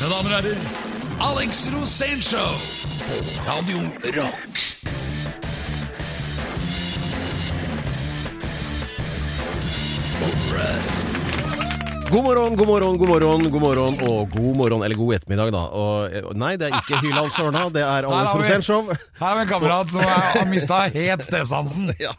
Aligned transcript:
Mine 0.00 0.08
damer 0.14 0.30
og 0.32 0.44
herrer, 0.44 0.60
Alex 1.20 1.66
Rosénshow 1.74 2.54
på 3.04 3.18
Radio 3.44 3.82
Rock. 4.16 4.62
God 12.10 12.24
morgen, 12.24 12.56
god 12.56 12.66
morgen, 12.66 12.96
god 12.98 13.08
morgen, 13.08 13.44
god 13.52 13.60
morgen 13.62 14.00
og 14.08 14.30
god 14.32 14.56
morgen, 14.58 14.82
eller 14.82 14.96
god 14.98 15.12
ettermiddag, 15.14 15.52
da. 15.54 15.60
Og, 15.78 16.10
eh, 16.16 16.30
nei, 16.34 16.54
det 16.58 16.66
er 16.70 16.78
ikke 16.80 16.98
Hyland 17.04 17.30
Sørna, 17.36 17.68
det 17.70 17.84
er 17.84 18.08
Alex 18.08 18.32
Rosénshow. 18.40 18.88
Her 19.20 19.26
har 19.28 19.36
vi 19.38 19.44
en 19.44 19.52
kamerat 19.52 19.92
som 19.92 20.02
har 20.02 20.48
mista 20.50 20.80
helt 20.96 21.22
stedsansen. 21.28 21.92
Ja. 22.00 22.16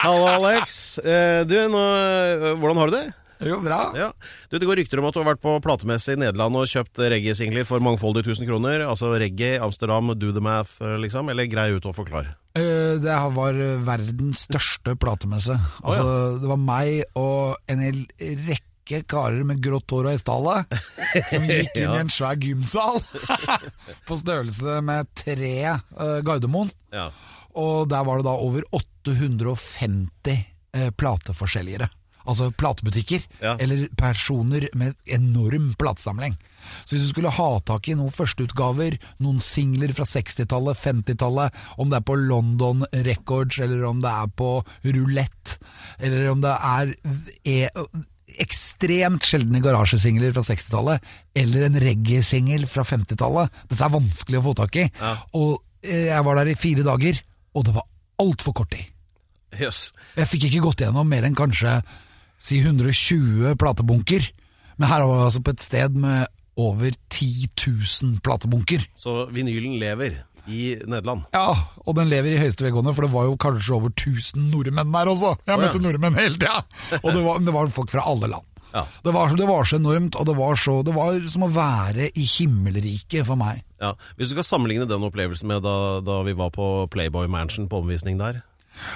Hallo, 0.00 0.24
Alex. 0.26 0.98
Eh, 1.04 1.44
Du, 1.46 1.54
nå, 1.70 1.84
eh, 2.00 2.50
hvordan 2.58 2.80
har 2.82 2.90
du 2.90 2.96
det? 2.96 3.06
Jo, 3.44 3.60
bra. 3.62 3.80
Ja. 3.96 4.08
Du, 4.50 4.58
Det 4.58 4.66
går 4.66 4.80
rykter 4.82 4.98
om 5.02 5.06
at 5.08 5.14
du 5.14 5.20
har 5.22 5.28
vært 5.32 5.42
på 5.44 5.52
platemesse 5.62 6.14
i 6.16 6.18
Nederland 6.18 6.56
og 6.58 6.66
kjøpt 6.70 6.98
reggae-singler 7.12 7.66
for 7.68 7.78
mangfoldige 7.84 8.26
tusen 8.32 8.48
kroner. 8.48 8.82
Altså 8.88 9.12
reggae, 9.20 9.60
Amsterdam, 9.62 10.10
do 10.18 10.32
the 10.34 10.42
math, 10.42 10.78
eh, 10.82 10.96
liksom. 10.98 11.30
Eller 11.30 11.46
grei 11.50 11.68
ut 11.76 11.86
og 11.86 11.94
forklar. 11.98 12.32
Eh, 12.58 12.96
Det 12.98 13.18
var 13.36 13.54
verdens 13.86 14.46
største 14.48 14.96
platemesse. 14.98 15.54
Altså, 15.84 16.38
Det 16.40 16.48
var 16.50 16.56
meg 16.58 17.04
og 17.14 17.56
en 17.68 17.78
hel 17.84 18.00
rekke 18.48 19.02
karer 19.06 19.44
med 19.44 19.60
grått 19.62 19.90
hår 19.92 20.06
og 20.08 20.14
hestehale 20.16 20.64
som 21.28 21.42
gikk 21.50 21.74
inn 21.76 21.92
i 21.92 21.98
en 22.00 22.08
svær 22.08 22.38
gymsal 22.40 22.96
på 24.08 24.16
størrelse 24.16 24.78
med 24.82 25.06
tre 25.14 25.52
eh, 25.68 26.20
Gardermoen. 26.24 26.70
Ja. 26.90 27.10
Og 27.54 27.88
der 27.90 28.02
var 28.08 28.18
det 28.18 28.24
da 28.24 28.34
over 28.40 28.64
850 28.72 30.38
eh, 30.74 30.90
plateforselgere. 30.96 31.88
Altså 32.28 32.50
platebutikker, 32.52 33.22
Ja. 33.40 33.54
eller 33.56 33.86
personer 33.96 34.66
med 34.76 34.94
enorm 35.06 35.70
platesamling. 35.80 36.34
Så 36.84 36.96
hvis 36.96 37.06
du 37.06 37.12
skulle 37.14 37.32
ha 37.32 37.46
tak 37.64 37.88
i 37.88 37.94
noen 37.96 38.12
førsteutgaver, 38.12 38.98
noen 39.24 39.38
singler 39.40 39.94
fra 39.96 40.04
60-tallet, 40.04 40.76
50-tallet, 40.76 41.54
om 41.80 41.88
det 41.88 41.96
er 42.02 42.04
på 42.04 42.18
London 42.20 42.84
Records, 42.92 43.58
eller 43.64 43.86
om 43.88 44.02
det 44.04 44.12
er 44.12 44.28
på 44.36 44.50
Roulette, 44.84 45.56
eller 46.04 46.28
om 46.34 46.44
det 46.44 46.52
er 46.52 46.92
e 47.48 47.58
ekstremt 48.38 49.24
sjeldne 49.24 49.62
garasjesingler 49.64 50.34
fra 50.36 50.42
60-tallet, 50.44 51.06
eller 51.38 51.64
en 51.64 51.78
reggae-singel 51.80 52.66
fra 52.68 52.84
50-tallet 52.86 53.48
Dette 53.70 53.86
er 53.86 53.94
vanskelig 53.94 54.40
å 54.42 54.44
få 54.50 54.52
tak 54.58 54.76
i. 54.82 54.84
Og 55.38 55.56
eh, 55.82 56.10
jeg 56.10 56.26
var 56.26 56.36
der 56.42 56.52
i 56.52 56.58
fire 56.60 56.84
dager, 56.86 57.22
og 57.56 57.64
det 57.66 57.74
var 57.78 57.88
altfor 58.20 58.52
kort 58.60 58.74
tid. 58.74 58.84
Yes. 59.56 59.88
Jeg 60.18 60.28
fikk 60.28 60.44
ikke 60.50 60.66
gått 60.68 60.84
gjennom 60.84 61.08
mer 61.08 61.24
enn 61.24 61.38
kanskje 61.38 61.78
si 62.38 62.60
120 62.62 63.54
platebunker. 63.60 64.30
Men 64.78 64.90
her 64.90 65.04
var 65.04 65.16
vi 65.20 65.26
altså 65.26 65.42
på 65.44 65.54
et 65.56 65.64
sted 65.64 65.96
med 65.98 66.26
over 66.58 66.90
10 67.10 67.48
000 67.54 68.18
platebunker. 68.24 68.82
Så 68.98 69.24
vinylen 69.34 69.78
lever 69.78 70.22
i 70.48 70.74
Nederland. 70.88 71.26
Ja, 71.34 71.52
og 71.84 71.96
den 71.98 72.08
lever 72.10 72.32
i 72.32 72.40
høyeste 72.40 72.64
velgående, 72.64 72.94
for 72.96 73.04
det 73.04 73.12
var 73.12 73.26
jo 73.28 73.34
kanskje 73.40 73.74
over 73.76 73.92
1000 73.92 74.48
nordmenn 74.52 74.94
der 74.94 75.10
også. 75.12 75.34
Jeg 75.44 75.52
Å, 75.52 75.56
ja. 75.56 75.58
møtte 75.60 75.82
nordmenn 75.84 76.18
hele 76.18 76.38
tida! 76.38 76.62
Og 77.04 77.10
det 77.12 77.24
var, 77.26 77.42
det 77.44 77.54
var 77.54 77.74
folk 77.74 77.92
fra 77.92 78.06
alle 78.08 78.30
land. 78.32 78.46
Ja. 78.72 78.82
Det, 79.04 79.12
var, 79.14 79.32
det 79.36 79.46
var 79.48 79.64
så 79.64 79.78
enormt, 79.78 80.16
og 80.20 80.26
det 80.28 80.34
var, 80.36 80.58
så, 80.60 80.74
det 80.84 80.92
var 80.92 81.16
som 81.32 81.46
å 81.46 81.48
være 81.48 82.10
i 82.20 82.24
himmelriket 82.28 83.24
for 83.24 83.40
meg. 83.40 83.62
Ja. 83.80 83.94
Hvis 84.18 84.28
du 84.28 84.36
skal 84.36 84.44
sammenligne 84.44 84.84
den 84.88 85.06
opplevelsen 85.08 85.48
med 85.48 85.64
da, 85.64 85.76
da 86.04 86.18
vi 86.26 86.34
var 86.36 86.52
på 86.52 86.66
Playboy 86.92 87.30
Mansion 87.32 87.68
på 87.70 87.80
omvisning 87.80 88.20
der 88.20 88.42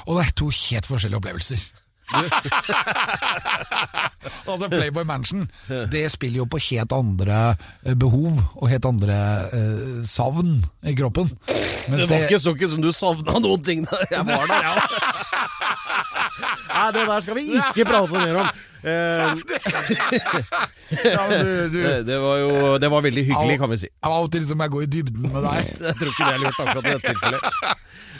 Og 0.04 0.18
det 0.18 0.26
er 0.26 0.34
to 0.36 0.50
helt 0.52 0.88
forskjellige 0.90 1.22
opplevelser. 1.22 1.64
altså 4.52 4.68
Playboy 4.68 5.04
Mansion 5.08 5.46
Det 5.92 6.04
spiller 6.12 6.38
jo 6.42 6.46
på 6.50 6.58
helt 6.70 6.92
andre 6.92 7.38
eh, 7.86 7.94
behov 7.98 8.40
og 8.56 8.68
helt 8.70 8.84
andre 8.88 9.18
eh, 9.52 10.02
savn 10.08 10.64
i 10.86 10.94
kroppen. 10.98 11.30
Mens 11.88 12.02
Det 12.04 12.10
var 12.10 12.16
ikke 12.26 12.40
så 12.42 12.50
ikke 12.56 12.70
som 12.72 12.82
du 12.84 12.90
savna 12.94 13.32
noen 13.42 13.62
ting 13.64 13.80
da 13.88 13.96
Jeg 14.10 14.22
var 14.28 14.44
der, 14.50 14.62
ja. 14.66 14.74
Nei, 16.72 16.88
det 16.96 17.02
der 17.06 17.20
skal 17.24 17.34
vi 17.36 17.42
ikke 17.58 17.84
prate 17.86 18.12
mer 18.12 18.36
om. 18.42 18.48
Eh, 18.82 18.90
ja, 21.06 21.22
du, 21.30 21.36
du, 21.70 21.78
det, 21.78 22.06
det 22.08 22.16
var 22.18 22.36
jo 22.40 22.48
Det 22.82 22.88
var 22.90 23.00
veldig 23.04 23.24
hyggelig, 23.28 23.58
kan 23.60 23.70
vi 23.70 23.76
si. 23.84 23.88
Av 24.02 24.24
og 24.24 24.30
til 24.34 24.42
så 24.46 24.54
må 24.58 24.62
jeg 24.66 24.72
gå 24.74 24.80
i 24.82 24.90
dybden 24.96 25.22
med 25.28 25.42
deg. 25.46 25.60
Jeg 25.86 25.94
tror 26.00 26.10
ikke 26.10 26.26
det 26.26 26.34
er 26.34 26.40
lurt 26.42 26.58
akkurat 26.64 26.82
i 26.82 26.84
dette 26.96 27.08
tilfellet. 27.12 27.42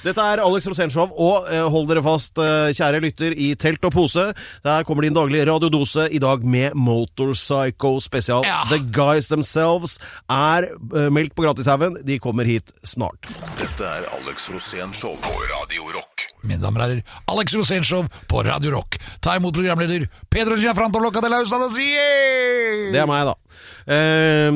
Dette 0.03 0.19
er 0.19 0.41
Alex 0.43 0.67
Rosénshow, 0.67 1.13
og 1.15 1.47
eh, 1.47 1.63
hold 1.71 1.87
dere 1.91 2.03
fast, 2.03 2.35
eh, 2.43 2.73
kjære 2.75 3.03
lytter, 3.05 3.35
i 3.39 3.53
telt 3.55 3.85
og 3.87 3.95
pose. 3.95 4.25
Der 4.67 4.87
kommer 4.89 5.07
din 5.07 5.15
daglige 5.15 5.47
radiodose, 5.47 6.09
i 6.11 6.19
dag 6.23 6.43
med 6.43 6.75
Motorpsycho 6.75 7.93
spesial. 8.03 8.43
Ja. 8.49 8.65
The 8.71 8.81
Guys 8.95 9.31
Themselves 9.31 9.99
er 10.27 10.73
eh, 10.73 11.07
meldt 11.15 11.37
på 11.39 11.47
Gratishaugen. 11.47 12.01
De 12.07 12.19
kommer 12.23 12.49
hit 12.51 12.75
snart. 12.83 13.31
Dette 13.61 13.87
er 13.87 14.09
Alex 14.19 14.49
Rosenshov 14.51 15.21
på 15.23 15.37
Radio 15.53 15.87
Rock. 15.95 16.27
Mine 16.43 16.59
damer 16.59 16.83
og 16.83 16.89
herrer, 16.89 17.19
Alex 17.31 17.55
Rosénshow 17.55 18.09
på 18.31 18.43
Radio 18.43 18.75
Rock. 18.75 18.99
Ta 19.23 19.37
imot 19.39 19.55
programleder 19.55 20.09
Pedro 20.31 20.59
Giafranto 20.59 20.99
de 20.99 21.31
la 21.31 21.43
Ustadosie! 21.45 22.91
Det 22.91 22.99
er 22.99 23.07
meg, 23.07 23.31
da. 23.31 23.39
Eh, 23.87 24.49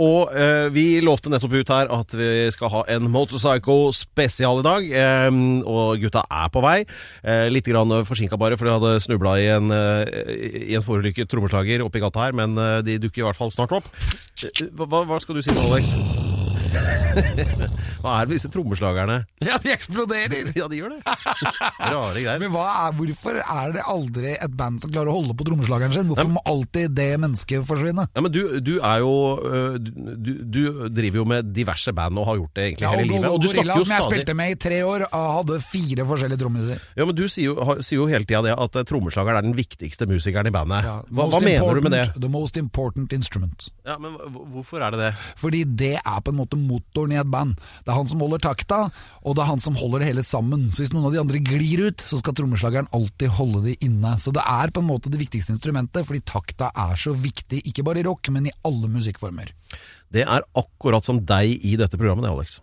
og 0.00 0.32
eh, 0.36 0.68
vi 0.74 0.86
lovte 1.04 1.32
nettopp 1.32 1.56
ut 1.58 1.72
her 1.74 1.90
at 1.92 2.16
vi 2.16 2.30
skal 2.54 2.72
ha 2.72 2.84
en 2.96 3.10
Motorpsycho 3.12 3.92
spesial 3.96 4.62
i 4.62 4.66
dag. 4.66 4.88
Eh, 4.90 5.40
og 5.66 6.02
gutta 6.02 6.24
er 6.30 6.52
på 6.52 6.62
vei. 6.64 6.78
Uh, 7.26 7.46
litt 7.52 7.66
forsinka 7.66 8.38
bare, 8.38 8.56
for 8.56 8.68
de 8.68 8.76
hadde 8.76 9.02
snubla 9.02 9.36
i 9.40 9.48
en, 9.52 9.70
eh, 9.70 10.70
i 10.70 10.76
en 10.76 10.84
forulykket 10.84 11.28
trommeslager 11.30 11.84
oppi 11.84 12.00
gata 12.02 12.26
her. 12.26 12.36
Men 12.36 12.56
eh, 12.58 12.80
de 12.86 12.98
dukker 13.02 13.24
i 13.24 13.28
hvert 13.28 13.38
fall 13.38 13.52
snart 13.54 13.76
opp. 13.76 13.90
Eh, 14.42 14.66
Hva, 14.76 15.04
hva 15.06 15.20
skal 15.22 15.38
du 15.38 15.44
si 15.44 15.54
nå, 15.54 15.66
Alex? 15.70 16.25
hva 18.02 18.12
er 18.20 18.26
det 18.26 18.30
med 18.30 18.34
disse 18.36 18.50
trommeslagerne? 18.52 19.16
Ja, 19.44 19.56
de 19.62 19.72
eksploderer! 19.74 20.50
Ja, 20.56 20.66
de 20.70 20.78
gjør 20.80 20.94
det. 20.96 21.00
Rare 21.06 22.22
greier. 22.22 22.40
Men 22.42 22.52
hva 22.54 22.66
er, 22.86 22.94
hvorfor 22.98 23.38
er 23.42 23.74
det 23.76 23.84
aldri 23.90 24.34
et 24.36 24.54
band 24.58 24.80
som 24.82 24.92
klarer 24.92 25.10
å 25.12 25.16
holde 25.18 25.36
på 25.38 25.46
trommeslageren 25.48 25.94
sin? 25.96 26.08
Hvorfor 26.10 26.30
må 26.36 26.42
alltid 26.48 26.94
det 26.96 27.08
mennesket 27.22 27.66
forsvinne? 27.68 28.06
Ja, 28.16 28.24
men 28.24 28.34
du, 28.34 28.40
du 28.64 28.74
er 28.78 29.02
jo 29.04 29.12
øh, 29.40 29.78
du, 29.80 30.32
du 30.44 30.62
driver 30.96 31.22
jo 31.22 31.26
med 31.32 31.50
diverse 31.56 31.94
band 31.96 32.20
og 32.20 32.28
har 32.30 32.40
gjort 32.42 32.54
det 32.58 32.66
egentlig 32.70 32.86
Ja, 32.88 32.92
hele 32.96 33.08
livet. 33.10 33.28
Og 33.32 33.42
du 33.44 33.48
snakker 33.50 33.72
jo 33.82 33.86
som 33.86 33.94
jeg 33.96 34.04
stadig 34.06 34.20
spilte 34.20 34.36
med 34.38 34.54
i 34.54 34.58
tre 34.66 34.80
år, 34.86 35.06
hadde 35.12 35.60
fire 35.64 36.06
forskjellige 36.12 36.42
trommiser. 36.44 36.82
Ja, 36.98 37.06
men 37.08 37.16
Du 37.16 37.24
sier 37.32 37.50
jo, 37.52 37.56
har- 37.64 37.80
sier 37.86 38.00
jo 38.02 38.08
hele 38.10 38.26
tida 38.28 38.42
det 38.46 38.54
at 38.56 38.76
eh, 38.80 38.86
trommeslageren 38.88 39.40
er 39.40 39.46
den 39.48 39.56
viktigste 39.58 40.08
musikeren 40.10 40.48
i 40.50 40.54
bandet. 40.54 40.84
Ja, 40.86 40.96
hva, 41.10 41.28
hva 41.32 41.40
mener 41.44 41.80
du 41.80 41.86
med 41.86 41.94
det? 41.96 42.04
The 42.20 42.30
most 42.32 42.56
important 42.60 43.12
instrument. 43.16 43.70
Ja, 43.86 43.96
men 44.02 44.16
Hvorfor 44.52 44.82
er 44.84 44.94
det 44.94 45.00
det? 45.00 45.10
Fordi 45.40 45.62
det 45.78 45.94
er 46.00 46.20
på 46.24 46.32
en 46.32 46.38
måte 46.38 46.58
motoren 46.66 47.14
i 47.14 47.20
et 47.20 47.30
band. 47.30 47.56
Det 47.84 47.92
er 47.92 47.98
han 47.98 48.10
som 48.10 48.22
holder 48.24 48.42
takta, 48.44 48.80
og 49.22 49.36
det 49.36 49.44
er 49.44 49.50
han 49.50 49.62
som 49.62 49.78
holder 49.78 50.02
det 50.02 50.10
hele 50.10 50.24
sammen. 50.26 50.68
Så 50.74 50.84
hvis 50.84 50.94
noen 50.94 51.08
av 51.08 51.14
de 51.14 51.22
andre 51.22 51.42
glir 51.44 51.86
ut, 51.88 52.02
så 52.02 52.20
skal 52.20 52.36
trommeslageren 52.36 52.90
alltid 52.96 53.34
holde 53.38 53.62
de 53.68 53.76
inne. 53.86 54.16
Så 54.22 54.34
det 54.34 54.44
er 54.44 54.74
på 54.74 54.82
en 54.82 54.90
måte 54.90 55.12
det 55.12 55.20
viktigste 55.22 55.54
instrumentet, 55.56 56.06
fordi 56.08 56.24
takta 56.26 56.72
er 56.74 56.98
så 57.00 57.14
viktig, 57.16 57.62
ikke 57.70 57.86
bare 57.86 58.02
i 58.02 58.06
rock, 58.08 58.32
men 58.34 58.50
i 58.50 58.56
alle 58.66 58.90
musikkformer. 58.92 59.54
Det 60.12 60.26
er 60.26 60.46
akkurat 60.56 61.06
som 61.06 61.22
deg 61.26 61.56
i 61.66 61.76
dette 61.78 61.98
programmet, 61.98 62.26
det, 62.26 62.34
Alex. 62.34 62.60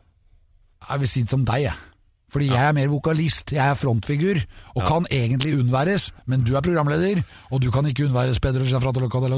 Jeg 0.83 1.03
vil 1.03 1.11
si 1.11 1.23
det 1.23 1.31
som 1.31 1.43
deg, 1.47 1.67
jeg. 1.69 1.92
Fordi 2.33 2.47
jeg 2.49 2.67
er 2.67 2.73
mer 2.73 2.89
vokalist, 2.89 3.53
jeg 3.53 3.61
er 3.61 3.77
frontfigur, 3.77 4.39
og 4.73 4.87
kan 4.89 5.05
egentlig 5.13 5.53
unnværes, 5.59 6.09
men 6.25 6.41
du 6.41 6.55
er 6.57 6.65
programleder, 6.65 7.21
og 7.51 7.61
du 7.61 7.69
kan 7.71 7.85
ikke 7.85 8.07
unnværes, 8.07 8.39
Pedro 8.41 8.65
Giafrato 8.65 9.03
Loca 9.03 9.21
de. 9.21 9.29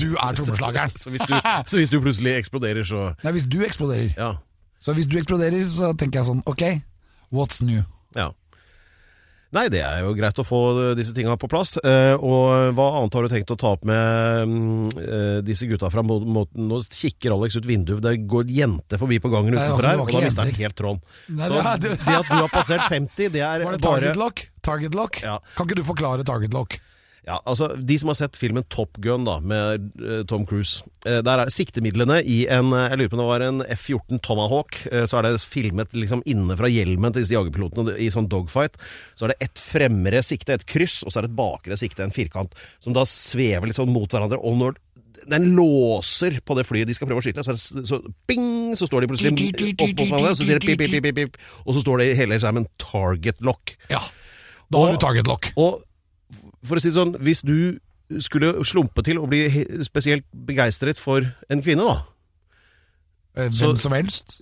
Du 0.00 0.16
er 0.16 0.32
trommeslageren. 0.36 0.96
Så 0.96 1.10
hvis, 1.10 1.20
du, 1.28 1.34
så 1.66 1.76
hvis 1.76 1.92
du 1.92 2.00
plutselig 2.00 2.36
eksploderer, 2.38 2.84
så 2.88 3.12
Nei, 3.22 3.32
hvis 3.36 3.44
du 3.52 3.60
eksploderer. 3.64 4.10
Ja. 4.16 4.32
Så 4.80 4.92
hvis 4.96 5.06
du 5.06 5.18
eksploderer, 5.20 5.68
så 5.68 5.92
tenker 5.92 6.22
jeg 6.22 6.30
sånn, 6.32 6.42
ok, 6.48 6.64
what's 7.34 7.60
new? 7.64 7.84
ja. 8.16 8.30
Nei, 9.56 9.66
det 9.72 9.80
er 9.80 10.02
jo 10.04 10.12
greit 10.18 10.36
å 10.42 10.44
få 10.44 10.60
disse 10.98 11.14
tinga 11.16 11.34
på 11.40 11.48
plass. 11.48 11.74
Eh, 11.80 12.12
og 12.16 12.74
hva 12.76 12.86
annet 13.00 13.16
har 13.16 13.24
du 13.26 13.32
tenkt 13.32 13.52
å 13.54 13.56
ta 13.60 13.72
opp 13.76 13.86
med 13.88 14.50
mm, 14.52 14.90
eh, 15.00 15.38
disse 15.46 15.68
gutta 15.70 15.88
fra 15.92 16.04
mo- 16.04 16.20
Nå 16.26 16.80
kikker 16.84 17.32
Alex 17.34 17.56
ut 17.56 17.68
vinduet, 17.68 18.02
det 18.04 18.14
går 18.28 18.50
jente 18.52 18.98
forbi 19.00 19.18
på 19.22 19.30
gangen 19.32 19.56
utenfor 19.56 19.88
her, 19.88 20.02
og 20.02 20.12
da 20.12 20.20
mister 20.26 20.44
han 20.44 20.58
helt 20.60 20.76
tråden. 20.78 21.00
Så 21.26 21.62
det 21.82 21.94
det 22.04 22.18
at 22.20 22.28
du 22.28 22.36
har 22.36 22.52
passert 22.52 22.84
50, 22.90 23.30
det 23.32 23.42
er 23.42 23.64
Var 23.64 23.78
det 23.78 23.80
bare 23.80 24.00
target 24.02 24.20
lock? 24.20 24.44
Target 24.66 24.94
lock? 24.98 25.20
Ja. 25.24 25.38
Kan 25.56 25.68
ikke 25.70 25.80
du 25.80 25.86
forklare 25.88 26.26
target 26.26 26.52
lock? 26.56 26.78
Ja, 27.26 27.40
altså 27.42 27.72
De 27.74 27.96
som 27.98 28.12
har 28.12 28.18
sett 28.20 28.36
filmen 28.38 28.64
Top 28.70 29.00
Gun 29.02 29.24
da 29.26 29.40
med 29.42 29.88
uh, 29.98 30.20
Tom 30.30 30.44
Cruise 30.46 30.84
uh, 31.08 31.18
Der 31.26 31.42
er 31.42 31.50
siktemidlene 31.50 32.20
i 32.22 32.44
en 32.52 32.70
uh, 32.70 32.86
Jeg 32.86 33.00
lurer 33.00 33.10
på 33.10 33.18
om 33.18 33.22
det 33.24 33.28
var 33.32 33.44
en 33.46 33.64
F-14 33.74 34.22
Tomahawk. 34.22 34.78
så 35.10 35.18
er 35.18 35.26
det 35.26 35.42
filmet 35.42 35.94
liksom 35.96 36.22
inne 36.28 36.54
fra 36.58 36.70
hjelmen 36.70 37.14
til 37.14 37.24
disse 37.24 37.34
jagerpilotene 37.34 37.96
i 38.02 38.08
sånn 38.12 38.28
dogfight. 38.30 38.76
Så 39.18 39.26
er 39.26 39.32
det 39.32 39.48
et 39.48 39.60
fremre 39.60 40.20
sikte, 40.24 40.54
et 40.54 40.66
kryss, 40.68 41.00
og 41.02 41.12
så 41.12 41.20
er 41.20 41.26
det 41.26 41.32
et 41.32 41.38
bakre 41.38 41.78
sikte, 41.78 42.04
en 42.04 42.14
firkant, 42.14 42.54
som 42.82 42.94
da 42.96 43.04
svever 43.08 43.68
litt 43.68 43.78
sånn 43.78 43.92
mot 43.92 44.10
hverandre. 44.10 44.38
Og 44.38 44.58
når 44.60 44.78
den 45.30 45.48
låser 45.56 46.38
på 46.46 46.56
det 46.58 46.66
flyet 46.68 46.88
de 46.90 46.96
skal 46.96 47.10
prøve 47.10 47.22
å 47.22 47.26
skyte, 47.26 47.44
så, 47.46 47.56
det, 47.56 47.86
så 47.88 48.00
bing, 48.30 48.76
så 48.78 48.88
står 48.88 49.04
de 49.04 49.10
plutselig 49.12 49.32
opp 49.32 49.82
mot 49.82 50.04
hverandre, 50.04 50.32
og 50.32 50.38
så 50.38 50.46
sier 50.46 50.60
det 50.60 50.68
pip, 50.68 50.82
pip, 50.82 51.02
pip, 51.08 51.18
pip, 51.18 51.40
og 51.64 51.76
så 51.76 51.82
står 51.84 52.02
det 52.02 52.08
i 52.12 52.16
hele 52.20 52.38
skjermen 52.42 52.68
'target 52.82 53.42
lock'. 53.44 53.76
Ja, 53.92 54.02
da 54.70 54.84
har 54.84 54.94
du 54.94 55.02
target 55.02 55.30
lock. 55.30 55.50
Og 55.56 55.82
for 56.66 56.76
å 56.78 56.82
si 56.82 56.90
det 56.90 56.98
sånn, 56.98 57.14
hvis 57.22 57.42
du 57.46 57.78
skulle 58.22 58.52
slumpe 58.66 59.02
til 59.06 59.18
å 59.18 59.26
bli 59.30 59.46
spesielt 59.86 60.26
begeistret 60.46 61.00
for 61.00 61.24
en 61.50 61.62
kvinne, 61.64 61.86
da. 61.88 62.04
Hvem 63.36 63.52
Så- 63.52 63.74
som 63.76 63.92
helst. 63.92 64.40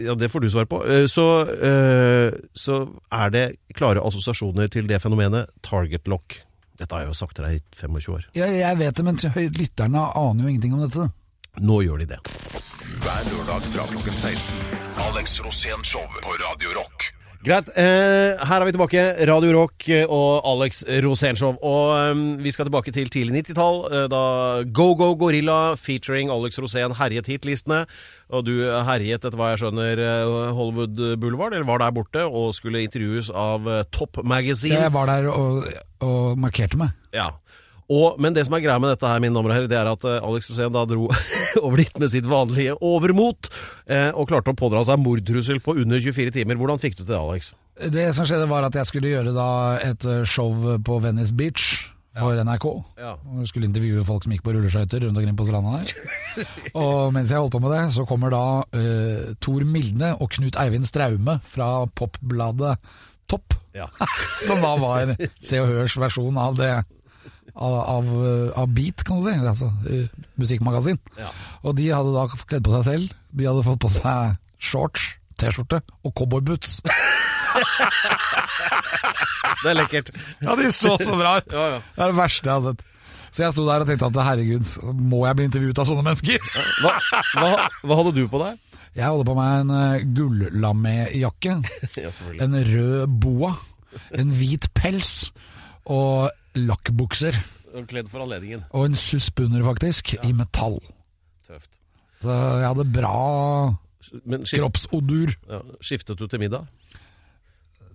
Ja, 0.00 0.14
det 0.14 0.30
får 0.30 0.40
du 0.40 0.48
svar 0.50 0.64
på. 0.64 0.80
Eh, 0.88 1.06
Så, 1.06 1.42
eh, 1.48 2.32
så 2.54 2.88
er 3.12 3.30
det 3.30 3.56
klare 3.74 4.00
assosiasjoner 4.00 4.70
til 4.70 4.86
det 4.86 5.02
fenomenet 5.02 5.48
target 5.62 6.06
lock. 6.08 6.38
Dette 6.78 6.90
har 6.92 7.00
jeg 7.04 7.08
jo 7.08 7.14
sagt 7.14 7.36
til 7.36 7.44
deg 7.44 7.54
i 7.56 7.62
25 7.76 8.08
år. 8.14 8.24
Ja, 8.34 8.46
jeg 8.46 8.78
vet 8.78 8.94
det, 8.94 9.04
men 9.04 9.16
lytterne 9.16 10.16
aner 10.16 10.42
jo 10.44 10.48
ingenting 10.48 10.72
om 10.72 10.80
dette. 10.88 11.12
Nå 11.60 11.82
gjør 11.84 11.98
de 11.98 12.06
det. 12.06 12.18
Hver 12.22 13.24
lørdag 13.28 13.62
fra 13.74 13.84
klokken 13.84 14.16
16. 14.16 14.54
Alex 14.96 15.38
Rosén 15.40 15.84
Show 15.84 16.00
på 16.22 16.32
Radio 16.40 16.70
Rock. 16.78 17.12
Greit. 17.42 17.66
Eh, 17.74 18.38
her 18.46 18.62
er 18.62 18.68
vi 18.68 18.72
tilbake. 18.76 19.02
Radio 19.26 19.50
Rock 19.56 19.88
eh, 19.90 20.04
og 20.06 20.44
Alex 20.46 20.84
Rosénshow. 21.02 21.56
Og 21.58 21.88
eh, 21.96 22.20
vi 22.44 22.52
skal 22.54 22.68
tilbake 22.68 22.94
til 22.94 23.10
tidlig 23.10 23.40
90-tall, 23.40 23.80
eh, 23.90 24.04
da 24.12 24.20
Go 24.70 24.92
Go 24.94 25.08
Gorilla 25.18 25.74
featuring 25.74 26.30
Alex 26.30 26.60
Rosén 26.62 26.94
herjet 27.00 27.26
hitlistene. 27.26 27.82
Og 28.32 28.46
du 28.46 28.54
herjet, 28.62 29.18
etter 29.26 29.34
hva 29.36 29.50
jeg 29.52 29.64
skjønner, 29.64 29.98
eh, 30.06 30.54
Hollywood 30.54 31.02
Boulevard, 31.18 31.56
eller 31.58 31.66
var 31.66 31.82
der 31.82 31.96
borte, 31.98 32.22
og 32.30 32.54
skulle 32.54 32.84
intervjues 32.86 33.32
av 33.34 33.66
eh, 33.66 33.82
Top 33.90 34.22
Magazine. 34.22 34.78
Jeg 34.78 34.94
var 34.94 35.10
der 35.10 35.26
og, 35.34 35.66
og 36.06 36.38
markerte 36.46 36.78
meg. 36.78 36.94
Ja. 37.10 37.32
Og, 37.92 38.18
men 38.22 38.32
det 38.36 38.46
som 38.48 38.56
er 38.56 38.62
greia 38.64 38.80
med 38.80 38.94
dette 38.94 39.08
her, 39.08 39.20
mine 39.22 39.36
damer 39.36 39.52
og 39.52 39.56
herrer, 39.58 39.70
det 39.70 39.78
er 39.78 39.90
at 39.90 40.04
eh, 40.08 40.20
Alex 40.24 40.48
Rosén 40.52 40.72
da 40.72 40.84
dro 40.88 41.08
over 41.66 41.82
dit 41.82 41.98
med 42.00 42.12
sitt 42.12 42.28
vanlige 42.28 42.76
overmot, 42.80 43.50
eh, 43.90 44.10
og 44.16 44.30
klarte 44.30 44.54
å 44.54 44.58
pådra 44.58 44.84
seg 44.88 45.02
mordtrussel 45.02 45.60
på 45.64 45.76
under 45.82 46.00
24 46.00 46.34
timer. 46.38 46.60
Hvordan 46.60 46.80
fikk 46.82 46.96
du 46.98 47.04
til 47.04 47.12
det, 47.12 47.20
Alex? 47.20 47.52
Det 47.92 48.10
som 48.16 48.28
skjedde 48.28 48.48
var 48.50 48.68
at 48.68 48.76
jeg 48.78 48.88
skulle 48.88 49.12
gjøre 49.12 49.34
da 49.36 49.48
et 49.82 50.06
eh, 50.08 50.22
show 50.28 50.54
på 50.84 51.00
Venice 51.04 51.34
Beach 51.36 51.72
for 52.12 52.36
NRK. 52.36 52.66
Ja. 53.00 53.14
Og 53.16 53.40
jeg 53.40 53.48
skulle 53.48 53.68
intervjue 53.70 54.04
folk 54.04 54.24
som 54.24 54.34
gikk 54.34 54.42
på 54.44 54.52
rulleskøyter 54.52 55.06
rundt 55.06 55.16
omkring 55.16 55.36
på 55.38 55.46
stranda 55.48 55.78
der. 55.80 55.94
Og 56.82 57.12
mens 57.16 57.32
jeg 57.32 57.40
holdt 57.40 57.54
på 57.56 57.62
med 57.64 57.72
det, 57.72 57.86
så 57.94 58.04
kommer 58.08 58.32
da 58.34 58.42
uh, 58.68 59.30
Tor 59.40 59.64
Milne 59.64 60.10
og 60.18 60.28
Knut 60.34 60.58
Eivind 60.60 60.84
Straume 60.88 61.38
fra 61.48 61.70
popbladet 61.96 62.76
Topp, 63.32 63.56
Ja. 63.72 63.86
som 64.48 64.60
da 64.60 64.74
var 64.76 65.14
Se 65.40 65.62
og 65.62 65.70
Hørs 65.72 65.96
versjon 65.96 66.36
av 66.36 66.58
det 66.60 66.74
av, 67.54 67.74
av, 67.96 68.06
av 68.62 68.70
Beat, 68.72 69.04
kan 69.04 69.20
du 69.20 69.26
si. 69.28 69.34
Altså 69.36 69.68
eh, 69.90 70.06
musikkmagasin. 70.40 71.00
Ja. 71.18 71.32
Og 71.62 71.76
de 71.78 71.90
hadde 71.92 72.14
da 72.14 72.26
kledd 72.32 72.64
på 72.66 72.74
seg 72.78 72.86
selv. 72.88 73.18
De 73.32 73.48
hadde 73.48 73.66
fått 73.66 73.82
på 73.84 73.90
seg 73.92 74.38
shorts, 74.62 75.12
T-skjorte 75.40 75.82
og 76.06 76.14
cowboyboots. 76.18 76.80
Det 79.62 79.70
er 79.70 79.76
lekkert. 79.78 80.10
Ja, 80.42 80.56
de 80.58 80.70
så 80.74 80.96
så 80.98 81.14
bra 81.18 81.36
ut. 81.38 81.52
Ja, 81.56 81.68
ja. 81.76 81.78
Det 81.94 82.02
er 82.02 82.10
det 82.12 82.18
verste 82.18 82.48
jeg 82.50 82.56
har 82.56 82.64
sett. 82.72 82.88
Så 83.32 83.46
jeg 83.46 83.54
sto 83.56 83.64
der 83.64 83.84
og 83.84 83.88
tenkte 83.88 84.08
at 84.10 84.26
herregud, 84.26 84.70
må 85.08 85.22
jeg 85.24 85.38
bli 85.38 85.46
intervjuet 85.48 85.78
av 85.80 85.88
sånne 85.88 86.04
mennesker? 86.04 86.50
Hva, 86.82 86.92
hva, 87.38 87.52
hva 87.80 87.98
hadde 88.00 88.12
du 88.18 88.26
på 88.28 88.40
deg? 88.42 88.58
Jeg 88.92 89.08
holder 89.08 89.24
på 89.30 89.36
meg 89.38 89.52
en 89.62 89.70
uh, 89.72 90.02
gullaméjakke, 90.18 91.54
Ja, 92.02 92.10
en 92.44 92.58
rød 92.68 93.14
boa, 93.24 93.54
en 94.20 94.34
hvit 94.36 94.68
pels 94.76 95.30
og 95.88 96.28
lakkbukser. 96.58 97.38
Kledd 97.88 98.10
for 98.12 98.24
anledningen. 98.26 98.66
Og 98.76 98.90
en 98.90 98.98
susp 98.98 99.40
under, 99.44 99.62
faktisk, 99.64 100.14
i 100.26 100.32
metall. 100.36 100.76
Tøft. 101.48 101.70
Så 102.22 102.28
jeg 102.60 102.68
hadde 102.68 102.84
bra 102.94 103.14
Men 104.28 104.44
skift, 104.46 104.60
kroppsodur. 104.60 105.32
ja, 105.50 105.62
skiftet 105.82 106.20
du 106.20 106.26
til 106.28 106.38
middag? 106.42 106.68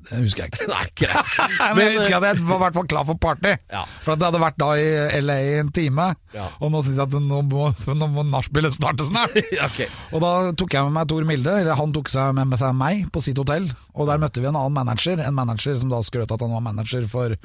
Det 0.08 0.22
husker 0.24 0.46
jeg 0.46 0.54
ikke. 0.54 0.68
Nei, 0.72 0.84
greit. 0.96 1.32
Men 1.76 1.82
jeg 1.84 1.98
husker 2.00 2.18
at 2.18 2.26
jeg 2.30 2.44
var 2.48 2.58
i 2.58 2.62
hvert 2.64 2.76
fall 2.78 2.88
klar 2.88 3.06
for 3.10 3.20
party. 3.20 3.54
Ja. 3.74 3.82
For 4.06 4.16
det 4.16 4.28
hadde 4.30 4.40
vært 4.42 4.60
da 4.62 4.70
i 4.80 4.86
LA 5.22 5.38
i 5.44 5.54
en 5.62 5.72
time, 5.76 6.10
Ja. 6.36 6.46
og 6.64 6.72
nå 6.74 6.82
synes 6.86 6.96
jeg 7.00 7.08
at 7.10 7.18
nå 7.28 7.40
må, 7.50 7.70
nå 8.02 8.08
må 8.14 8.24
nachspielet 8.32 8.76
starte 8.76 9.08
snart. 9.10 9.36
Ja, 9.58 9.68
ok. 9.68 9.82
Og 10.16 10.24
da 10.24 10.34
tok 10.60 10.74
jeg 10.78 10.88
med 10.88 10.96
meg 10.98 11.10
Tor 11.12 11.28
Milde, 11.28 11.54
eller 11.62 11.76
han 11.80 11.94
tok 11.96 12.10
seg 12.14 12.34
med, 12.40 12.48
med 12.54 12.62
seg 12.62 12.76
meg 12.78 13.08
på 13.14 13.24
sitt 13.26 13.38
hotell. 13.42 13.68
Og 13.96 14.08
der 14.10 14.22
møtte 14.22 14.42
vi 14.44 14.48
en 14.50 14.56
annen 14.60 14.76
manager, 14.80 15.20
en 15.24 15.36
manager 15.38 15.76
som 15.82 15.92
da 15.92 16.00
skrøt 16.08 16.32
at 16.34 16.46
han 16.46 16.56
var 16.56 16.64
manager 16.72 17.08
for 17.12 17.36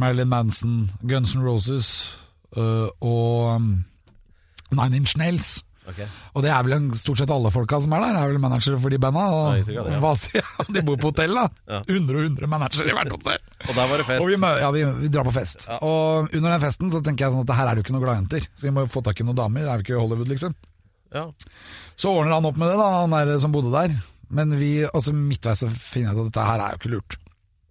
Marilyn 0.00 0.30
Manson, 0.30 0.76
Guns 1.06 1.34
N' 1.36 1.44
Roses 1.44 1.88
uh, 2.56 2.88
og 3.00 3.56
um, 3.56 3.72
Nine 4.72 5.00
Inch 5.02 5.16
Nails. 5.20 5.58
Okay. 5.90 6.06
Og 6.36 6.44
det 6.44 6.50
er 6.54 6.62
vel 6.66 6.76
en- 6.76 6.92
stort 6.98 7.18
sett 7.18 7.30
alle 7.34 7.50
folka 7.50 7.80
som 7.82 7.92
er 7.96 8.04
der, 8.04 8.18
er 8.20 8.30
vel 8.30 8.42
managere 8.42 8.78
for 8.78 8.92
de 8.92 8.98
banda. 9.02 9.24
Og, 9.34 9.66
det, 9.66 9.74
ja. 10.36 10.44
de 10.76 10.82
bor 10.86 11.00
på 11.00 11.10
hotell, 11.10 11.34
da. 11.34 11.46
Ja. 11.66 11.80
100 11.88 12.18
og 12.20 12.26
100 12.28 12.50
managere 12.50 12.92
i 12.92 12.96
hvert 12.96 13.14
hotell. 13.14 13.40
Og 13.66 13.72
der 13.74 13.90
var 13.90 14.02
det 14.02 14.06
fest. 14.06 14.22
Og 14.22 14.30
vi, 14.30 14.38
ja, 14.62 14.70
vi, 14.76 14.84
vi 15.02 15.10
drar 15.12 15.26
på 15.26 15.34
fest. 15.34 15.66
Og 15.80 16.30
under 16.30 16.54
den 16.54 16.62
festen 16.62 16.92
så 16.94 17.02
tenker 17.02 17.26
jeg 17.26 17.34
sånn 17.34 17.46
at 17.48 17.56
her 17.58 17.70
er 17.70 17.74
det 17.74 17.82
jo 17.82 17.88
ikke 17.88 17.96
noen 17.96 18.06
gladjenter. 18.06 18.46
Så 18.54 18.68
vi 18.68 18.74
må 18.76 18.86
jo 18.86 18.92
få 18.92 19.02
tak 19.06 19.20
i 19.20 19.26
noen 19.26 19.40
damer. 19.40 19.66
Det 19.66 19.72
er 19.72 19.82
jo 19.82 19.86
ikke 19.88 20.04
Hollywood, 20.04 20.30
liksom. 20.30 20.54
Ja. 21.10 21.26
Så 21.98 22.12
ordner 22.14 22.36
han 22.38 22.46
opp 22.46 22.60
med 22.60 22.70
det, 22.70 22.78
da, 22.78 22.90
han 23.02 23.16
der 23.16 23.42
som 23.42 23.54
bodde 23.54 23.74
der. 23.74 23.96
Men 24.30 24.54
vi, 24.60 24.76
altså 24.86 25.12
midtveis 25.16 25.64
så 25.64 25.72
finner 25.74 26.12
jeg 26.12 26.20
ut 26.20 26.22
at 26.28 26.30
dette 26.30 26.46
her 26.46 26.62
er 26.62 26.76
jo 26.76 26.80
ikke 26.80 26.92
lurt. 26.94 27.18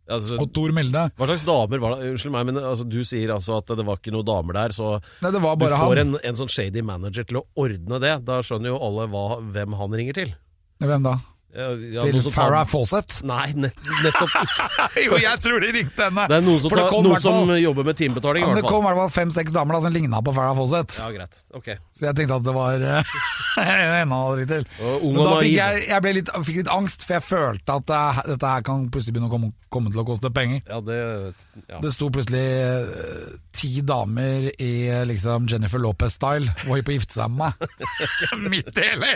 Altså, 0.10 0.38
Og 0.42 0.52
Tor 0.56 0.74
Milde 0.76 1.06
hva 1.16 1.30
slags 1.30 1.46
damer 1.48 1.82
var 1.84 1.96
det? 1.98 2.12
Unnskyld 2.14 2.34
meg, 2.34 2.48
men 2.50 2.62
altså, 2.62 2.86
du 2.90 3.00
sier 3.08 3.34
altså 3.36 3.60
at 3.62 3.74
det 3.78 3.86
var 3.88 4.00
ikke 4.02 4.14
noen 4.16 4.28
damer 4.28 4.58
der, 4.58 4.76
så 4.76 4.92
Nei, 5.24 5.34
det 5.36 5.42
var 5.44 5.58
du 5.60 5.68
får 5.70 6.04
en, 6.04 6.16
en 6.26 6.40
sånn 6.40 6.52
shady 6.52 6.84
manager 6.86 7.28
til 7.30 7.42
å 7.42 7.46
ordne 7.60 8.02
det. 8.04 8.16
Da 8.28 8.40
skjønner 8.46 8.74
jo 8.74 8.80
alle 8.90 9.10
hva, 9.14 9.26
hvem 9.54 9.78
han 9.80 10.00
ringer 10.02 10.18
til. 10.22 10.34
Hvem 10.82 11.06
da? 11.06 11.18
Ja, 11.50 12.04
Til 12.06 12.22
Farah 12.30 12.62
tar- 12.62 12.70
Fawcett? 12.70 13.16
Nei, 13.26 13.48
nett, 13.58 13.78
nettopp 14.04 14.36
ikke. 14.38 14.68
jo, 15.08 15.18
jeg 15.18 15.42
tror 15.42 15.64
de 15.64 15.72
ringte 15.74 16.06
henne! 16.06 16.26
Det 16.30 16.38
er 16.38 16.44
noen 16.46 16.62
som, 16.62 16.74
tar, 16.76 16.92
noen 17.02 17.24
som 17.24 17.54
jobber 17.58 17.88
med 17.88 17.98
timebetaling, 17.98 18.46
Ja, 18.46 18.52
men 18.52 18.60
det 18.60 18.70
kom 18.70 18.86
i 18.86 18.90
hvert 18.92 19.00
fall 19.02 19.14
fem-seks 19.16 19.56
damer 19.56 19.80
da 19.80 19.82
som 19.88 19.96
ligna 19.96 20.22
på 20.22 20.34
Farah 20.38 20.54
Fawcett. 20.60 21.00
Ja, 21.02 21.10
greit. 21.16 21.40
Ok. 21.58 21.72
Så 21.90 22.06
jeg 22.06 22.20
tenkte 22.20 22.38
at 22.38 22.46
det 22.46 22.54
var 22.54 22.86
eh, 22.86 23.16
en 23.66 24.14
han 24.14 24.14
hadde 24.14 24.38
litt 24.44 24.54
til. 24.54 24.68
Og 25.02 25.08
Men 25.10 25.26
da 25.26 25.40
fikk 25.42 25.56
jeg, 25.56 25.82
jeg 25.90 26.06
ble 26.06 26.14
litt, 26.20 26.34
fikk 26.52 26.62
litt 26.62 26.72
angst, 26.76 27.08
for 27.08 27.18
jeg 27.18 27.26
følte 27.26 27.80
at 27.82 27.90
det, 27.90 28.04
dette 28.36 28.54
her 28.54 28.68
kan 28.70 28.86
plutselig 28.94 29.18
begynne 29.18 29.32
å 29.32 29.34
komme, 29.34 29.52
komme 29.74 29.94
til 29.94 30.04
å 30.04 30.06
koste 30.08 30.32
penger. 30.36 30.62
Ja, 30.70 30.80
det 30.86 31.00
ja. 31.66 31.82
Det 31.82 31.92
sto 31.96 32.12
plutselig 32.14 32.46
eh, 32.46 33.34
ti 33.58 33.72
damer 33.86 34.52
i 34.54 34.72
eh, 34.86 35.02
liksom 35.10 35.50
Jennifer 35.50 35.82
Lopez-style 35.82 36.46
og 36.68 36.72
holdt 36.76 36.88
på 36.88 36.94
å 36.94 37.00
gifte 37.00 37.18
seg 37.20 37.34
med 37.34 37.58
meg. 37.58 37.90
Midt 38.54 38.78
i 38.78 38.88
LA! 39.02 39.16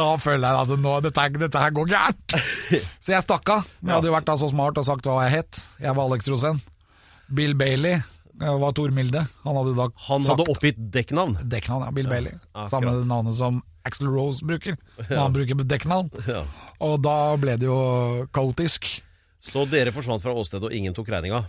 da 0.00 0.08
føler 0.20 0.46
jeg 0.48 0.64
at 0.64 0.69
nå, 0.78 0.94
dette, 1.04 1.26
dette 1.40 1.62
her 1.62 1.74
går 1.74 1.90
gærent. 1.90 2.36
Så 3.02 3.14
jeg 3.14 3.24
stakk 3.26 3.48
av. 3.54 3.66
Men 3.80 3.92
Jeg 3.92 3.98
hadde 3.98 4.10
jo 4.10 4.14
vært 4.14 4.28
da 4.30 4.36
så 4.40 4.48
smart 4.52 4.78
og 4.80 4.86
sagt 4.86 5.08
hva 5.08 5.24
jeg 5.26 5.40
het. 5.40 5.60
Jeg 5.82 5.96
var 5.96 6.06
Alex 6.10 6.28
Rosén. 6.30 6.60
Bill 7.30 7.54
Bailey 7.58 8.00
var 8.40 8.72
Tor 8.76 8.90
Milde. 8.94 9.24
Han 9.44 9.58
hadde 9.60 9.74
da 9.76 9.88
Han 10.08 10.24
sagt 10.24 10.38
hadde 10.38 10.48
oppgitt 10.52 10.80
dekknavn. 10.94 11.36
dekknavn, 11.44 11.84
ja. 11.88 11.90
Bill 11.96 12.08
Bailey. 12.08 12.38
akkurat. 12.54 12.70
Samme 12.72 12.96
navnet 13.08 13.36
som 13.38 13.62
Axel 13.84 14.10
Rose 14.10 14.44
bruker. 14.46 14.76
når 15.08 15.16
Han 15.16 15.36
bruker 15.36 15.62
dekknavn. 15.64 16.10
Ja. 16.26 16.44
Og 16.80 17.00
da 17.04 17.36
ble 17.40 17.56
det 17.60 17.68
jo 17.68 17.78
kaotisk. 18.34 18.88
Så 19.40 19.64
dere 19.70 19.92
forsvant 19.92 20.22
fra 20.22 20.34
åstedet, 20.36 20.68
og 20.68 20.76
ingen 20.76 20.94
tok 20.96 21.08
regninga? 21.12 21.46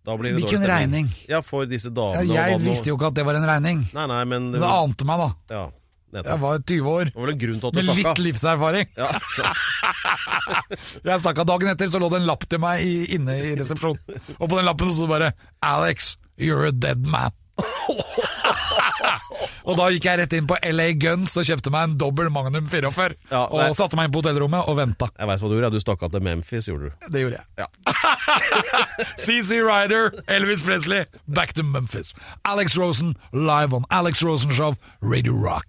Det 0.00 0.16
Hvilken 0.16 0.64
regning? 0.64 1.10
Ja, 1.28 1.42
for 1.44 1.68
disse 1.68 1.90
damene. 1.92 2.24
ja, 2.32 2.46
jeg 2.48 2.56
og, 2.56 2.62
visste 2.64 2.88
jo 2.88 2.96
ikke 2.96 3.10
at 3.10 3.18
det 3.18 3.24
var 3.28 3.36
en 3.36 3.44
regning. 3.46 3.82
Nei, 3.92 4.06
nei, 4.08 4.22
men 4.24 4.48
Men 4.54 4.62
det 4.62 4.70
ante 4.70 5.06
meg, 5.06 5.20
da. 5.20 5.28
Ja, 5.52 5.64
Jeg 6.10 6.38
var 6.42 6.58
20 6.66 6.88
år, 6.90 7.10
var 7.14 7.74
med 7.76 7.90
litt 7.94 8.18
livserfaring. 8.18 8.88
Ja, 8.98 9.12
sant. 9.30 9.60
Jeg 11.06 11.22
snakka 11.22 11.44
dagen 11.46 11.70
etter, 11.70 11.90
så 11.92 12.00
lå 12.02 12.08
det 12.10 12.18
en 12.22 12.26
lapp 12.26 12.48
til 12.50 12.58
meg 12.62 12.82
i, 12.82 13.04
inne 13.14 13.36
i 13.38 13.52
resepsjonen. 13.60 14.00
Og 14.38 14.48
på 14.48 14.56
den 14.56 14.66
lappen 14.66 14.90
sto 14.90 15.06
det 15.06 15.12
bare 15.12 15.30
'Alex, 15.62 16.16
you're 16.38 16.66
a 16.66 16.74
dead 16.74 17.06
man'. 17.06 17.36
og 19.68 19.76
da 19.76 19.88
gikk 19.92 20.06
jeg 20.08 20.18
rett 20.22 20.32
inn 20.36 20.46
på 20.48 20.56
LA 20.72 20.86
Guns 21.00 21.32
og 21.38 21.44
kjøpte 21.46 21.70
meg 21.72 21.82
en 21.88 21.96
dobbel 22.00 22.28
Magnum 22.32 22.66
44. 22.70 23.14
Ja, 23.30 23.42
og 23.46 23.76
satte 23.78 23.96
meg 23.98 24.04
inn 24.08 24.14
på 24.14 24.20
hotellrommet 24.22 24.62
og 24.70 24.74
venta. 24.80 25.06
Jeg 25.18 25.26
veit 25.30 25.40
hva 25.42 25.48
du 25.50 25.54
gjorde. 25.56 25.72
Du 25.74 25.80
stakk 25.82 26.00
av 26.06 26.10
til 26.14 26.22
Memphis, 26.24 26.64
gjorde 26.70 26.84
du. 26.88 26.92
Det 27.12 27.20
gjorde 27.24 27.38
jeg. 27.38 27.44
CC 29.20 29.50
Ryder, 29.68 30.04
Elvis 30.32 30.62
Presley, 30.66 31.02
back 31.28 31.50
to 31.58 31.62
Memphis. 31.66 32.08
Alex 32.48 32.68
Rosen, 32.80 33.10
live 33.32 33.70
on 33.76 33.84
Alex 33.90 34.14
Rosen 34.24 34.52
Show, 34.56 34.72
Radio 35.04 35.34
Rock. 35.36 35.66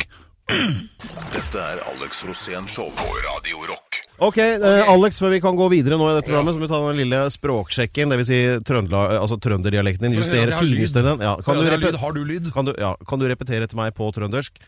Dette 0.50 1.62
er 1.62 1.82
Alex 1.92 2.24
Rosén 2.28 2.68
Show 2.70 2.90
på 2.96 3.08
Radio 3.24 3.62
Rock. 3.70 4.02
Ok, 4.22 4.38
eh, 4.38 4.90
Alex, 4.90 5.18
før 5.22 5.32
vi 5.34 5.40
kan 5.42 5.56
gå 5.58 5.68
videre 5.72 5.98
nå 5.98 6.10
i 6.10 6.16
dette 6.18 6.28
programmet, 6.30 6.54
så 6.54 6.60
må 6.60 6.68
vi 6.68 6.72
ta 6.72 6.82
den 6.84 7.00
lille 7.00 7.22
språksjekken. 7.34 8.14
Dvs. 8.14 8.30
Si 8.30 8.40
trøndela, 8.68 9.22
altså 9.22 9.40
trønderdialekten 9.42 10.10
din. 10.10 10.18
Justere, 10.20 10.60
lyd. 10.62 10.94
den. 10.94 11.24
Ja. 11.26 11.36
Kan, 11.42 11.58
du 11.58 11.98
har. 11.98 12.14
Du 12.14 12.24
lyd? 12.28 12.52
kan, 12.54 12.68
du, 12.68 12.76
ja, 12.78 12.94
kan 13.08 13.22
du 13.22 13.26
repetere 13.32 13.66
etter 13.66 13.80
meg 13.80 13.96
på 13.98 14.12
trøndersk? 14.14 14.62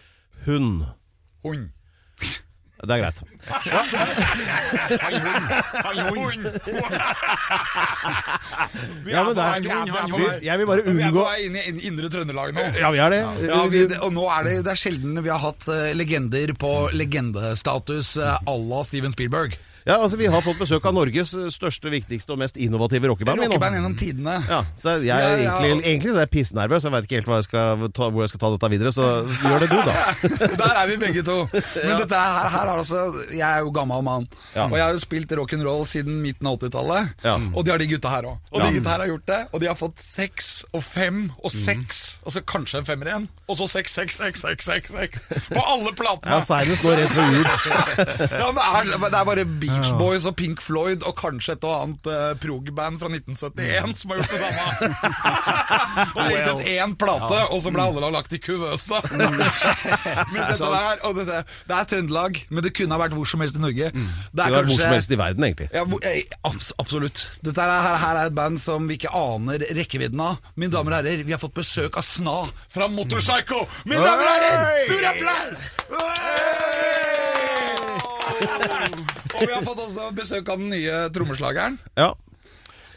Hund. 0.48 0.86
Hund. 1.46 1.70
Det 2.84 2.92
er 2.92 3.00
greit. 3.00 3.20
Ja, 9.08 9.24
men 9.24 9.36
det 9.36 9.44
er- 9.44 9.62
Vi- 10.18 10.46
Jeg 10.46 10.58
vil 10.60 10.66
bare 10.68 10.82
Vi 10.84 10.90
er 11.02 11.12
på 11.12 11.18
unngå 11.18 11.24
vei 11.28 11.46
inn 11.46 11.56
i 11.56 11.88
indre 11.88 12.10
Trøndelag 12.10 12.54
nå. 12.54 12.62
Ja, 12.80 12.92
vi 12.92 12.98
er 13.00 13.10
det. 13.10 13.20
Ja, 13.48 13.66
vi, 13.68 13.86
det- 13.88 14.00
og 14.02 14.14
nå 14.14 14.28
er 14.30 14.44
det, 14.44 14.56
det 14.66 14.72
er 14.72 14.76
sjelden 14.80 15.22
vi 15.24 15.30
har 15.30 15.40
hatt 15.40 15.68
eh, 15.68 15.94
legender 15.94 16.54
på 16.58 16.90
legendestatus 16.94 18.18
uh, 18.18 18.38
à 18.46 18.56
la 18.70 18.84
Steven 18.84 19.12
Spielberg. 19.12 19.58
Ja, 19.86 19.98
altså 20.00 20.18
Vi 20.20 20.28
har 20.32 20.44
fått 20.46 20.60
besøk 20.62 20.86
av 20.88 20.96
Norges 20.96 21.34
største, 21.56 21.92
viktigste 21.92 22.34
og 22.36 22.40
mest 22.40 22.58
innovative 22.62 23.10
rockeband. 23.12 23.42
Rockeband 23.44 23.78
gjennom 23.78 23.96
tidene. 24.00 24.38
Ja, 24.50 24.62
så 24.80 24.98
jeg 25.04 25.12
er 25.12 25.24
Ja, 25.24 25.38
ja. 25.44 25.56
egentlig, 25.64 25.86
egentlig 25.90 26.12
så 26.14 26.18
er 26.22 26.26
jeg 26.28 26.32
pissnervøs. 26.38 26.84
Jeg 26.88 26.94
veit 26.96 27.08
ikke 27.10 27.20
helt 27.20 27.32
jeg 27.54 27.92
ta, 27.98 28.10
hvor 28.10 28.24
jeg 28.24 28.32
skal 28.32 28.42
ta 28.44 28.52
dette 28.54 28.70
videre, 28.72 28.94
så 28.96 29.08
gjør 29.44 29.66
det 29.66 29.70
du, 29.72 29.78
da. 29.84 29.96
Der 30.64 30.80
er 30.84 30.88
vi 30.92 30.98
begge 31.02 31.24
to. 31.28 31.38
Men 31.52 31.94
dette 32.04 32.22
her, 32.24 32.50
her 32.54 32.70
er 32.72 32.78
altså 32.78 33.02
Jeg 33.34 33.44
er 33.48 33.60
jo 33.66 33.74
gammel 33.76 34.04
mann, 34.06 34.28
og 34.56 34.76
jeg 34.78 34.84
har 34.86 34.96
jo 34.96 35.02
spilt 35.04 35.32
rock'n'roll 35.38 35.86
siden 35.90 36.22
midten 36.24 36.48
av 36.48 36.58
80-tallet. 36.62 37.14
Ja. 37.26 37.36
Og 37.54 37.66
det 37.66 37.74
har 37.76 37.84
de 37.84 37.90
gutta 37.92 38.14
her 38.14 38.30
òg. 38.32 38.40
Og 38.54 38.64
de 38.64 38.72
gutta 38.78 38.94
her 38.96 39.04
har 39.04 39.12
gjort 39.12 39.28
det, 39.28 39.42
og 39.52 39.64
de 39.64 39.70
har 39.72 39.78
fått 39.80 40.00
seks 40.04 40.52
og 40.72 40.84
fem 40.86 41.26
og 41.44 41.52
seks, 41.54 42.02
og 42.24 42.36
så 42.36 42.44
kanskje 42.48 42.82
en 42.84 42.88
femmer 42.88 43.12
igjen. 43.12 43.28
Og 43.50 43.60
så 43.60 43.68
seks, 43.70 43.94
seks, 44.00 44.20
seks, 44.22 44.44
seks, 44.46 44.94
seks, 44.94 45.26
på 45.52 45.60
alle 45.62 45.92
platene! 45.98 46.38
Ja, 46.38 46.42
Seinest 46.46 46.84
nå 46.86 46.96
rett 46.96 47.12
før 47.14 47.36
jul. 47.36 47.52
Ja, 48.44 48.48
men 48.52 48.58
det, 48.58 48.96
er, 48.96 49.10
det 49.10 49.20
er 49.20 49.28
bare 49.28 49.44
Beach 49.74 49.92
Boys 49.98 50.26
og 50.30 50.36
Pink 50.40 50.62
Floyd 50.64 51.04
og 51.10 51.16
kanskje 51.20 51.56
et 51.58 51.64
og 51.68 51.74
annet 51.82 52.08
uh, 52.12 52.34
prog-band 52.42 53.00
fra 53.02 53.10
1971 53.10 53.98
som 54.02 54.14
har 54.14 54.18
gjort 54.22 54.32
det 54.34 54.42
samme. 54.44 54.64
og 56.14 56.20
det 56.22 56.34
gitt 56.36 56.50
ut 56.54 56.64
én 56.74 56.94
plate, 57.00 57.40
og 57.54 57.58
så 57.64 57.70
ble 57.74 57.82
alle 57.90 58.12
lagt 58.14 58.34
i 58.34 58.40
kuvøse. 58.44 58.98
men 60.34 60.40
der, 60.62 61.04
og 61.10 61.12
det 61.24 61.28
er 61.34 61.84
Trøndelag, 61.90 62.34
men 62.50 62.64
det 62.66 62.74
kunne 62.78 62.94
ha 62.96 63.00
vært 63.04 63.16
hvor 63.18 63.28
som 63.30 63.42
helst 63.44 63.58
i 63.60 63.64
Norge. 63.64 63.92
Det 63.94 64.04
Det 64.34 64.46
er 64.46 64.52
var 64.58 64.64
hvor 64.70 64.80
som 64.84 64.94
helst 64.96 65.12
i 65.12 65.20
verden, 65.20 65.44
egentlig. 65.50 65.70
ja, 65.74 65.84
hvor- 65.86 66.04
eh, 66.06 66.24
abs 66.48 66.74
absolutt. 66.80 67.24
Dette 67.46 67.62
er, 67.62 67.82
her, 67.88 67.98
her 68.04 68.16
er 68.24 68.26
et 68.32 68.36
band 68.38 68.58
som 68.62 68.88
vi 68.90 68.94
ikke 69.00 69.14
aner 69.16 69.58
rekkevidden 69.78 70.20
av. 70.24 70.38
Mine 70.56 70.72
damer 70.74 70.92
og 70.92 70.98
herrer, 71.02 71.24
vi 71.26 71.32
har 71.36 71.42
fått 71.42 71.56
besøk 71.58 71.98
av 71.98 72.04
Sna 72.08 72.38
fra 72.74 72.88
Motorpsycho! 72.92 73.64
Mine 73.86 74.04
damer 74.04 74.24
og 74.24 74.30
herrer, 74.30 74.80
stor 74.88 75.04
applaus! 75.14 75.60
Og 79.34 79.48
vi 79.48 79.54
har 79.54 79.66
fått 79.66 79.82
også 79.88 80.12
besøk 80.16 80.52
av 80.54 80.62
den 80.62 80.70
nye 80.74 81.00
trommeslageren. 81.14 81.80
Ja. 82.00 82.12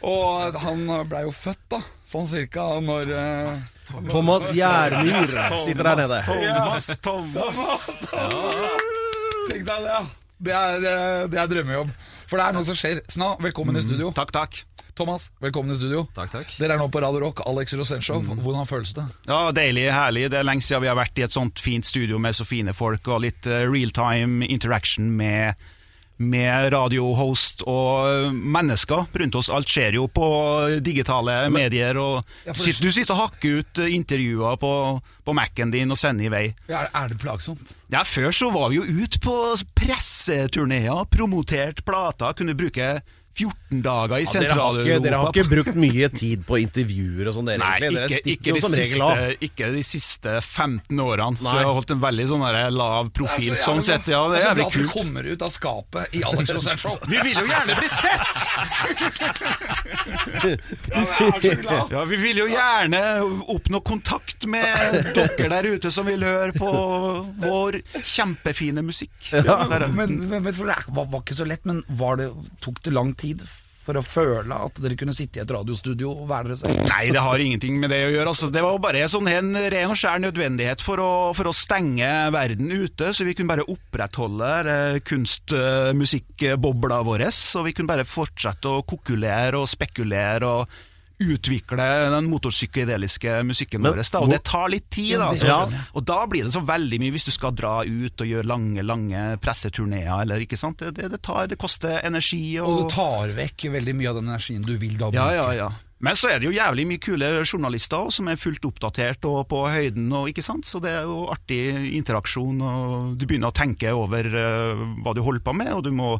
Og 0.07 0.59
han 0.61 0.85
blei 1.09 1.23
jo 1.25 1.33
født, 1.33 1.63
da. 1.73 1.81
Sånn 2.07 2.27
cirka 2.29 2.67
når 2.85 3.09
eh, 3.17 3.65
Thomas 4.11 4.51
Gjermyr 4.55 5.25
sitter 5.59 5.89
der 5.89 6.03
nede. 6.03 6.21
Thomas, 6.29 6.91
Thomas. 7.03 7.59
Tenk 9.49 9.65
deg 9.67 9.83
det, 9.83 9.91
ja. 9.91 10.05
Det 10.37 10.53
er, 10.53 10.85
eh, 10.85 11.25
det 11.33 11.41
er 11.41 11.51
drømmejobb. 11.51 11.91
For 12.27 12.39
det 12.39 12.45
er 12.45 12.57
noe 12.57 12.67
som 12.67 12.77
skjer. 12.77 13.01
Sna, 13.11 13.33
velkommen 13.41 13.79
i 13.79 13.83
studio. 13.83 14.11
Takk, 14.15 14.33
takk. 14.35 14.59
Thomas, 14.97 15.27
velkommen 15.43 15.73
i 15.73 15.77
studio. 15.77 16.07
Takk, 16.17 16.31
takk. 16.33 16.53
Dere 16.57 16.73
er 16.73 16.81
nå 16.81 16.87
på 16.89 17.01
Radio 17.03 17.21
Rock, 17.21 17.43
Alex 17.45 17.75
Rosenshov. 17.77 18.25
Hvordan 18.41 18.65
føles 18.69 18.95
det? 18.97 19.05
Ja, 19.29 19.51
Deilig, 19.53 19.85
herlig. 19.93 20.25
Det 20.33 20.39
er 20.39 20.47
lenge 20.47 20.65
siden 20.65 20.83
vi 20.83 20.89
har 20.89 20.97
vært 20.97 21.21
i 21.21 21.25
et 21.27 21.33
sånt 21.33 21.61
fint 21.61 21.85
studio 21.85 22.17
med 22.21 22.33
så 22.37 22.47
fine 22.49 22.73
folk, 22.77 23.05
og 23.13 23.21
litt 23.27 23.45
eh, 23.45 23.65
real-time 23.69 24.47
interaction 24.49 25.11
med, 25.19 25.53
med 26.17 26.71
radiohost 26.73 27.61
og 27.69 28.07
eh, 28.09 28.31
mennesker 28.33 29.05
rundt 29.21 29.37
oss. 29.37 29.49
Alt 29.53 29.69
skjer 29.69 29.97
jo 29.99 30.07
på 30.09 30.27
digitale 30.83 31.35
medier, 31.53 31.99
og 32.01 32.23
Ja, 32.47 32.55
du 32.57 32.61
sitter, 32.63 32.87
du 32.87 32.95
sitter 32.95 33.13
og 33.13 33.21
hakker 33.27 33.59
ut 33.61 33.81
eh, 33.83 33.93
intervjuer 33.97 34.57
på, 34.61 34.71
på 35.27 35.35
Mac-en 35.37 35.73
din 35.73 35.93
og 35.93 35.99
sender 36.01 36.27
i 36.27 36.33
vei. 36.33 36.45
Ja, 36.71 36.87
er 36.89 37.13
det 37.13 37.19
plagsomt? 37.21 37.75
Ja, 37.93 38.01
Før 38.07 38.33
så 38.33 38.49
var 38.53 38.71
vi 38.73 38.79
jo 38.81 39.03
ute 39.03 39.21
på 39.23 39.35
presseturneer, 39.77 41.05
promotert 41.13 41.83
plater, 41.85 42.33
kunne 42.37 42.57
bruke 42.57 42.97
14 43.37 43.81
dager 43.85 44.17
i 44.17 44.25
Ja, 44.25 44.31
dere, 44.41 44.55
har 44.57 44.79
ikke, 44.81 44.99
dere 45.03 45.17
har 45.21 45.29
ikke 45.33 45.49
brukt 45.51 45.75
mye 45.77 46.07
tid 46.13 46.43
på 46.47 46.57
intervjuer 46.61 47.29
og 47.29 47.35
sånn, 47.37 47.49
dere 47.51 47.61
Nei, 47.61 47.73
egentlig. 47.77 48.01
Dere 48.01 48.17
ikke, 48.17 48.33
ikke, 48.33 48.55
de 48.55 48.61
som 48.63 48.73
siste, 48.77 49.09
ikke 49.47 49.69
de 49.75 49.83
siste 49.85 50.31
15 50.41 51.03
årene. 51.03 51.37
Så 51.41 51.55
jeg 51.59 51.67
har 51.69 51.75
holdt 51.77 51.93
en 51.95 52.03
veldig 52.03 52.27
sånn 52.31 52.45
lav 52.77 53.11
profil. 53.15 53.53
Så 53.55 53.63
sånn 53.67 53.83
sett, 53.85 54.09
ja, 54.13 54.21
det 54.31 54.39
er 54.39 54.45
så 54.45 54.51
jævlig 54.51 54.63
bra 54.63 54.71
at 54.71 54.77
du 54.77 54.87
kommer 54.93 55.23
ut 55.27 55.41
av 55.45 55.51
skapet 55.53 56.17
i 56.17 56.23
Alex 56.27 56.53
Rosenshov. 56.57 56.97
Vi 57.11 57.17
vil 57.27 57.37
jo 57.41 57.45
gjerne 57.51 57.73
bli 57.77 57.89
sett! 57.93 58.35
Ja, 61.91 62.03
Vi 62.07 62.17
vil 62.19 62.37
jo 62.41 62.45
gjerne 62.49 62.99
oppnå 63.51 63.79
kontakt 63.85 64.45
med 64.49 65.11
dere 65.15 65.49
der 65.51 65.67
ute 65.75 65.91
som 65.93 66.07
vil 66.07 66.23
høre 66.25 66.53
på 66.55 66.69
vår 67.43 67.79
kjempefine 67.95 68.83
musikk. 68.85 69.15
Ja, 69.33 69.59
Men, 69.67 69.95
men, 69.97 70.43
men 70.43 70.53
for 70.53 70.69
det 70.69 70.77
var, 70.87 71.09
var 71.11 71.23
ikke 71.23 71.37
så 71.37 71.47
lett, 71.47 71.65
men 71.67 71.83
var 71.99 72.19
det, 72.21 72.29
tok 72.63 72.81
det 72.85 72.93
lang 72.95 73.13
tid 73.17 73.26
for 73.87 73.95
å 73.95 74.03
føle 74.03 74.55
at 74.67 74.81
dere 74.83 74.97
kunne 74.99 75.15
sitte 75.15 75.39
i 75.39 75.43
et 75.45 75.51
radiostudio 75.53 76.09
og 76.11 76.25
være 76.27 76.51
dere 76.51 76.59
selv? 76.59 76.81
Nei, 76.89 77.05
det 77.15 77.23
har 77.23 77.43
ingenting 77.43 77.77
med 77.79 77.93
det 77.93 78.01
å 78.03 78.11
gjøre. 78.11 78.33
Altså, 78.33 78.49
det 78.51 78.63
var 78.65 78.81
bare 78.83 79.05
sånn 79.11 79.29
en 79.31 79.53
ren 79.55 79.93
og 79.93 79.99
skjær 79.99 80.19
nødvendighet 80.25 80.83
for 80.83 81.03
å, 81.03 81.11
for 81.37 81.47
å 81.47 81.55
stenge 81.55 82.09
verden 82.35 82.73
ute, 82.73 83.13
så 83.15 83.27
vi 83.27 83.35
kunne 83.37 83.53
bare 83.53 83.67
opprettholde 83.71 84.99
kunstmusikkbobla 85.07 86.99
vår. 87.07 87.25
Og 87.31 87.67
vi 87.69 87.75
kunne 87.77 87.93
bare 87.93 88.07
fortsette 88.07 88.67
å 88.67 88.83
kokulere 88.87 89.63
og 89.63 89.71
spekulere 89.71 90.51
og 90.51 90.77
utvikle 91.17 91.85
den 92.13 92.27
motorpsykedeliske 92.29 93.39
musikken 93.47 93.81
Men 93.81 93.95
vår. 93.95 94.03
Da. 94.13 94.21
Og 94.21 94.29
det 94.31 94.41
tar 94.45 94.69
litt 94.69 94.89
tid, 94.93 95.15
da. 95.17 95.31
Så, 95.37 95.49
ja. 95.49 95.85
Og 95.97 96.05
da 96.05 96.19
blir 96.29 96.45
det 96.45 96.53
så 96.53 96.61
veldig 96.65 96.99
mye 97.01 97.15
hvis 97.15 97.27
du 97.29 97.33
skal 97.33 97.55
dra 97.57 97.79
ut 97.81 98.21
og 98.21 98.29
gjøre 98.29 98.47
lange, 98.47 98.85
lange 98.85 99.23
presseturneer, 99.41 100.13
eller 100.21 100.45
ikke 100.45 100.59
sant. 100.59 100.83
Det, 100.83 100.93
det, 100.99 101.09
det, 101.15 101.21
tar, 101.25 101.49
det 101.49 101.57
koster 101.61 101.99
energi 102.05 102.59
Og 102.61 102.83
du 102.83 102.93
tar 102.93 103.33
vekk 103.37 103.69
veldig 103.79 103.97
mye 103.97 104.13
av 104.13 104.21
den 104.21 104.29
energien 104.29 104.63
du 104.65 104.75
vil 104.77 104.97
da 104.97 105.09
bruke. 105.09 105.27
ja, 105.33 105.43
ja, 105.43 105.51
ja. 105.65 105.73
Men 105.97 106.13
så 106.13 106.29
er 106.29 106.37
det 106.37 106.45
jo 106.45 106.53
jævlig 106.53 106.83
mye 106.85 107.01
kule 107.01 107.27
journalister 107.41 108.05
også, 108.05 108.19
som 108.19 108.27
er 108.29 108.37
fullt 108.37 108.65
oppdatert 108.69 109.25
og 109.25 109.39
på 109.49 109.63
høyden, 109.65 110.11
og 110.13 110.27
ikke 110.29 110.45
sant? 110.45 110.67
så 110.69 110.77
det 110.83 110.91
er 110.93 111.07
jo 111.09 111.23
artig 111.33 111.61
interaksjon. 111.97 112.61
og 112.61 113.15
Du 113.17 113.25
begynner 113.25 113.49
å 113.49 113.57
tenke 113.57 113.95
over 113.97 114.29
uh, 114.29 114.83
hva 115.01 115.15
du 115.17 115.23
holder 115.25 115.41
på 115.41 115.55
med, 115.57 115.71
og 115.73 115.87
du 115.87 115.89
må 115.97 116.11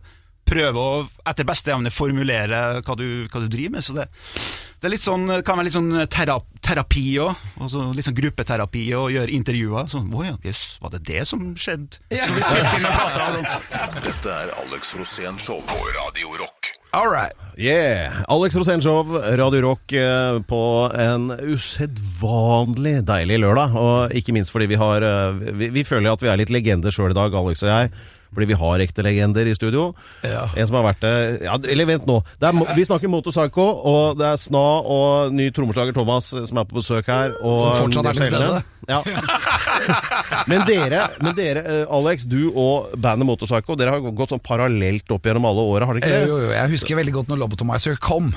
prøve 0.47 0.81
å 0.81 1.03
etter 1.27 1.45
beste 1.45 1.73
evne 1.75 1.91
formulere 1.93 2.79
hva 2.79 2.95
du, 2.97 3.27
hva 3.29 3.43
du 3.43 3.49
driver 3.51 3.77
med. 3.77 3.85
så 3.85 3.99
det, 3.99 4.07
det 4.77 4.89
er 4.89 4.93
litt 4.93 5.03
sånn, 5.03 5.25
kan 5.41 5.57
være 5.57 5.67
litt 5.69 5.75
sånn 5.77 5.93
tera, 6.13 6.37
terapi 6.61 7.05
òg, 7.23 7.45
litt 7.97 8.05
sånn 8.05 8.17
gruppeterapi 8.17 8.83
og 8.97 9.09
gjøre 9.15 9.33
intervjuer. 9.33 9.89
Sånn, 9.89 10.11
å 10.13 10.25
ja, 10.25 10.35
jøss, 10.45 10.63
var 10.83 10.93
det 10.93 11.03
det 11.09 11.23
som 11.29 11.49
skjedde? 11.57 12.01
Ja. 12.13 12.29
Dette 14.05 14.33
er 14.33 14.53
Alex 14.61 14.93
Rosén 14.99 15.41
Show 15.41 15.63
på 15.65 15.79
Radio 15.97 16.35
Rock. 16.37 16.77
All 16.97 17.09
right. 17.11 17.33
Yeah! 17.57 18.23
Alex 18.27 18.55
Rosénshow, 18.55 19.03
Radio 19.37 19.61
Rock 19.61 19.91
eh, 19.91 20.39
på 20.47 20.91
en 20.95 21.31
usedvanlig 21.31 23.01
deilig 23.05 23.41
lørdag. 23.43 23.75
Og 23.75 24.15
ikke 24.15 24.33
minst 24.33 24.53
fordi 24.53 24.69
vi 24.71 24.79
har 24.79 25.03
eh, 25.03 25.41
Vi, 25.57 25.69
vi 25.75 25.83
føler 25.85 26.13
at 26.13 26.23
vi 26.23 26.31
er 26.31 26.39
litt 26.39 26.53
legender 26.53 26.93
sjøl 26.93 27.11
i 27.11 27.17
dag, 27.17 27.35
Alex 27.35 27.65
og 27.65 27.73
jeg. 27.73 27.91
Fordi 28.33 28.47
vi 28.49 28.57
har 28.59 28.81
ekte 28.83 29.03
legender 29.05 29.47
i 29.49 29.53
studio. 29.55 29.93
Ja. 30.23 30.43
En 30.55 30.67
som 30.67 30.75
har 30.79 30.83
vært 30.93 30.99
det 31.05 31.13
ja, 31.45 31.55
Eller 31.71 31.85
vent 31.89 32.05
nå. 32.09 32.19
Det 32.41 32.49
er, 32.49 32.75
vi 32.75 32.85
snakker 32.85 33.09
Motorpsycho, 33.11 33.65
og 33.87 34.17
det 34.19 34.27
er 34.33 34.37
Sna 34.41 34.65
og 34.83 35.33
ny 35.33 35.47
trommeslager 35.55 35.95
Thomas 35.95 36.31
eh, 36.33 36.43
som 36.49 36.59
er 36.61 36.67
på 36.69 36.77
besøk 36.81 37.07
her. 37.11 37.33
Og 37.41 37.61
Som 37.63 37.87
fortsatt 37.87 38.11
er 38.11 38.19
til 38.19 38.29
stede. 38.31 38.63
Ja. 38.87 39.01
men 40.51 40.63
dere, 40.67 41.07
men 41.23 41.35
dere 41.37 41.63
eh, 41.63 41.95
Alex, 41.97 42.27
du 42.29 42.49
og 42.53 42.93
bandet 42.99 43.27
Motorpsycho, 43.29 43.75
dere 43.79 43.95
har 43.97 44.05
gått 44.15 44.33
sånn 44.35 44.43
parallelt 44.43 45.11
opp 45.15 45.25
gjennom 45.27 45.47
alle 45.49 45.65
åra, 45.73 45.87
har 45.89 45.97
dere 45.97 46.03
ikke 46.03 46.13
Eh, 46.17 46.23
det? 46.23 46.29
Jo, 46.31 46.37
jo, 46.45 46.53
jeg 46.55 46.71
husker 46.75 46.99
veldig 47.01 47.13
godt 47.19 47.31
når 47.33 47.41
Lobotomizer 47.43 47.97
kom, 48.03 48.31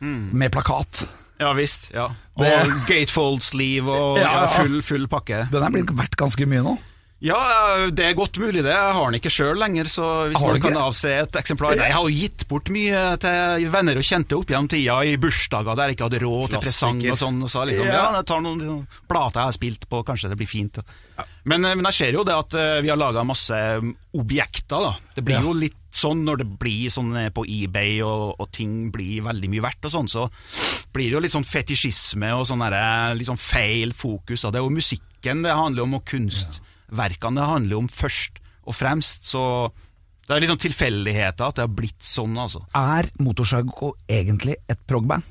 med 0.00 0.52
plakat. 0.54 1.04
Ja 1.40 1.50
visst. 1.56 1.88
ja. 1.94 2.06
Og 2.36 2.44
Det- 2.44 2.86
gatefold-sleeve 2.88 3.90
og 3.90 4.18
ja, 4.18 4.30
ja. 4.44 4.46
full, 4.58 4.80
full 4.86 5.06
pakke. 5.10 5.44
Den 5.52 5.62
er 5.66 5.70
blitt 5.74 5.90
verdt 5.96 6.16
ganske 6.20 6.46
mye 6.50 6.62
nå. 6.64 6.76
Ja, 7.24 7.86
det 7.88 8.04
er 8.04 8.16
godt 8.18 8.36
mulig 8.36 8.60
det. 8.66 8.72
Jeg 8.74 8.94
har 8.98 9.06
den 9.08 9.16
ikke 9.16 9.30
sjøl 9.32 9.56
lenger, 9.56 9.88
så 9.88 10.08
hvis 10.28 10.36
du 10.36 10.44
noen 10.44 10.60
kan 10.60 10.76
avse 10.76 11.08
et 11.22 11.38
eksemplar 11.40 11.72
Nei, 11.72 11.86
Jeg 11.88 11.96
har 11.96 12.04
jo 12.04 12.12
gitt 12.18 12.44
bort 12.50 12.68
mye 12.74 13.04
til 13.22 13.64
venner 13.72 13.96
og 13.96 14.04
kjente 14.04 14.36
opp 14.36 14.52
gjennom 14.52 14.68
tida, 14.68 14.98
i 15.08 15.14
bursdager 15.22 15.78
der 15.78 15.88
jeg 15.88 15.96
ikke 15.96 16.08
hadde 16.10 16.20
råd 16.20 16.52
til 16.52 16.64
presang 16.66 17.00
og 17.08 17.16
sånn. 17.22 17.38
Og 17.46 17.48
så 17.48 17.64
liksom, 17.64 17.88
Ja. 17.88 18.02
ja, 18.02 18.10
jeg 18.18 18.26
tar 18.28 18.42
noen 18.44 18.82
plater 19.08 19.40
jeg 19.40 19.48
har 19.48 19.56
spilt 19.56 19.88
på, 19.88 20.02
kanskje 20.04 20.28
det 20.34 20.36
blir 20.42 20.50
fint. 20.50 20.82
Men, 21.48 21.64
eh, 21.64 21.74
men 21.74 21.88
jeg 21.88 21.94
ser 21.94 22.12
jo 22.18 22.26
det 22.28 22.34
at 22.36 22.58
eh, 22.60 22.82
vi 22.84 22.92
har 22.92 23.00
laga 23.00 23.24
masse 23.24 23.56
objekter, 24.20 24.84
da. 24.90 24.92
Det 25.16 25.24
blir 25.24 25.36
Ja. 25.40 25.46
jo 25.48 25.52
litt 25.56 25.80
sånn 25.94 26.24
når 26.26 26.36
det 26.42 26.48
blir 26.58 26.90
sånn 26.92 27.16
eh, 27.16 27.30
på 27.30 27.46
eBay 27.48 28.02
og, 28.02 28.36
og 28.38 28.52
ting 28.52 28.90
blir 28.92 29.22
veldig 29.24 29.48
mye 29.48 29.62
verdt 29.64 29.88
og 29.88 29.92
sånn, 29.96 30.08
så 30.12 30.28
blir 30.92 31.08
det 31.08 31.16
jo 31.16 31.20
litt 31.24 31.32
sånn 31.32 31.48
fetisjisme 31.48 32.34
og 32.36 32.44
sånn 32.44 32.60
litt 33.16 33.26
sånn 33.32 33.40
feil 33.40 33.92
fokus. 33.96 34.44
Og 34.44 34.52
det 34.52 34.60
er 34.60 34.68
jo 34.68 34.76
musikken 34.76 35.42
det 35.42 35.56
handler 35.56 35.88
om, 35.88 35.94
og 35.94 36.04
kunstverkene 36.04 36.72
det 36.88 37.48
handler 37.48 37.76
om 37.78 37.88
først 37.88 38.40
og 38.64 38.76
fremst. 38.76 39.28
Så 39.28 39.72
det 40.28 40.36
er 40.36 40.46
sånn 40.48 40.62
tilfeldigheter 40.62 41.44
at 41.44 41.58
det 41.58 41.66
har 41.66 41.74
blitt 41.74 42.04
sånn, 42.04 42.36
altså. 42.38 42.64
Er 42.74 43.10
Motorsago 43.20 43.94
egentlig 44.08 44.56
et 44.68 44.80
prog-band? 44.88 45.22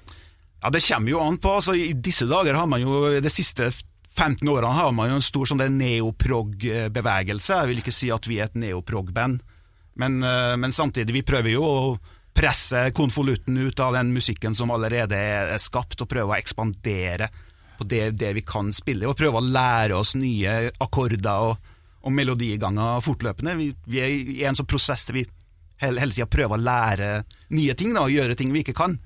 Ja, 0.63 0.69
det 0.71 0.83
kommer 0.85 1.11
jo 1.11 1.19
an 1.19 1.39
på. 1.43 1.51
altså 1.51 1.75
I 1.75 1.91
disse 1.93 2.25
dager 2.29 2.55
har 2.55 2.67
man 2.71 2.79
jo 2.79 3.19
De 3.19 3.29
siste 3.29 3.67
15 4.13 4.47
årene 4.47 4.71
har 4.77 4.91
man 4.95 5.09
jo 5.09 5.17
en 5.17 5.25
stor 5.25 5.49
sånn 5.49 5.63
neoprog-bevegelse. 5.77 7.57
Jeg 7.57 7.71
vil 7.71 7.81
ikke 7.81 7.95
si 7.95 8.11
at 8.13 8.27
vi 8.29 8.37
er 8.39 8.51
et 8.51 8.59
neoprog-band, 8.61 9.41
men, 9.95 10.23
eh, 10.23 10.55
men 10.55 10.71
samtidig, 10.71 11.13
vi 11.13 11.25
prøver 11.25 11.55
jo 11.55 11.63
å 11.65 11.97
presse 12.33 12.91
konvolutten 12.93 13.57
ut 13.57 13.79
av 13.79 13.93
den 13.93 14.13
musikken 14.13 14.55
som 14.55 14.71
allerede 14.73 15.17
er 15.17 15.57
skapt, 15.57 16.01
og 16.01 16.09
prøve 16.09 16.33
å 16.33 16.37
ekspandere 16.37 17.29
på 17.77 17.87
det, 17.89 18.03
det 18.19 18.33
vi 18.37 18.45
kan 18.45 18.71
spille, 18.75 19.07
og 19.09 19.17
prøve 19.19 19.39
å 19.39 19.45
lære 19.45 19.97
oss 19.97 20.15
nye 20.19 20.71
akkorder 20.83 21.49
og, 21.49 21.69
og 22.03 22.15
melodiganger 22.15 23.03
fortløpende. 23.05 23.57
Vi, 23.59 23.69
vi 23.89 24.01
er 24.03 24.15
i 24.37 24.43
en 24.47 24.57
sånn 24.59 24.69
prosess 24.69 25.07
der 25.09 25.21
vi 25.21 25.27
hele, 25.83 26.01
hele 26.01 26.15
tida 26.15 26.29
prøver 26.29 26.57
å 26.57 26.63
lære 26.63 27.11
nye 27.55 27.77
ting, 27.79 27.93
da, 27.95 28.05
og 28.07 28.13
gjøre 28.13 28.37
ting 28.39 28.53
vi 28.55 28.63
ikke 28.63 28.77
kan. 28.77 28.97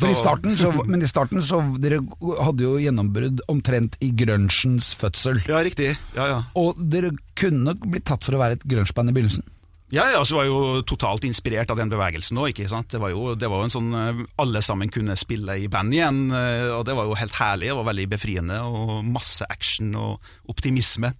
For 0.00 0.08
i 0.08 0.56
så, 0.56 0.70
men 0.90 1.02
i 1.02 1.08
starten 1.10 1.42
så 1.44 1.58
Dere 1.82 1.98
hadde 2.40 2.64
jo 2.64 2.76
gjennombrudd 2.80 3.42
omtrent 3.52 3.98
i 4.04 4.12
grunchens 4.16 4.92
fødsel. 4.96 5.42
Ja, 5.50 5.62
riktig. 5.66 5.92
Ja, 6.16 6.28
ja. 6.30 6.42
Og 6.58 6.78
dere 6.92 7.12
kunne 7.38 7.74
blitt 7.82 8.06
tatt 8.08 8.24
for 8.26 8.36
å 8.36 8.42
være 8.42 8.58
et 8.58 8.68
grunchband 8.70 9.12
i 9.12 9.16
begynnelsen. 9.16 9.46
Ja, 9.90 10.04
ja, 10.14 10.20
så 10.24 10.36
var 10.36 10.44
jeg 10.46 10.52
jo 10.54 10.82
totalt 10.86 11.24
inspirert 11.26 11.70
av 11.72 11.78
den 11.80 11.90
bevegelsen 11.90 12.38
òg. 12.38 12.54
Det 12.54 13.00
var 13.02 13.10
jo, 13.10 13.34
det 13.34 13.48
var 13.50 13.62
jo 13.62 13.66
en 13.66 13.72
sånn 13.74 13.88
eh, 13.98 14.20
Alle 14.38 14.62
sammen 14.62 14.92
kunne 14.94 15.16
spille 15.18 15.56
i 15.58 15.66
band 15.72 15.96
igjen, 15.96 16.20
eh, 16.30 16.68
og 16.76 16.84
det 16.86 16.94
var 16.94 17.08
jo 17.10 17.16
helt 17.18 17.34
herlig. 17.40 17.72
Det 17.72 17.78
var 17.80 17.88
veldig 17.90 18.08
befriende, 18.12 18.60
og 18.62 19.00
masse 19.08 19.46
action 19.50 19.90
og 19.98 20.20
optimisme. 20.52 21.14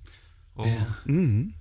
Og, 0.60 0.68
Mhm. 1.10 1.54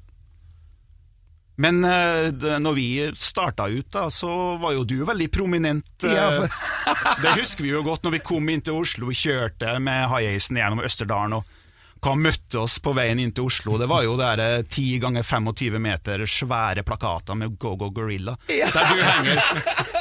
Men 1.60 1.84
eh, 1.84 2.30
når 2.64 2.76
vi 2.78 2.86
starta 3.20 3.66
ut, 3.68 3.90
da, 3.92 4.06
så 4.08 4.30
var 4.62 4.78
jo 4.78 4.86
du 4.88 5.02
veldig 5.04 5.28
prominent. 5.36 5.90
Ja, 6.08 6.30
for... 6.38 6.48
det 7.26 7.34
husker 7.36 7.66
vi 7.66 7.74
jo 7.74 7.82
godt 7.84 8.06
når 8.08 8.16
vi 8.16 8.22
kom 8.24 8.48
inn 8.48 8.62
til 8.64 8.78
Oslo. 8.80 9.10
Vi 9.12 9.18
kjørte 9.20 9.74
med 9.84 10.08
high-acen 10.08 10.56
gjennom 10.56 10.80
Østerdalen. 10.88 11.36
og 11.42 11.59
hva 12.00 12.14
møtte 12.16 12.62
oss 12.62 12.78
på 12.84 12.94
veien 12.96 13.20
inn 13.20 13.32
til 13.36 13.50
Oslo? 13.50 13.76
Det 13.80 13.88
var 13.92 14.06
jo 14.06 14.16
der 14.20 14.40
eh, 14.44 14.62
10 14.64 15.00
ganger 15.04 15.26
25 15.28 15.80
meter 15.84 16.24
svære 16.30 16.84
plakater 16.88 17.36
med 17.36 17.58
Go 17.60 17.76
Go 17.80 17.90
Gorilla. 17.92 18.38
Der 18.48 18.92
du 18.94 19.02
henger, 19.04 19.42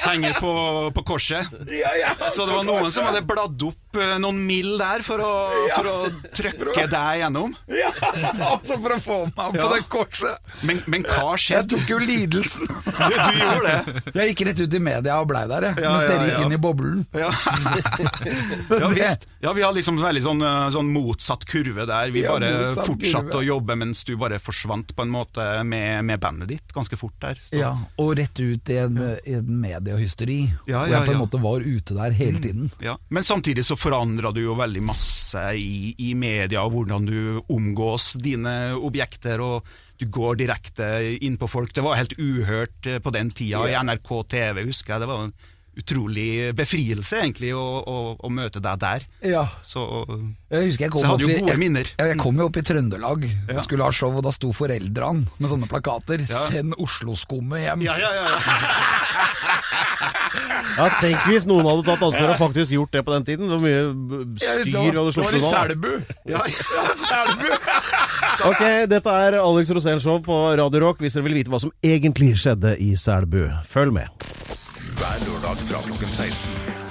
henger 0.05 0.39
på, 0.39 0.53
på 0.95 1.05
korset. 1.09 1.51
Så 2.33 2.47
det 2.47 2.55
var 2.55 2.67
noen 2.69 2.93
som 2.95 3.09
hadde 3.09 3.25
bladd 3.27 3.65
opp 3.67 3.99
eh, 3.99 4.15
noen 4.23 4.39
mil 4.47 4.77
der 4.79 5.03
for 5.07 5.23
å, 5.25 5.33
for 5.75 5.91
å 5.91 5.97
trykke 6.39 6.87
deg 6.93 7.25
gjennom. 7.25 7.57
Ja, 7.73 7.91
altså 8.53 8.79
for 8.79 8.95
å 8.95 9.01
få 9.03 9.19
meg 9.27 9.59
på 9.59 9.59
Ja. 9.59 9.69
det 9.75 9.81
korset. 9.91 10.55
Men, 10.63 10.83
men 10.87 11.07
hva 11.09 11.35
Jeg 11.39 11.67
tok 11.71 11.91
jo 11.91 11.99
lidelsen. 12.03 12.69
Du, 12.69 13.17
du 13.17 13.41
gjorde 13.43 13.75
det. 13.75 14.05
Jeg 14.15 14.33
gikk 14.33 14.45
rett 14.49 14.63
ut 14.63 14.79
i 14.79 14.83
media 14.83 15.19
og 15.23 15.29
blei 15.31 15.45
der, 15.51 15.69
jeg. 15.71 15.83
Ja, 15.83 15.97
mens 15.97 16.07
ja, 16.07 16.15
dere 16.15 16.29
gikk 16.29 16.39
ja. 16.39 16.47
inn 16.47 16.55
i 16.55 16.61
boblen. 16.63 17.03
Ja. 17.17 17.31
ja 18.83 18.93
visst. 18.95 19.27
Ja, 19.43 19.53
vi 19.57 19.63
har 19.67 19.75
liksom 19.75 19.99
veldig 20.03 20.23
sånn, 20.25 20.43
eh, 20.47 20.65
sånn 20.75 20.91
motsatt 20.95 21.47
kurve 21.49 21.88
der. 21.91 22.13
Vi 22.15 22.25
bare 22.27 22.51
fortsatte 22.77 23.41
å 23.41 23.45
jobbe 23.45 23.77
mens 23.79 24.05
du 24.09 24.15
bare 24.21 24.41
forsvant 24.43 24.95
på 24.97 25.05
en 25.05 25.13
måte 25.13 25.47
med, 25.69 26.05
med 26.09 26.23
bandet 26.23 26.53
ditt 26.53 26.75
ganske 26.75 26.99
fort 27.01 27.17
der. 27.23 27.41
Så. 27.49 27.59
Ja, 27.61 27.73
og 28.01 28.15
rett 28.19 28.39
ut 28.41 28.73
i 28.73 28.79
en, 28.83 29.01
i 29.25 29.37
en 29.39 29.51
mediehysteri. 29.63 30.41
Ja, 30.69 30.85
hvor 30.85 30.93
ja, 30.93 31.01
jeg 31.01 31.11
på 31.11 31.17
en 31.17 31.23
måte 31.25 31.43
var 31.43 31.65
ute 31.67 31.99
der 31.99 32.17
hele 32.17 32.43
tiden. 32.45 32.71
Ja. 32.85 32.99
Men 33.09 33.27
samtidig 33.27 33.67
så 33.67 33.77
forandra 33.79 34.33
du 34.35 34.43
jo 34.45 34.57
veldig 34.59 34.85
masse 34.87 35.45
i, 35.59 35.95
i 35.99 36.15
media, 36.19 36.65
og 36.65 36.77
hvordan 36.77 37.09
du 37.09 37.21
omgås 37.49 38.15
dine 38.23 38.57
objekter. 38.79 39.43
og 39.45 39.77
du 39.99 40.07
går 40.07 40.39
direkte 40.39 40.87
inn 41.27 41.37
på 41.39 41.49
folk. 41.51 41.73
Det 41.75 41.83
var 41.83 41.99
helt 41.99 42.15
uhørt 42.19 42.87
eh, 42.87 43.01
på 43.03 43.11
den 43.15 43.33
tida. 43.35 43.65
I 43.67 43.79
NRK 43.83 44.13
TV 44.31 44.63
husker 44.69 44.95
jeg 44.95 45.03
det 45.03 45.09
var 45.11 45.25
utrolig 45.79 46.55
befrielse 46.59 47.21
egentlig 47.23 47.53
å, 47.55 47.63
å, 47.87 47.97
å 48.19 48.31
møte 48.35 48.61
deg 48.65 48.79
der. 48.83 49.07
Ja. 49.23 49.45
Så 49.63 49.85
Jeg 50.51 50.69
husker 50.73 50.85
jeg 50.89 50.93
kom 50.93 51.03
Så 51.03 51.07
jeg 51.07 51.13
hadde 51.13 51.23
jo 51.27 51.39
gode 51.45 51.53
jeg, 51.55 51.61
minner. 51.63 51.87
Jeg, 51.99 52.09
jeg 52.13 52.19
kom 52.23 52.41
jo 52.43 52.49
opp 52.51 52.57
i 52.59 52.65
Trøndelag, 52.67 53.29
Ja. 53.53 53.61
skulle 53.65 53.87
ha 53.87 53.93
show, 53.95 54.13
og 54.19 54.25
da 54.27 54.33
sto 54.35 54.51
foreldrene 54.57 55.27
med 55.39 55.51
sånne 55.53 55.69
plakater. 55.71 56.25
Ja. 56.29 56.45
'Send 56.49 56.75
Oslo-skummet 56.83 57.63
hjem'. 57.67 57.85
ja, 57.87 57.95
ja, 57.99 58.11
ja, 58.19 58.25
ja. 58.27 58.39
Ja, 60.79 60.87
Tenk 61.01 61.25
hvis 61.27 61.47
noen 61.49 61.67
hadde 61.67 61.83
tatt 61.89 62.03
ansvar 62.07 62.31
og 62.35 62.39
faktisk 62.39 62.71
gjort 62.75 62.93
det 62.95 63.01
på 63.07 63.15
den 63.15 63.25
tiden. 63.27 63.49
Så 63.51 63.59
mye 63.63 63.81
styr 64.39 64.69
Ja, 64.69 64.83
hadde 64.85 64.95
var- 64.95 64.95
hadde 64.95 65.13
det 65.15 65.23
var 65.23 65.33
i 65.33 65.41
unna. 65.41 65.53
Selbu. 65.55 65.93
ja, 66.27 66.43
ja. 66.47 66.87
Selbu! 67.07 67.49
Ok, 68.49 68.61
dette 68.87 69.11
er 69.11 69.35
Alex 69.41 69.71
Rosén 69.75 69.99
Show 70.01 70.21
på 70.23 70.35
Radio 70.61 70.79
Rock. 70.85 71.01
Hvis 71.03 71.17
dere 71.17 71.25
vil 71.27 71.35
vite 71.41 71.51
hva 71.51 71.59
som 71.59 71.73
egentlig 71.83 72.37
skjedde 72.39 72.77
i 72.79 72.93
Selbu, 72.95 73.49
følg 73.67 73.93
med. 73.97 74.07
Hver 74.99 75.21
lørdag 75.27 75.61
fra 75.69 75.79
klokken 75.87 76.11
16. 76.11 76.49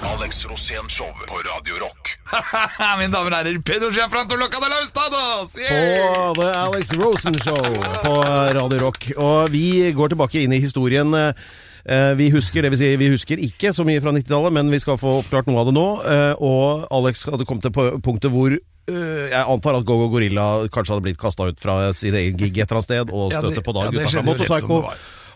Alex 0.08 0.40
Rosén 0.48 0.86
Show 0.92 1.08
på 1.28 1.38
Radio 1.44 1.76
Rock. 1.82 2.12
Mine 3.00 3.10
damer 3.12 3.32
og 3.32 3.36
herrer, 3.36 3.58
Pedro 3.66 3.90
Giafranto 3.92 4.38
Loca 4.40 4.60
de 4.62 4.68
Laustados! 4.72 5.56
På 5.68 6.28
The 6.38 6.48
Alex 6.62 6.92
Rosen 7.00 7.36
Show 7.42 7.58
på 8.04 8.14
Radio 8.56 8.80
Rock. 8.84 9.10
Og 9.16 9.50
vi 9.52 9.64
går 9.96 10.14
tilbake 10.14 10.44
inn 10.46 10.54
i 10.56 10.60
historien. 10.64 11.12
Eh, 11.18 12.12
Vi 12.18 12.30
husker, 12.34 12.62
det 12.64 12.72
vil 12.74 12.80
si, 12.80 12.88
vi 13.00 13.10
husker 13.12 13.40
ikke 13.44 13.72
så 13.76 13.84
mye 13.88 14.00
fra 14.04 14.12
90-tallet, 14.16 14.52
men 14.56 14.72
vi 14.72 14.80
skal 14.82 14.98
få 15.00 15.18
oppklart 15.22 15.48
noe 15.48 15.62
av 15.62 15.68
det 15.70 15.76
nå. 15.76 15.86
Eh, 16.04 16.34
Og 16.44 16.88
Alex 16.92 17.26
hadde 17.28 17.46
kommet 17.48 17.64
til 17.68 18.00
punktet 18.04 18.32
hvor 18.34 18.52
eh, 18.56 19.28
jeg 19.34 19.44
antar 19.44 19.78
at 19.80 19.86
Go-Go 19.88 20.08
Gorilla 20.16 20.48
kanskje 20.72 20.96
hadde 20.96 21.06
blitt 21.10 21.20
kasta 21.20 21.48
ut 21.52 21.60
fra 21.60 21.80
sin 21.96 22.16
egen 22.16 22.36
gig 22.40 22.56
et 22.56 22.64
eller 22.68 22.80
annet 22.80 22.88
sted, 22.90 23.12
og 23.12 23.32
Ja, 23.32 23.40
det- 23.44 23.52
støtte 23.56 23.66
på 23.68 23.76
Dag 23.76 23.88
ja, 23.92 24.04
det 24.08 24.26
Motorpsycho. 24.32 24.82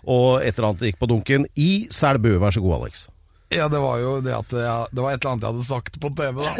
Og 0.04 0.42
et 0.42 0.56
eller 0.56 0.72
annet 0.72 0.86
gikk 0.90 0.98
på 1.02 1.08
dunken 1.10 1.46
i 1.56 1.86
Selbu. 1.94 2.38
Vær 2.42 2.54
så 2.54 2.62
god, 2.64 2.80
Alex. 2.82 3.06
Ja, 3.52 3.66
det 3.68 3.82
var 3.82 3.98
jo 4.00 4.14
det 4.24 4.32
at 4.32 4.48
jeg, 4.56 4.86
Det 4.96 5.02
var 5.04 5.12
et 5.12 5.20
eller 5.20 5.32
annet 5.34 5.42
jeg 5.44 5.52
hadde 5.52 5.66
sagt 5.68 5.98
på 6.00 6.08
TV, 6.16 6.38
da. 6.40 6.52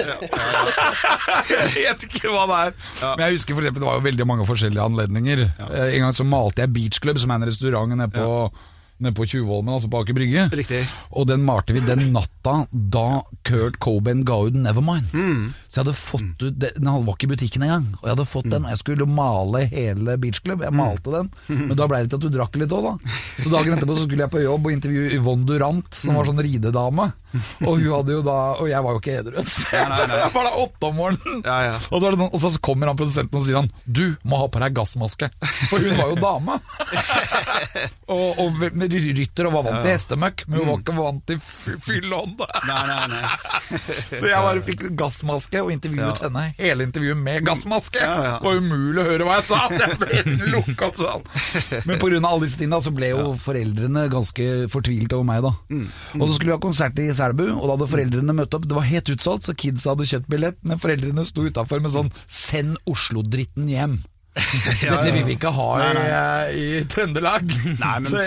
jeg 1.52 1.70
vet 1.78 2.04
ikke 2.08 2.32
hva 2.32 2.42
det 2.50 2.58
er. 2.66 2.74
Men 3.16 3.22
jeg 3.26 3.38
husker 3.38 3.56
for 3.56 3.64
eksempel, 3.64 3.80
det 3.84 3.88
var 3.88 3.96
jo 3.98 4.04
veldig 4.08 4.26
mange 4.28 4.46
forskjellige 4.50 4.84
anledninger. 4.90 5.44
Eh, 5.70 5.86
En 5.96 6.04
gang 6.06 6.18
så 6.18 6.26
malte 6.28 6.64
jeg 6.66 6.72
Beach 6.76 7.00
Club, 7.02 7.18
som 7.22 7.32
er 7.32 7.40
en 7.40 7.48
restaurant 7.48 7.96
nede 7.96 8.10
på, 8.12 8.28
nede 9.02 9.16
på 9.18 9.26
Tjuvholmen, 9.28 9.74
altså 9.74 9.90
på 9.90 10.00
Aker 10.02 10.16
Brygge. 10.16 10.44
Riktig. 10.54 10.82
Og 11.12 11.26
den 11.28 11.42
malte 11.46 11.74
vi 11.76 11.80
den 11.84 12.12
natta 12.14 12.66
da 12.72 13.22
Kurt 13.44 13.78
Cobain 13.82 14.22
ga 14.28 14.38
ut 14.48 14.54
Nevermind. 14.54 15.10
Så 15.68 15.80
jeg 15.80 15.84
hadde 15.84 15.96
fått 15.98 16.42
ut 16.46 16.58
det- 16.58 16.74
Den 16.78 16.90
var 16.92 17.14
ikke 17.16 17.28
i 17.28 17.32
butikken 17.34 17.62
engang. 17.66 17.86
Og 18.00 18.06
jeg 18.08 18.14
hadde 18.16 18.28
fått 18.28 18.50
den, 18.50 18.64
og 18.64 18.70
jeg 18.70 18.78
skulle 18.78 19.06
male 19.06 19.66
hele 19.72 20.16
Beach 20.18 20.40
Club. 20.42 20.62
Jeg 20.62 20.72
malte 20.72 21.10
den, 21.12 21.30
men 21.48 21.76
da 21.76 21.86
ble 21.86 22.02
det 22.02 22.10
til 22.10 22.16
at 22.20 22.26
du 22.26 22.30
drakk 22.38 22.56
litt 22.56 22.70
òg, 22.70 22.82
da. 22.82 23.12
Så 23.42 23.50
dagen 23.50 23.74
etterpå 23.76 23.96
så 23.98 24.06
skulle 24.06 24.24
jeg 24.26 24.30
på 24.30 24.42
jobb 24.42 24.66
og 24.66 24.72
intervjue 24.72 25.10
Yvonne 25.18 25.46
Durant, 25.46 25.92
som 25.94 26.14
var 26.14 26.24
sånn 26.26 26.42
ridedame. 26.42 27.12
Og 27.66 27.78
hun 27.78 27.88
hadde 27.92 28.12
jo 28.16 28.22
da 28.26 28.36
Og 28.60 28.68
jeg 28.70 28.84
var 28.84 28.96
jo 28.96 29.00
ikke 29.02 29.14
edru. 29.22 29.44
Jeg 29.72 30.32
var 30.34 30.46
da 30.46 30.52
åtte 30.62 30.88
om 30.90 30.96
morgenen. 30.98 31.42
Ja, 31.46 31.58
ja. 31.70 31.76
Og, 31.90 32.04
noen, 32.04 32.28
og 32.28 32.40
så 32.42 32.50
kommer 32.62 32.90
han 32.90 32.98
produsenten 32.98 33.38
og 33.40 33.46
sier 33.46 33.58
han 33.60 33.70
Du 33.86 34.04
må 34.28 34.38
ha 34.42 34.48
på 34.52 34.60
deg 34.62 34.74
gassmaske. 34.76 35.28
For 35.70 35.80
hun 35.82 35.96
var 35.98 36.12
jo 36.12 36.18
dame. 36.20 36.58
og, 38.12 38.40
og 38.42 38.58
med 38.76 38.92
rytter 38.92 39.48
og 39.48 39.54
var 39.56 39.66
vant 39.66 39.80
til 39.86 39.92
hestemøkk, 39.94 40.44
men 40.48 40.60
hun 40.60 40.68
var 40.70 40.80
ikke 40.82 40.94
vant 40.96 41.22
til 41.30 41.40
fy- 41.42 41.76
fyllånd. 41.86 42.42
Nei, 42.68 42.82
nei, 42.88 43.06
nei. 43.12 43.80
Så 44.10 44.22
jeg 44.28 44.44
bare 44.46 44.64
fikk 44.66 44.84
gassmaske 44.98 45.62
og 45.64 45.72
intervjuet 45.74 46.20
Ja. 46.22 46.26
henne. 46.28 46.44
Hele 46.58 46.86
intervjuet 46.88 47.18
med 47.22 47.46
gassmaske. 47.46 48.02
Det 48.02 48.38
var 48.44 48.58
umulig 48.60 49.02
å 49.02 49.06
høre 49.08 49.28
hva 49.28 49.38
jeg 49.40 49.48
sa. 49.48 49.60
Jeg 49.72 49.98
ble 50.02 50.50
lukka 50.52 50.90
opp 50.90 51.00
sånn. 51.00 51.26
Men 51.88 52.00
pga. 52.02 52.20
alle 52.20 52.46
disse 52.46 52.58
tingene 52.60 52.82
så 52.84 52.92
ble 52.94 53.12
jo 53.12 53.32
foreldrene 53.40 54.06
ganske 54.12 54.48
fortvilte 54.72 55.16
over 55.18 55.28
meg, 55.28 55.42
da. 55.46 55.52
Mm. 55.72 55.86
Og 56.20 56.26
så 56.28 56.34
skulle 56.36 56.52
vi 56.52 56.56
ha 56.56 56.62
konsert 56.62 56.98
i 57.02 57.08
Selbu, 57.22 57.44
og 57.54 57.66
da 57.66 57.74
hadde 57.76 57.90
foreldrene 57.92 58.34
møtt 58.36 58.56
opp. 58.56 58.66
Det 58.66 58.78
var 58.78 58.88
helt 58.88 59.10
utsolgt, 59.14 59.46
så 59.46 59.54
kidsa 59.54 59.94
hadde 59.94 60.08
kjøpt 60.10 60.30
billett, 60.32 60.58
men 60.66 60.80
foreldrene 60.82 61.26
sto 61.28 61.46
utafor 61.46 61.82
med 61.84 61.94
sånn 61.94 62.10
'Send 62.26 62.80
Oslo-dritten 62.90 63.70
hjem'. 63.70 64.00
Dette 64.32 65.10
vil 65.12 65.24
vi 65.26 65.34
ikke 65.36 65.50
ha 65.52 65.66
i, 65.84 66.52
i 66.56 66.66
Trøndelag. 66.88 67.50
Nei, 67.82 67.96
men- 68.00 68.12
Så, 68.12 68.22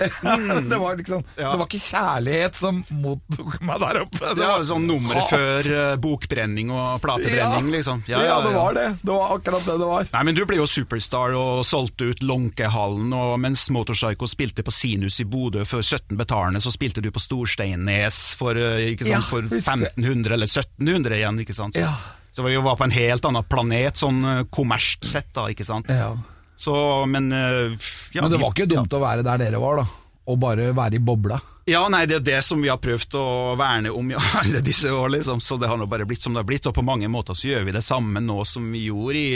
det, 0.70 0.78
var 0.82 0.98
liksom, 1.00 1.24
Ja. 1.40 1.52
det 1.52 1.60
var 1.62 1.66
ikke 1.66 1.82
kjærlighet 1.82 2.60
som 2.60 2.84
mottok 3.02 3.56
meg 3.66 3.80
der 3.82 4.00
oppe. 4.04 4.22
Det 4.38 4.46
var 4.46 4.66
sånn 4.70 4.86
nummeret 4.86 5.30
før 5.32 5.70
eh, 5.80 5.96
bokbrenning 6.04 6.70
og 6.76 7.00
platebrenning, 7.04 7.72
liksom. 7.74 8.04
Ja, 8.10 8.22
det 8.46 8.54
var 8.54 8.78
det. 8.78 8.86
Det 9.02 9.12
var 9.16 9.34
akkurat 9.38 9.66
det 9.66 9.78
det 9.82 9.90
var. 9.90 10.10
Nei, 10.14 10.24
men 10.30 10.38
Du 10.38 10.44
ble 10.46 10.60
jo 10.62 10.68
superstar 10.70 11.34
og 11.40 11.64
solgte 11.66 12.12
ut 12.14 12.22
Lånkehallen, 12.26 13.10
og 13.16 13.40
mens 13.42 13.66
Motorpsycho 13.74 14.30
spilte 14.30 14.66
på 14.68 14.74
Sinus 14.76 15.18
i 15.24 15.26
Bodø 15.26 15.66
for 15.66 15.82
17 15.82 16.14
betalende, 16.20 16.62
så 16.62 16.74
spilte 16.74 17.02
du 17.02 17.10
på 17.16 17.24
Storsteinnes 17.24 18.36
for, 18.38 18.54
eh, 18.58 18.92
Ja, 18.96 19.18
sant, 19.22 19.30
for 19.32 19.42
1500 19.50 20.34
eller 20.38 20.48
1700 20.52 21.18
igjen. 21.18 21.42
ikke 21.42 21.56
sant? 21.58 21.76
Ja. 21.82 21.96
Så 22.36 22.44
vi 22.44 22.56
var 22.60 22.76
på 22.76 22.84
en 22.84 22.92
helt 22.92 23.26
annen 23.30 23.46
planet, 23.48 23.96
sånn 24.02 24.18
eh, 24.28 24.42
kommersielt 24.52 25.08
sett, 25.08 25.30
da, 25.38 25.48
ikke 25.54 25.64
sant. 25.68 25.88
Ja. 25.90 26.12
Så, 26.60 26.74
men 27.08 27.32
eh, 27.32 27.76
ja, 28.16 28.22
Men 28.26 28.32
det 28.34 28.40
var 28.42 28.52
ikke 28.52 28.68
dumt 28.68 28.92
å 28.96 29.00
være 29.04 29.24
der 29.24 29.40
dere 29.46 29.60
var, 29.64 29.80
da. 29.84 29.86
Og 30.26 30.40
bare 30.42 30.72
være 30.74 30.98
i 30.98 31.04
bobla. 31.06 31.36
Ja, 31.70 31.84
nei, 31.90 32.04
det 32.10 32.16
er 32.18 32.24
det 32.26 32.38
som 32.46 32.62
vi 32.62 32.70
har 32.72 32.80
prøvd 32.82 33.16
å 33.20 33.26
verne 33.60 33.92
om 33.94 34.08
i 34.12 34.16
alle 34.42 34.60
disse 34.66 34.90
år, 34.92 35.12
liksom. 35.16 35.40
Så 35.42 35.56
det 35.62 35.70
har 35.70 35.78
nå 35.80 35.86
bare 35.90 36.06
blitt 36.10 36.24
som 36.26 36.34
det 36.36 36.42
har 36.44 36.48
blitt, 36.50 36.66
og 36.70 36.74
på 36.78 36.84
mange 36.86 37.08
måter 37.14 37.38
så 37.38 37.52
gjør 37.52 37.68
vi 37.70 37.76
det 37.78 37.84
samme 37.86 38.22
nå 38.26 38.40
som 38.50 38.66
vi 38.74 38.84
gjorde 38.88 39.22
i 39.22 39.36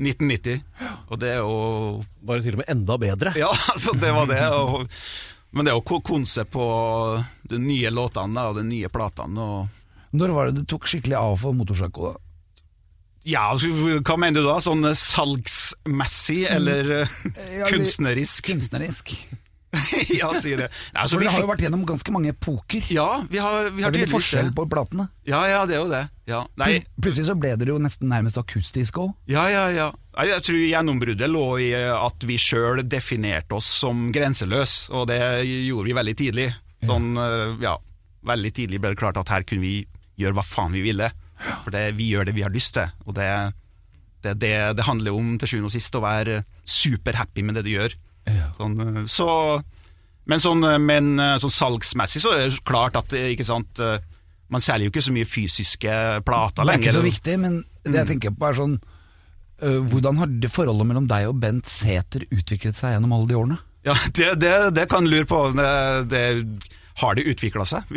1990. 0.00 0.62
Og 1.10 1.20
det 1.22 1.34
er 1.36 1.42
jo 1.44 1.58
Bare 2.26 2.42
til 2.44 2.56
og 2.56 2.62
med 2.64 2.72
enda 2.72 2.96
bedre. 3.00 3.34
Ja, 3.38 3.50
altså, 3.74 3.94
det 4.00 4.10
var 4.16 4.26
det. 4.32 4.40
Og, 4.56 4.88
men 5.52 5.66
det 5.68 5.72
er 5.74 5.78
jo 5.78 5.84
ko- 5.92 6.02
konsept 6.04 6.52
på 6.56 6.66
de 7.50 7.60
nye 7.60 7.92
låtene 7.94 8.48
og 8.50 8.58
de 8.60 8.64
nye 8.68 8.90
platene. 8.92 9.44
Og 9.44 10.16
Når 10.16 10.34
var 10.36 10.50
det 10.50 10.62
du 10.62 10.66
tok 10.72 10.88
skikkelig 10.90 11.18
av 11.20 11.36
for 11.44 11.56
motorsykkel, 11.56 12.10
da? 12.14 12.26
Ja, 13.28 13.44
hva 13.56 14.16
mener 14.20 14.40
du 14.40 14.46
da? 14.48 14.56
Sånn 14.64 14.86
salgsmessig 14.96 16.44
eller 16.50 16.90
eh, 17.02 17.20
Ja, 17.60 17.68
kunstnerisk? 17.70 18.46
Kunstnerisk. 18.48 19.12
ja, 20.18 20.32
si 20.42 20.56
det. 20.58 20.66
Nei, 20.66 21.02
altså, 21.04 21.14
For 21.14 21.22
vi 21.22 21.28
har 21.30 21.44
jo 21.44 21.48
vært 21.50 21.62
gjennom 21.62 21.84
ganske 21.86 22.10
mange 22.10 22.32
epoker. 22.32 22.82
ja, 22.90 23.22
vi 23.30 23.38
har, 23.38 23.68
vi 23.70 23.84
Det 23.84 23.90
er 23.90 23.98
litt 24.00 24.10
forskjell 24.10 24.48
det. 24.50 24.54
på 24.56 24.64
platene. 24.72 25.06
Ja, 25.28 25.44
ja, 25.46 25.60
det 25.68 25.76
er 25.76 25.84
jo 25.84 25.90
det. 25.92 26.00
Ja. 26.30 26.40
Plutselig 26.98 27.28
så 27.28 27.36
ble 27.38 27.52
dere 27.60 27.76
jo 27.76 27.78
nesten 27.82 28.10
nærmest 28.10 28.38
akustisk 28.40 28.98
òg. 29.04 29.12
ja, 29.30 29.46
ja, 29.52 29.68
ja. 29.74 29.90
Jeg 30.20 30.42
tror 30.42 30.58
gjennombruddet 30.58 31.30
lå 31.30 31.44
i 31.62 31.68
at 31.78 32.26
vi 32.26 32.34
sjøl 32.40 32.82
definerte 32.82 33.54
oss 33.56 33.68
som 33.84 34.08
grenseløs, 34.12 34.88
og 34.90 35.06
det 35.08 35.20
gjorde 35.46 35.86
vi 35.86 35.94
veldig 35.96 36.16
tidlig. 36.18 36.48
Sånn, 36.84 37.12
eh, 37.20 37.54
ja, 37.62 37.76
Veldig 38.26 38.50
tidlig 38.52 38.82
ble 38.82 38.90
det 38.92 38.98
klart 39.00 39.16
at 39.16 39.30
her 39.32 39.46
kunne 39.48 39.62
vi 39.64 39.86
gjøre 40.20 40.36
hva 40.36 40.42
faen 40.44 40.74
vi 40.76 40.82
ville. 40.84 41.06
For 41.40 41.72
det, 41.74 41.86
vi 41.98 42.10
gjør 42.12 42.28
det 42.28 42.36
vi 42.36 42.44
har 42.44 42.52
lyst 42.52 42.74
til, 42.76 42.90
og 43.06 43.16
det, 43.16 43.30
det, 44.24 44.36
det, 44.42 44.54
det 44.76 44.86
handler 44.86 45.16
om 45.16 45.34
til 45.40 45.54
sjuende 45.54 45.70
og 45.70 45.74
sist 45.74 45.96
å 45.96 46.04
være 46.04 46.42
superhappy 46.68 47.44
med 47.46 47.58
det 47.58 47.66
du 47.66 47.72
gjør. 47.74 47.96
Ja. 48.28 48.50
Sånn, 48.58 48.76
eh, 48.84 49.02
så, 49.10 49.28
men 50.30 50.42
sånn, 50.42 50.64
eh, 50.68 50.78
men 50.82 51.12
eh, 51.18 51.36
sånn 51.42 51.54
salgsmessig 51.54 52.22
så 52.22 52.34
er 52.36 52.46
det 52.46 52.62
klart 52.68 52.98
at 53.00 53.16
ikke 53.16 53.46
sant, 53.46 53.80
man 54.50 54.64
selger 54.64 54.88
jo 54.88 54.94
ikke 54.94 55.06
så 55.06 55.14
mye 55.14 55.28
fysiske 55.28 55.96
plater 56.26 56.66
lenger. 56.66 56.82
Det 56.82 56.90
er 56.90 56.90
ikke 56.90 56.98
så 56.98 57.06
viktig, 57.06 57.36
men 57.42 57.60
det 57.86 58.02
jeg 58.02 58.10
tenker 58.14 58.34
på 58.34 58.50
er 58.50 58.58
sånn 58.58 58.80
Hvordan 59.60 60.16
har 60.16 60.28
det 60.40 60.48
forholdet 60.48 60.88
mellom 60.88 61.04
deg 61.04 61.26
og 61.28 61.34
Bent 61.36 61.68
Sæther 61.68 62.22
utviklet 62.32 62.78
seg 62.78 62.94
gjennom 62.94 63.10
alle 63.12 63.28
de 63.28 63.34
årene? 63.36 63.58
Ja, 63.84 63.92
det, 64.16 64.30
det, 64.40 64.52
det 64.72 64.86
kan 64.88 65.04
lure 65.04 65.26
på. 65.28 65.40
Det, 65.52 65.66
det, 66.08 66.22
har 67.00 67.16
det 67.16 67.26
utvikla 67.32 67.64
seg? 67.68 67.88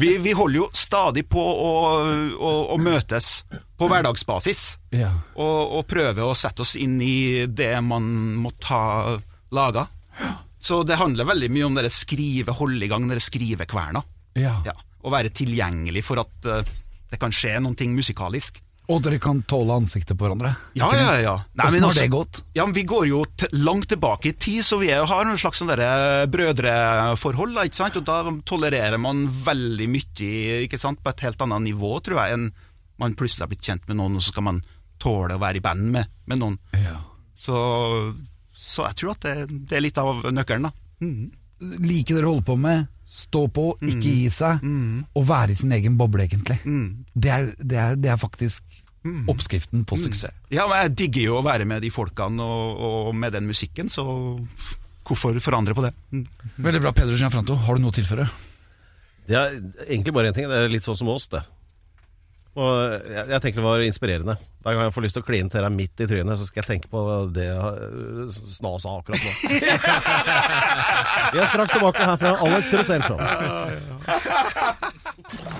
Vi, 0.00 0.14
vi, 0.22 0.32
holder 0.36 0.56
jo 0.56 0.66
stadig 0.76 1.26
på 1.28 1.40
å, 1.40 1.72
å, 2.34 2.50
å 2.74 2.76
møtes 2.80 3.42
på 3.50 3.88
hverdagsbasis. 3.90 4.62
Ja. 4.96 5.10
Og, 5.36 5.76
og 5.78 5.88
prøve 5.90 6.24
å 6.24 6.36
sette 6.38 6.64
oss 6.64 6.76
inn 6.80 6.98
i 7.04 7.46
det 7.46 7.74
man 7.84 8.06
måtte 8.40 8.70
ha 8.72 9.16
laga. 9.54 9.86
Så 10.60 10.82
det 10.84 10.98
handler 11.00 11.28
veldig 11.28 11.50
mye 11.52 11.68
om 11.68 11.76
dere 11.78 11.92
skrive, 11.92 12.54
holde 12.56 12.84
i 12.84 12.90
gang 12.90 13.08
dere 13.08 13.22
skrivekverna. 13.24 14.02
Ja. 14.40 14.58
Ja, 14.66 14.76
og 15.00 15.14
være 15.14 15.32
tilgjengelig 15.34 16.04
for 16.06 16.22
at 16.22 16.48
eh, 16.48 16.74
det 17.10 17.18
kan 17.20 17.32
skje 17.34 17.56
noen 17.62 17.78
ting 17.78 17.94
musikalisk. 17.96 18.60
Og 18.90 19.02
dere 19.04 19.20
kan 19.22 19.42
tåle 19.46 19.76
ansiktet 19.78 20.18
på 20.18 20.26
hverandre? 20.26 20.50
Ja, 20.74 20.88
ja, 20.96 21.12
ja. 21.22 21.34
Nei, 21.54 21.68
Hvordan 21.68 21.76
men 21.76 21.86
har 21.86 21.98
det 22.00 22.06
gått? 22.10 22.40
Ja, 22.56 22.64
men 22.66 22.74
Vi 22.74 22.82
går 22.90 23.06
jo 23.10 23.20
langt 23.54 23.86
tilbake 23.92 24.32
i 24.32 24.34
tid, 24.34 24.64
så 24.66 24.80
vi 24.80 24.90
er, 24.90 25.04
har 25.06 25.28
noen 25.28 25.38
slags 25.38 25.62
sånne 25.62 25.76
brødreforhold. 26.32 27.54
da, 27.54 27.66
ikke 27.68 27.78
sant? 27.78 28.00
Og 28.00 28.08
Da 28.08 28.18
tolererer 28.48 28.98
man 28.98 29.28
veldig 29.46 29.88
mye 29.92 30.64
ikke 30.66 30.80
sant? 30.80 31.02
på 31.04 31.12
et 31.12 31.22
helt 31.26 31.40
annet 31.46 31.68
nivå, 31.70 31.92
tror 32.02 32.24
jeg, 32.24 32.38
enn 32.38 32.50
man 33.00 33.14
plutselig 33.16 33.46
har 33.46 33.52
blitt 33.52 33.64
kjent 33.64 33.86
med 33.88 33.96
noen, 34.00 34.18
og 34.18 34.24
så 34.24 34.34
skal 34.34 34.44
man 34.50 34.62
tåle 35.00 35.38
å 35.38 35.40
være 35.40 35.60
i 35.60 35.64
band 35.64 35.86
med, 35.94 36.10
med 36.28 36.42
noen. 36.42 36.58
Ja. 36.76 36.98
Så, 37.34 37.56
så 38.52 38.88
jeg 38.90 38.98
tror 39.00 39.14
at 39.14 39.24
det, 39.24 39.36
det 39.70 39.78
er 39.78 39.86
litt 39.86 40.00
av 40.00 40.26
nøkkelen, 40.34 40.68
da. 40.68 40.72
Mm. 41.00 41.30
Like 41.80 42.12
dere 42.12 42.28
holder 42.28 42.44
på 42.50 42.56
med, 42.60 42.90
stå 43.10 43.46
på, 43.52 43.64
ikke 43.80 44.04
gi 44.04 44.28
seg, 44.34 44.60
og 45.16 45.24
være 45.28 45.54
i 45.54 45.58
sin 45.58 45.72
egen 45.76 45.96
boble, 46.00 46.26
egentlig. 46.28 46.60
Mm. 46.64 47.06
Det, 47.14 47.32
er, 47.32 47.48
det, 47.58 47.80
er, 47.80 47.96
det 48.00 48.12
er 48.12 48.20
faktisk 48.20 48.64
oppskriften 49.30 49.86
på 49.88 49.96
suksess. 49.96 50.34
Ja, 50.52 50.66
men 50.68 50.82
Jeg 50.84 50.96
digger 51.04 51.22
jo 51.30 51.38
å 51.38 51.44
være 51.46 51.66
med 51.68 51.82
de 51.84 51.90
folkene 51.94 52.44
og, 52.44 52.82
og 53.08 53.14
med 53.16 53.32
den 53.36 53.48
musikken, 53.48 53.88
så 53.88 54.04
hvorfor 55.06 55.38
forandre 55.42 55.74
på 55.74 55.84
det? 55.86 55.94
Mm. 56.12 56.26
Veldig 56.60 56.82
bra, 56.84 56.92
Peder 56.94 57.16
Gianfranto. 57.18 57.56
Har 57.66 57.76
du 57.78 57.82
noe 57.82 57.94
å 57.94 57.96
tilføre? 57.96 58.28
Det 59.30 59.38
er 59.38 59.56
egentlig 59.86 60.14
bare 60.14 60.30
én 60.30 60.36
ting. 60.36 60.48
Det 60.50 60.58
er 60.58 60.70
litt 60.72 60.86
sånn 60.86 60.98
som 60.98 61.10
oss, 61.12 61.28
det. 61.32 61.42
Og 62.58 62.70
jeg, 63.06 63.26
jeg 63.30 63.42
tenker 63.44 63.62
det 63.62 63.66
var 63.68 63.82
inspirerende. 63.84 64.34
Hver 64.60 64.74
gang 64.76 64.88
jeg 64.88 64.92
får 64.92 65.04
lyst 65.06 65.14
til 65.16 65.22
å 65.22 65.26
kline 65.28 65.48
til 65.52 65.62
deg 65.64 65.72
midt 65.72 66.02
i 66.02 66.06
trynet, 66.10 66.36
så 66.36 66.44
skal 66.48 66.60
jeg 66.60 66.68
tenke 66.68 66.90
på 66.92 67.00
det 67.32 67.46
øh, 67.48 68.26
Sna 68.34 68.72
sa 68.82 68.96
akkurat 68.98 69.22
nå. 69.22 69.30
Vi 71.32 71.40
er 71.40 71.48
straks 71.48 71.72
tilbake 71.76 72.08
her 72.10 72.18
fra 72.20 72.34
Alex 72.44 72.74
Rosén 72.76 73.06
Show. 73.06 73.22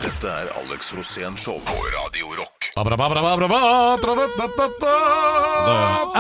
Dette 0.03 0.35
er 0.43 0.51
Alex 0.61 0.93
Rosén 0.99 1.39
Show 1.41 1.63
på 1.65 1.79
Radio 1.95 2.35
Rock. 2.43 2.69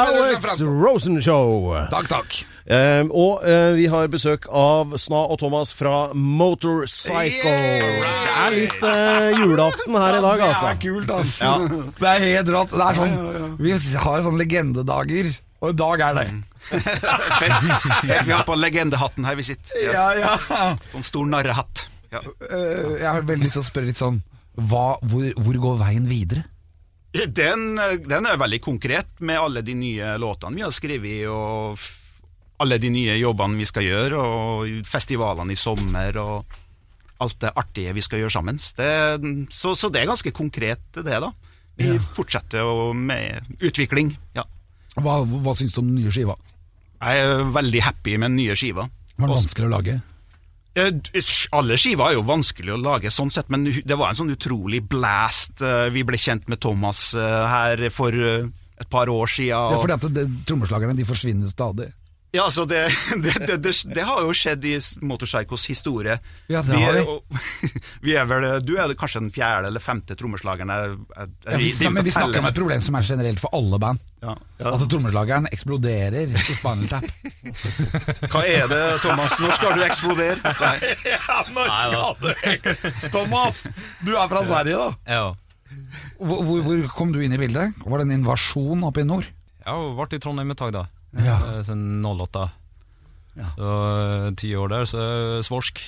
Alex 0.06 0.64
Rosen 0.64 1.20
Show. 1.24 1.74
Takk, 1.92 2.09
takk. 2.14 2.40
Eh, 2.70 3.02
og 3.11 3.42
eh, 3.42 3.72
vi 3.74 3.88
har 3.90 4.06
besøk 4.12 4.44
av 4.54 4.92
Sna 5.00 5.24
og 5.33 5.40
Thomas 5.40 5.72
fra 5.74 6.12
Motorcycle. 6.14 7.54
Det 7.90 8.37
er 8.44 8.54
litt 8.54 8.85
eh, 8.87 9.40
julaften 9.40 9.96
her 9.98 10.18
i 10.20 10.22
dag, 10.22 10.44
altså. 10.46 10.68
Det 10.68 10.70
er 10.70 10.80
kult, 10.85 11.11
altså. 11.16 11.50
Det 11.98 12.12
er 12.12 12.26
helt 12.28 12.52
rått. 12.54 12.76
Det 12.76 12.87
er 12.87 13.00
sånn, 13.00 13.59
vi 13.59 13.74
har 13.74 14.22
sånne 14.28 14.42
legendedager, 14.44 15.33
og 15.59 15.74
i 15.74 15.78
dag 15.83 16.06
er 16.06 16.18
det. 16.20 16.28
Fett. 16.70 17.66
Fett, 17.66 18.26
Vi 18.28 18.37
har 18.37 18.46
på 18.46 18.54
legendehatten 18.54 19.26
her 19.26 19.38
vi 19.40 19.50
sitter. 19.50 19.74
Yes. 19.80 19.98
Ja, 19.98 20.09
ja. 20.20 20.72
Sånn 20.92 21.06
stor 21.11 21.26
narrehatt. 21.26 21.87
Ja. 22.14 22.22
Eh, 22.22 22.98
jeg 23.00 23.09
har 23.09 23.26
veldig 23.26 23.48
lyst 23.48 23.59
til 23.59 23.66
å 23.66 23.70
spørre 23.72 23.90
litt 23.90 23.98
sånn 23.98 24.22
hva, 24.61 24.92
hvor, 25.11 25.26
hvor 25.40 25.59
går 25.62 25.78
veien 25.83 26.06
videre? 26.11 26.46
Den, 27.11 27.72
den 28.06 28.26
er 28.30 28.38
veldig 28.38 28.61
konkret 28.62 29.18
med 29.26 29.40
alle 29.40 29.64
de 29.66 29.74
nye 29.74 30.14
låtene 30.22 30.61
vi 30.61 30.62
har 30.62 30.74
skrevet, 30.74 31.24
og 31.30 31.80
alle 32.61 32.79
de 32.83 32.90
nye 32.92 33.14
jobbene 33.20 33.57
vi 33.61 33.66
skal 33.68 33.87
gjøre, 33.87 34.20
og 34.20 34.85
festivalene 34.88 35.55
i 35.55 35.59
sommer, 35.59 36.16
og 36.20 36.59
alt 37.25 37.38
det 37.42 37.53
artige 37.61 37.94
vi 37.96 38.05
skal 38.05 38.23
gjøre 38.23 38.33
sammen. 38.37 38.57
Det, 38.61 38.90
så, 39.53 39.75
så 39.77 39.90
det 39.92 40.03
er 40.03 40.11
ganske 40.12 40.33
konkret, 40.37 40.83
det, 40.96 41.18
da. 41.25 41.33
Vi 41.81 41.94
fortsetter 42.16 42.61
jo 42.61 42.90
med 42.96 43.40
utvikling. 43.64 44.12
Ja. 44.37 44.44
Hva, 45.01 45.20
hva 45.25 45.55
syns 45.57 45.73
du 45.73 45.81
om 45.81 45.88
den 45.92 46.03
nye 46.03 46.12
skiva? 46.12 46.35
Jeg 47.01 47.25
er 47.25 47.44
veldig 47.57 47.81
happy 47.87 48.16
med 48.20 48.33
den 48.35 48.40
nye 48.42 48.57
skiva. 48.59 48.85
Var 49.16 49.25
den 49.29 49.33
vanskelig 49.37 49.68
å 49.68 49.73
lage? 49.73 49.99
Alle 51.57 51.77
skiver 51.81 52.11
er 52.12 52.16
jo 52.18 52.25
vanskelig 52.29 52.73
å 52.77 52.81
lage, 52.81 53.11
sånn 53.12 53.33
sett, 53.33 53.49
men 53.53 53.64
det 53.66 53.96
var 53.99 54.12
en 54.12 54.18
sånn 54.20 54.33
utrolig 54.35 54.83
blast. 54.88 55.61
Eh, 55.64 55.88
Vi 55.92 56.05
ble 56.07 56.20
kjent 56.20 56.46
med 56.49 56.61
Thomas 56.62 57.11
eh, 57.18 57.46
her 57.51 57.83
for 57.94 58.14
eh, 58.14 58.46
et 58.81 58.88
par 58.92 59.11
år 59.12 59.27
siden. 59.29 59.51
Ja, 59.51 59.81
og- 59.81 59.88
det, 59.88 60.12
det, 60.14 60.27
Trommeslagerne 60.49 60.96
de 60.96 61.05
forsvinner 61.09 61.51
stadig. 61.51 61.90
Ja, 62.31 62.45
altså 62.45 62.64
det, 62.64 62.85
det, 63.25 63.33
det, 63.47 63.57
det, 63.62 63.73
det 63.95 64.05
har 64.07 64.23
jo 64.23 64.35
skjedd 64.37 64.64
i 64.69 64.77
Motorpsychos 65.03 65.64
historie. 65.66 66.14
Ja, 66.47 66.62
det 66.62 66.77
vi, 66.77 66.83
har 66.85 66.99
vi. 66.99 67.03
og, 67.03 67.25
vi 68.07 68.14
er 68.14 68.29
vel, 68.31 68.47
du 68.62 68.77
er 68.79 68.95
kanskje 68.99 69.25
den 69.25 69.33
fjerde 69.35 69.71
eller 69.71 69.83
femte 69.83 70.14
trommeslageren 70.19 70.71
jeg, 70.71 71.01
jeg, 71.16 71.33
Ja, 71.49 71.59
vi, 71.59 71.73
men 71.97 72.07
vi 72.07 72.14
snakker 72.14 72.38
om 72.43 72.47
et 72.53 72.61
problem 72.61 72.85
som 72.87 72.99
er 73.01 73.09
generelt 73.09 73.43
for 73.43 73.51
alle 73.59 73.81
band. 73.83 74.07
Ja, 74.21 74.37
ja. 74.61 74.75
At 74.77 74.87
trommeslageren 74.93 75.49
eksploderer 75.51 76.31
i 76.31 76.45
Spinal 76.45 76.87
Tap. 76.93 77.09
Hva 78.33 78.45
er 78.47 78.71
det, 78.71 78.83
Thomas? 79.03 79.35
Når 79.43 79.57
skal 79.59 79.75
du 79.75 79.85
eksplodere? 79.88 80.55
Nei. 80.61 80.77
Thomas, 83.11 83.64
du 84.05 84.14
er 84.14 84.31
fra 84.31 84.45
Sverige, 84.47 84.79
da. 84.79 85.19
Ja. 85.19 85.27
Hvor, 86.21 86.45
hvor, 86.45 86.62
hvor 86.62 86.87
kom 86.95 87.14
du 87.14 87.23
inn 87.25 87.35
i 87.35 87.40
bildet? 87.40 87.75
Var 87.83 88.03
det 88.03 88.07
en 88.07 88.16
invasjon 88.21 88.87
oppe 88.87 89.03
i 89.03 89.09
nord? 89.09 89.27
Jeg 89.66 89.93
ble 89.99 90.19
i 90.19 90.23
Trondheim 90.23 90.55
et 90.55 90.61
tak, 90.61 90.75
da. 90.77 90.87
Ja. 91.16 91.37
Eh, 91.37 91.62
Siden 91.66 92.05
08. 92.07 92.44
Ja. 93.38 93.49
Så 93.55 93.70
eh, 93.70 94.29
ti 94.38 94.53
år 94.59 94.73
der, 94.73 94.87
så 94.90 95.01
er 95.01 95.46
svorsk. 95.46 95.83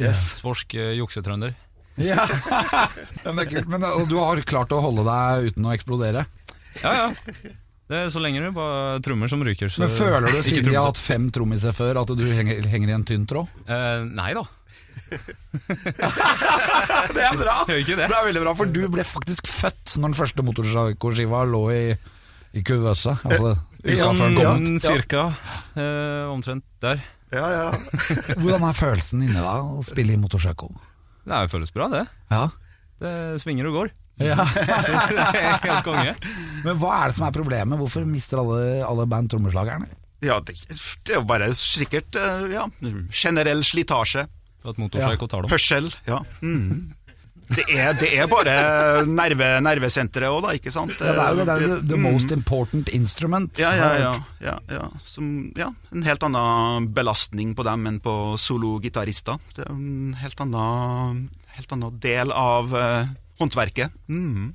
Yes. 0.00 0.22
Svorsk 0.40 0.74
eh, 0.78 0.94
juksetrønder. 0.98 1.56
Ja. 2.00 2.26
Men. 3.24 3.46
Men 3.70 3.88
du 4.08 4.16
har 4.20 4.42
klart 4.48 4.72
å 4.72 4.82
holde 4.84 5.06
deg 5.08 5.50
uten 5.50 5.66
å 5.66 5.74
eksplodere? 5.74 6.26
Ja, 6.84 6.94
ja. 6.94 7.10
Det 7.90 7.98
er 8.04 8.10
så 8.14 8.20
lenge 8.22 8.38
det 8.44 8.52
bare 8.54 9.00
trommer 9.02 9.26
som 9.30 9.42
ryker. 9.42 9.66
Så 9.72 9.82
Men 9.82 9.90
føler 9.90 10.30
du, 10.30 10.38
siden 10.46 10.70
vi 10.70 10.76
har 10.78 10.86
hatt 10.86 11.00
fem 11.00 11.26
trommiser 11.34 11.74
før, 11.74 11.98
at 12.04 12.12
du 12.14 12.22
henger, 12.22 12.62
henger 12.70 12.92
i 12.92 12.94
en 12.94 13.06
tynn 13.06 13.26
tråd? 13.26 13.50
Eh, 13.66 14.04
nei 14.14 14.30
da. 14.38 14.44
Det 17.10 17.22
er 17.24 17.34
bra! 17.34 17.56
Det? 17.66 17.82
Det 17.88 18.04
er 18.06 18.12
veldig 18.14 18.42
bra, 18.44 18.54
for 18.54 18.70
du 18.70 18.84
ble 18.92 19.02
faktisk 19.06 19.50
født 19.50 19.96
når 19.98 20.12
den 20.12 20.18
første 20.20 20.44
motorskiva 20.46 21.42
lå 21.50 21.62
i, 21.74 21.82
i 22.56 22.62
kuvøsa. 22.66 23.16
Altså. 23.24 23.54
Sånn 23.86 24.78
cirka. 24.82 25.28
Eh, 25.78 26.26
omtrent 26.30 26.64
der. 26.82 27.00
Ja, 27.30 27.46
ja. 27.54 27.66
Hvordan 28.42 28.66
er 28.68 28.76
følelsen 28.76 29.22
inne 29.26 29.42
da, 29.44 29.56
å 29.62 29.84
spille 29.86 30.16
i 30.16 30.20
motorsjøko? 30.20 30.70
Det 31.28 31.36
er- 31.36 31.50
føles 31.52 31.70
bra, 31.74 31.86
det. 31.92 32.04
Ja. 32.32 32.48
Det 33.00 33.12
svinger 33.40 33.70
og 33.70 33.76
går. 33.78 33.92
ja. 34.30 34.36
det 34.36 35.38
er 35.40 35.62
helt 35.64 35.86
konge. 35.86 36.12
Men 36.66 36.76
hva 36.82 36.96
er 36.98 37.12
det 37.12 37.16
som 37.16 37.24
er 37.28 37.36
problemet? 37.38 37.78
Hvorfor 37.80 38.04
mister 38.08 38.42
alle, 38.42 38.82
alle 38.84 39.06
band 39.08 39.30
trommeslagerne? 39.32 39.88
Ja, 40.20 40.36
det, 40.44 40.58
det 40.68 41.14
er 41.14 41.22
jo 41.22 41.24
bare 41.30 41.46
sikkert 41.56 42.18
eh, 42.20 42.50
ja, 42.52 42.66
generell 43.08 43.62
slitasje. 43.64 44.26
For 44.60 44.74
at 44.74 44.80
motorpsycho 44.82 45.30
tar 45.32 45.46
dem. 45.46 45.52
Hørsel. 45.54 45.86
Ja. 46.04 46.18
Mm. 46.44 46.90
Det, 47.50 47.64
er, 47.74 47.94
det 47.98 48.08
er 48.14 48.28
bare 48.30 48.52
nerve, 49.10 49.46
nervesenteret 49.66 50.30
òg, 50.30 50.42
da, 50.44 50.52
ikke 50.54 50.70
sant? 50.74 50.92
Ja, 51.02 51.14
det 51.16 51.24
er 51.24 51.30
jo 51.30 51.38
det, 51.40 51.46
det 51.46 51.70
er 51.70 51.80
the, 51.90 51.96
Mm. 51.98 52.04
most 52.12 52.30
important 52.34 52.88
instrument. 52.94 53.58
Ja, 53.58 53.72
ja, 53.74 53.88
ja. 53.98 54.12
ja, 54.44 54.54
ja. 54.70 54.84
Som, 55.06 55.50
ja. 55.58 55.72
En 55.92 56.04
helt 56.06 56.22
annen 56.22 56.86
belastning 56.94 57.56
på 57.58 57.66
dem 57.66 57.86
enn 57.90 57.98
på 58.04 58.14
sologitarister. 58.38 59.40
Det 59.56 59.64
er 59.66 59.72
en 59.74 60.14
helt 60.20 60.40
annen, 60.46 61.24
helt 61.56 61.74
annen 61.74 61.98
del 62.02 62.30
av 62.30 62.70
uh, 62.70 63.10
håndverket. 63.40 63.90
Mm. 64.06 64.52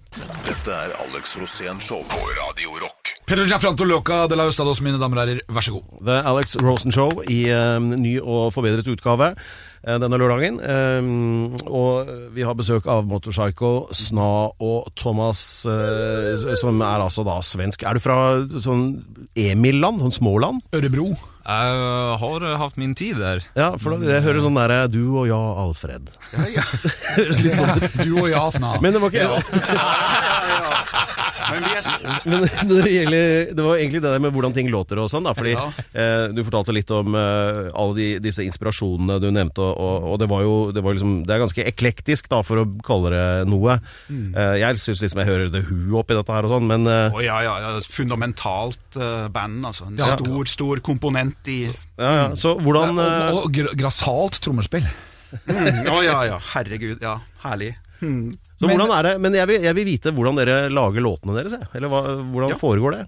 Dette 0.47 0.71
er 0.71 0.95
Alex 1.03 1.35
Rosén 1.41 1.81
Show 1.83 2.03
på 2.07 2.21
Radio 2.39 2.77
Rock. 2.79 3.11
Pedro 3.25 3.43
Gianfranto 3.49 3.83
Loca 3.89 4.23
de 4.29 4.37
la 4.37 4.45
Ustados, 4.47 4.79
mine 4.85 4.99
damer 5.01 5.17
og 5.17 5.25
herrer, 5.27 5.39
vær 5.49 5.65
så 5.65 5.73
god. 5.75 5.99
The 6.05 6.19
Alex 6.31 6.55
Rosen 6.61 6.93
Show 6.95 7.23
i 7.27 7.43
uh, 7.51 7.79
ny 7.81 8.19
og 8.21 8.51
forbedret 8.55 8.87
utgave 8.93 9.33
denne 9.85 10.17
lørdagen. 10.17 10.57
Eh, 10.65 11.61
og 11.69 12.09
vi 12.33 12.41
har 12.47 12.57
besøk 12.57 12.87
av 12.89 13.05
Motorpsycho, 13.09 13.73
Sna 13.93 14.29
og 14.59 14.89
Thomas, 14.97 15.43
eh, 15.69 16.33
som 16.57 16.81
er 16.81 17.03
altså 17.05 17.23
da 17.27 17.37
svensk. 17.45 17.85
Er 17.85 17.93
du 17.93 18.01
fra 18.03 18.17
sånn 18.57 18.87
Emil-land? 19.37 20.01
Sånn 20.01 20.15
småland? 20.17 20.63
Ørebro. 20.73 21.11
Jeg 21.45 21.75
øh, 21.77 22.15
har 22.17 22.45
hatt 22.57 22.77
min 22.81 22.95
tid 22.97 23.19
der. 23.21 23.43
Ja, 23.53 23.75
for 23.77 23.93
da- 23.93 24.09
jeg 24.15 24.23
hører 24.25 24.41
sånn 24.41 24.55
derre 24.57 24.79
Du 24.89 25.03
og 25.21 25.27
ja, 25.29 25.37
Alfred. 25.61 26.09
høres 26.33 27.41
litt 27.45 27.53
sånn 27.59 27.75
ut. 27.77 27.99
Du 28.01 28.15
og 28.23 28.29
ja, 28.31 28.47
Sna. 28.49 28.79
Men 28.81 28.95
det 28.97 29.01
var 29.03 29.13
ikke 29.13 29.27
ja. 29.27 29.37
ja, 29.69 29.89
ja, 30.49 30.73
s- 30.73 31.24
Men 32.25 32.45
når 32.69 32.81
det, 32.85 32.91
gjelder, 32.93 33.53
det 33.57 33.65
var 33.65 33.79
egentlig 33.79 34.01
det 34.03 34.11
der 34.15 34.23
med 34.23 34.33
hvordan 34.35 34.55
ting 34.55 34.69
låter 34.73 34.99
og 35.01 35.09
sånn, 35.11 35.25
da. 35.27 35.33
Fordi 35.37 35.53
Ja. 35.55 35.65
eh, 35.93 36.25
du 36.35 36.41
fortalte 36.47 36.73
litt 36.75 36.91
om 36.95 37.15
eh, 37.15 37.69
alle 37.73 37.95
de, 37.97 38.07
disse 38.23 38.43
inspirasjonene 38.45 39.19
du 39.23 39.29
nevnte, 39.31 39.61
og, 39.63 39.75
og, 39.79 40.07
og 40.13 40.19
det 40.21 40.29
var 40.31 40.43
jo 40.45 40.55
det, 40.75 40.83
var 40.85 40.97
liksom, 40.97 41.15
det 41.27 41.35
er 41.35 41.43
ganske 41.45 41.65
eklektisk, 41.71 42.29
da, 42.31 42.41
for 42.45 42.63
å 42.63 42.67
kalle 42.85 43.13
det 43.13 43.25
noe. 43.51 43.77
Eh, 44.11 44.55
jeg 44.61 44.81
syns 44.83 45.03
liksom 45.05 45.21
jeg 45.23 45.29
hører 45.31 45.51
The 45.53 45.63
Who 45.69 45.99
oppi 46.01 46.17
dette 46.17 46.35
her 46.35 46.47
og 46.49 46.55
sånn, 46.57 46.67
men 46.69 46.87
eh, 46.91 47.15
Å 47.15 47.23
ja, 47.25 47.39
ja, 47.45 47.55
ja, 47.65 47.73
fundamentalt 47.87 48.99
eh, 48.99 49.27
band, 49.33 49.63
altså. 49.71 49.87
En 49.91 49.97
Ja. 50.01 50.11
stor, 50.17 50.45
stor 50.49 50.81
komponent 50.85 51.47
i 51.51 51.61
ja, 51.65 52.09
ja. 52.11 52.23
Så 52.35 52.57
hvordan 52.59 52.97
eh, 52.99 53.29
Og, 53.31 53.45
og 53.45 53.51
gr- 53.55 53.71
grassat 53.79 54.41
trommespill. 54.43 54.83
Mm, 55.47 55.87
Å 55.91 55.99
ja, 56.05 56.17
ja, 56.29 56.37
herregud, 56.53 56.99
ja, 57.03 57.17
herlig. 57.43 57.73
Mm. 58.01 58.35
Så 58.59 58.67
Men- 58.67 58.77
hvordan 58.79 58.93
er 58.97 59.03
det, 59.03 59.21
men 59.21 59.33
jeg 59.33 59.47
vil, 59.47 59.61
jeg 59.61 59.75
vil 59.75 59.85
vite 59.85 60.11
hvordan 60.15 60.35
dere 60.39 60.69
lager 60.71 61.01
låtene 61.03 61.35
deres. 61.35 61.53
Eller 61.75 61.89
hva, 61.91 62.01
hvordan 62.31 62.49
Ja. 62.49 62.55
foregår 62.55 62.91
det? 62.97 63.07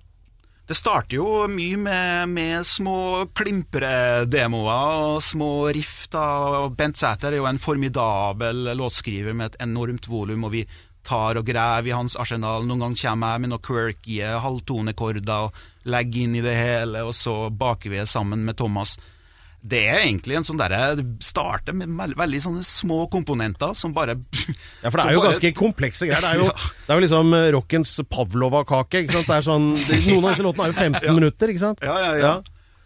Det 0.67 0.75
starter 0.75 1.15
jo 1.15 1.47
mye 1.47 1.77
med, 1.79 2.27
med 2.29 2.65
små 2.67 3.29
klimpredemoer 3.33 5.13
og 5.15 5.21
små 5.23 5.69
riff. 5.73 6.07
da, 6.11 6.67
Bent 6.69 6.97
Sæther 6.99 7.31
er 7.31 7.37
jo 7.37 7.45
en 7.47 7.57
formidabel 7.57 8.73
låtskriver 8.75 9.33
med 9.33 9.53
et 9.53 9.61
enormt 9.63 10.07
volum, 10.07 10.43
og 10.43 10.51
vi 10.51 10.65
tar 11.07 11.37
og 11.39 11.45
graver 11.47 11.87
i 11.87 11.95
hans 11.95 12.17
arsenal. 12.19 12.65
Noen 12.67 12.79
ganger 12.83 13.01
kommer 13.01 13.31
jeg 13.37 13.41
med 13.41 13.49
noen 13.53 13.63
quirky 13.63 14.19
halvtonekorder 14.43 15.45
og 15.47 15.53
legger 15.85 16.23
inn 16.25 16.35
i 16.35 16.41
det 16.43 16.55
hele, 16.59 17.05
og 17.07 17.13
så 17.15 17.49
baker 17.49 17.89
vi 17.93 17.97
det 18.01 18.09
sammen 18.11 18.43
med 18.43 18.57
Thomas. 18.59 18.97
Det 19.67 19.81
er 19.91 19.99
egentlig 20.05 20.37
en 20.39 20.45
sånn 20.47 20.59
derre 20.61 20.95
Det 20.99 21.05
starter 21.27 21.75
med 21.75 22.13
veldig 22.17 22.39
sånne 22.43 22.63
små 22.63 23.01
komponenter 23.11 23.73
som 23.75 23.91
bare 23.95 24.15
Ja, 24.83 24.89
For 24.89 24.97
det 24.97 25.05
er 25.05 25.15
jo 25.17 25.23
bare- 25.23 25.31
ganske 25.33 25.51
komplekse 25.57 26.07
greier. 26.07 26.21
Det 26.23 26.33
er 26.35 26.41
jo, 26.43 26.45
Ja. 26.51 26.69
det 26.85 26.93
er 26.93 26.99
jo 27.01 27.05
liksom 27.07 27.33
eh, 27.37 27.47
rockens 27.57 27.95
pavlova-kake. 28.09 29.03
ikke 29.05 29.17
sant? 29.17 29.27
Det 29.27 29.39
er 29.41 29.47
sånn, 29.49 29.67
Noen 29.77 30.23
av 30.23 30.29
disse 30.35 30.45
låtene 30.47 30.69
er 30.69 30.71
jo 30.71 30.79
15 30.85 31.17
minutter, 31.19 31.51
ikke 31.53 31.63
sant? 31.65 31.83
Ja, 31.83 31.97
ja, 32.05 32.13
ja. 32.21 32.35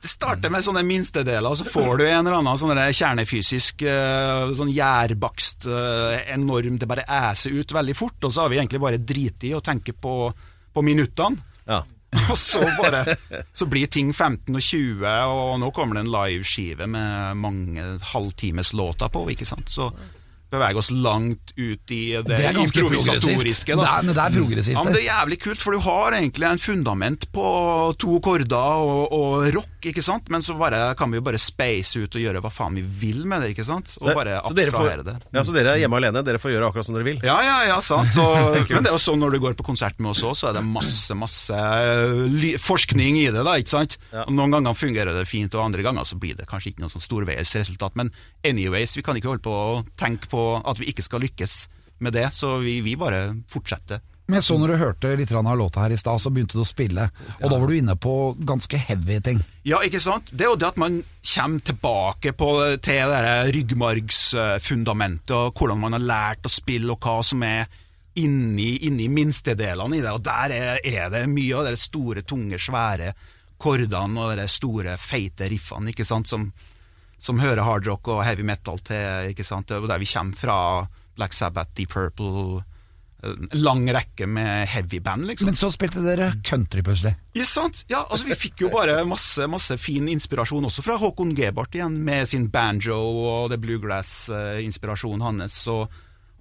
Det 0.01 0.09
starter 0.09 0.49
med 0.49 0.63
sånne 0.65 0.81
minstedeler, 0.81 1.53
så 1.53 1.61
får 1.69 1.99
du 1.99 2.03
en 2.07 2.25
eller 2.25 2.39
annen 2.39 2.57
sånn 2.57 2.71
kjernefysisk 2.97 3.83
eh, 3.85 4.49
sånn 4.57 4.71
gjærbakst 4.73 5.67
eh, 5.69 6.23
enorm 6.33 6.79
Det 6.81 6.87
bare 6.89 7.03
æser 7.05 7.53
ut 7.59 7.69
veldig 7.77 7.93
fort, 7.99 8.17
og 8.25 8.33
så 8.33 8.41
har 8.47 8.49
vi 8.49 8.57
egentlig 8.57 8.81
bare 8.81 8.97
driti 8.97 9.51
i 9.51 9.53
å 9.53 9.61
tenke 9.61 9.93
på, 9.93 10.15
på 10.73 10.81
minuttene. 10.87 11.37
Ja. 11.69 11.83
Og 12.31 12.37
så 12.37 12.59
bare 12.75 13.15
Så 13.55 13.65
blir 13.71 13.87
ting 13.87 14.09
15 14.11 14.55
og 14.55 14.61
20, 14.61 15.05
og 15.31 15.59
nå 15.61 15.69
kommer 15.75 15.95
det 15.95 16.05
en 16.05 16.11
liveskive 16.11 16.87
med 16.91 17.37
mange 17.39 17.85
halvtimes 18.11 18.73
låter 18.75 19.11
på, 19.11 19.23
ikke 19.31 19.47
sant. 19.47 19.71
Så 19.71 19.87
beveger 20.51 20.77
oss 20.81 20.91
langt 20.91 21.53
ut 21.57 21.91
i 21.95 22.01
det, 22.21 22.37
Det 22.37 22.51
improvisatoriske. 22.59 23.75
Det 23.75 23.77
Da. 23.81 23.97
er, 23.99 24.03
men 24.03 24.15
det 24.15 24.23
er 24.23 24.35
progressivt. 24.35 24.75
Ja, 24.77 24.83
men 24.83 24.93
Det 24.93 25.01
er 25.01 25.07
jævlig 25.09 25.37
kult, 25.41 25.61
for 25.63 25.71
du 25.71 25.79
har 25.79 26.11
egentlig 26.17 26.47
en 26.49 26.57
fundament 26.61 27.27
på 27.31 27.45
to 27.99 28.19
korder 28.19 28.55
og, 28.83 29.11
og 29.15 29.53
rock, 29.55 29.69
ikke 29.87 30.03
sant? 30.03 30.29
Men 30.29 30.41
så 30.41 30.57
bare, 30.59 30.93
kan 30.99 31.09
vi 31.11 31.17
jo 31.17 31.21
bare 31.25 31.39
space 31.41 31.95
ut 31.97 32.15
og 32.15 32.21
gjøre 32.21 32.41
hva 32.43 32.51
faen 32.51 32.75
vi 32.75 32.81
vil 32.83 33.25
med 33.25 33.41
det, 33.41 33.53
ikke 33.55 33.65
sant? 33.65 33.93
Og 34.01 34.11
bare 34.13 34.41
så 34.41 34.51
får- 34.53 34.67
abstrahere 34.71 35.03
det. 35.07 35.15
Ja, 35.33 35.43
Så 35.43 35.53
dere 35.55 35.73
er 35.75 35.81
hjemme 35.81 35.97
alene? 35.97 36.23
Dere 36.23 36.37
får 36.37 36.51
gjøre 36.53 36.69
akkurat 36.71 36.85
som 36.85 36.95
dere 36.95 37.07
vil? 37.07 37.19
Ja, 37.23 37.39
ja, 37.41 37.57
ja, 37.71 37.79
sant. 37.79 38.11
Så, 38.11 38.25
men 38.75 38.83
det 38.83 38.91
er 38.91 38.97
jo 38.97 39.01
sånn 39.01 39.19
når 39.23 39.31
du 39.37 39.39
går 39.39 39.55
på 39.55 39.63
konsert 39.71 39.97
med 39.99 40.11
oss 40.11 40.21
òg, 40.27 40.35
så 40.37 40.49
er 40.51 40.59
det 40.59 40.65
masse, 40.67 41.15
masse 41.17 41.51
eh, 41.55 42.27
ly 42.27 42.53
forskning 42.61 43.17
i 43.23 43.29
det, 43.31 43.43
da, 43.47 43.55
ikke 43.61 43.73
sant? 43.77 43.97
Ja. 44.11 44.25
Og 44.27 44.33
Noen 44.35 44.51
ganger 44.51 44.75
fungerer 44.77 45.15
det 45.17 45.27
fint, 45.29 45.53
og 45.55 45.63
andre 45.65 45.83
ganger 45.85 46.03
så 46.07 46.19
blir 46.19 46.35
det 46.37 46.47
kanskje 46.49 46.73
ikke 46.73 46.83
noe 46.85 46.91
sånn 46.93 47.01
storveies 47.03 47.55
resultat. 47.55 47.95
Men 47.95 48.11
anyways, 48.43 48.95
vi 48.97 49.03
kan 49.05 49.15
ikke 49.17 49.31
holde 49.33 49.45
på 49.45 49.53
å 49.55 49.81
tenke 49.99 50.27
på 50.31 50.40
at 50.65 50.81
vi 50.81 50.91
ikke 50.91 51.05
skal 51.05 51.23
lykkes 51.25 51.57
med 52.01 52.15
det, 52.17 52.29
så 52.33 52.57
vi, 52.63 52.79
vi 52.85 52.97
bare 52.99 53.27
fortsetter. 53.51 54.01
Men 54.31 54.39
jeg 54.39 54.45
så 54.47 54.55
når 54.55 54.71
du 54.71 54.79
hørte 54.79 55.09
litt 55.19 55.31
av 55.35 55.47
låta 55.59 55.81
her 55.83 55.91
i 55.91 55.99
stad, 55.99 56.21
så 56.23 56.31
begynte 56.31 56.55
du 56.55 56.61
å 56.63 56.67
spille. 56.67 57.09
Og 57.41 57.49
da 57.51 57.57
var 57.59 57.67
du 57.67 57.75
inne 57.75 57.97
på 57.99 58.13
ganske 58.47 58.79
heavy 58.79 59.17
ting. 59.19 59.41
Ja, 59.67 59.81
ikke 59.83 59.99
sant? 59.99 60.31
Det 60.31 60.45
er 60.45 60.53
jo 60.53 60.59
det 60.61 60.69
at 60.69 60.79
man 60.79 61.01
kommer 61.33 61.65
tilbake 61.67 62.31
på, 62.39 62.49
til 62.85 63.11
det 63.11 63.33
ryggmargsfundamentet, 63.57 65.35
og 65.35 65.59
hvordan 65.59 65.81
man 65.83 65.97
har 65.97 66.05
lært 66.05 66.47
å 66.47 66.53
spille, 66.53 66.93
og 66.93 67.03
hva 67.03 67.17
som 67.27 67.43
er 67.43 67.67
inni, 68.21 68.77
inni 68.87 69.09
minstedelene 69.11 69.99
i 69.99 70.03
det. 70.05 70.15
Og 70.15 70.23
der 70.23 70.55
er, 70.55 70.79
er 70.79 71.11
det 71.11 71.25
mye 71.31 71.59
av 71.59 71.67
de 71.67 71.75
store, 71.83 72.23
tunge, 72.23 72.59
svære 72.61 73.11
kordene 73.61 74.23
og 74.23 74.37
de 74.39 74.47
store, 74.49 74.95
feite 74.97 75.51
riffene, 75.51 75.91
ikke 75.91 76.07
sant, 76.07 76.31
som, 76.31 76.47
som 77.21 77.39
hører 77.41 77.63
hardrock 77.67 78.07
og 78.09 78.23
heavy 78.25 78.43
metal 78.47 78.79
til, 78.81 79.29
ikke 79.31 79.45
sant. 79.45 79.71
Er 79.71 79.85
der 79.85 80.01
vi 80.01 80.09
kommer 80.09 80.35
fra 80.39 80.57
Black 81.15 81.33
Sabbath, 81.37 81.69
Deep 81.77 81.89
Purple, 81.93 82.63
lang 83.53 83.83
rekke 83.93 84.25
med 84.25 84.65
heavyband, 84.71 85.27
liksom. 85.29 85.45
Men 85.51 85.55
så 85.59 85.69
spilte 85.73 86.01
dere 86.01 86.31
country 86.47 86.81
plutselig. 86.81 87.13
Ja, 87.37 87.45
sant? 87.45 87.83
Ja, 87.91 87.99
altså 88.09 88.25
Vi 88.31 88.35
fikk 88.47 88.61
jo 88.63 88.71
bare 88.73 89.03
masse 89.05 89.45
masse 89.51 89.77
fin 89.77 90.07
inspirasjon 90.09 90.65
også 90.65 90.81
fra 90.81 90.95
Håkon 90.97 91.35
Gebhardt 91.37 91.75
igjen, 91.77 91.99
med 92.05 92.25
sin 92.31 92.47
banjo 92.49 92.97
og 92.97 93.51
det 93.53 93.59
bluegrass-inspirasjonen 93.61 95.21
hans. 95.27 95.59
Og, 95.69 95.85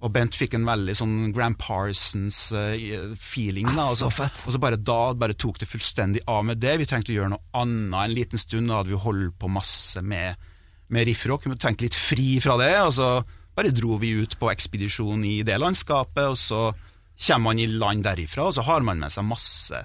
og 0.01 0.09
Bent 0.15 0.33
fikk 0.33 0.55
en 0.57 0.65
veldig 0.65 0.95
sånn 0.97 1.17
Grand 1.35 1.53
Parsons-feeling. 1.61 3.69
da, 3.75 3.85
og 3.91 3.97
så, 3.99 4.09
så 4.09 4.15
fett. 4.23 4.41
og 4.47 4.51
så 4.55 4.59
bare 4.65 4.81
da 4.81 5.13
bare 5.13 5.37
tok 5.37 5.59
det 5.61 5.69
fullstendig 5.69 6.25
av 6.25 6.41
med 6.49 6.57
det. 6.63 6.79
Vi 6.81 6.89
trengte 6.89 7.13
å 7.13 7.17
gjøre 7.19 7.35
noe 7.35 7.45
annet 7.61 8.01
en 8.07 8.17
liten 8.17 8.39
stund. 8.41 8.65
Da 8.71 8.79
hadde 8.81 8.89
vi 8.95 9.03
holdt 9.05 9.37
på 9.37 9.45
masse 9.53 10.01
med, 10.01 10.33
med 10.91 11.07
riffrock. 11.07 11.47
Vi 11.47 11.57
tenke 11.59 11.87
litt 11.87 11.97
fri 11.97 12.35
fra 12.43 12.57
det. 12.61 12.73
og 12.83 12.93
så 12.97 13.09
bare 13.55 13.73
dro 13.75 13.97
vi 13.99 14.13
ut 14.21 14.37
på 14.39 14.51
ekspedisjon 14.51 15.25
i 15.27 15.41
det 15.47 15.57
landskapet, 15.59 16.31
og 16.31 16.37
så 16.39 16.69
kommer 17.21 17.51
man 17.51 17.59
i 17.59 17.67
land 17.67 18.05
derifra, 18.05 18.47
og 18.47 18.55
så 18.55 18.63
har 18.65 18.85
man 18.85 19.01
med 19.01 19.11
seg 19.13 19.27
masse 19.27 19.81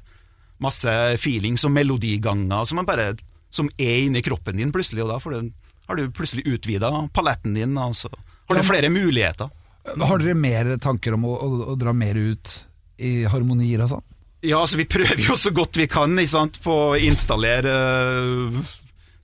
masse 0.62 0.92
feelings 1.20 1.64
og 1.66 1.74
melodiganger 1.74 2.64
som, 2.64 2.80
man 2.80 2.88
bare, 2.88 3.10
som 3.52 3.68
er 3.76 4.06
inni 4.06 4.22
kroppen 4.24 4.56
din 4.60 4.72
plutselig, 4.74 5.04
og 5.04 5.12
da 5.12 5.20
får 5.20 5.36
du, 5.36 5.50
har 5.88 5.98
du 5.98 6.14
plutselig 6.14 6.46
utvida 6.48 6.90
paletten 7.14 7.56
din, 7.56 7.76
og 7.80 7.96
så 7.98 8.10
har 8.12 8.58
du 8.58 8.66
flere 8.66 8.92
muligheter. 8.92 9.50
Har 9.86 10.18
dere 10.22 10.38
mer 10.38 10.72
tanker 10.82 11.14
om 11.14 11.26
å, 11.28 11.34
å, 11.36 11.50
å 11.72 11.78
dra 11.78 11.92
mer 11.94 12.18
ut 12.18 12.56
i 13.02 13.20
harmonier 13.30 13.84
og 13.84 13.96
sånn? 13.96 14.06
Ja, 14.46 14.60
altså 14.60 14.78
vi 14.78 14.86
prøver 14.88 15.20
jo 15.26 15.36
så 15.38 15.50
godt 15.54 15.78
vi 15.78 15.88
kan 15.90 16.14
på 16.62 16.74
å 16.90 16.98
installere 16.98 17.72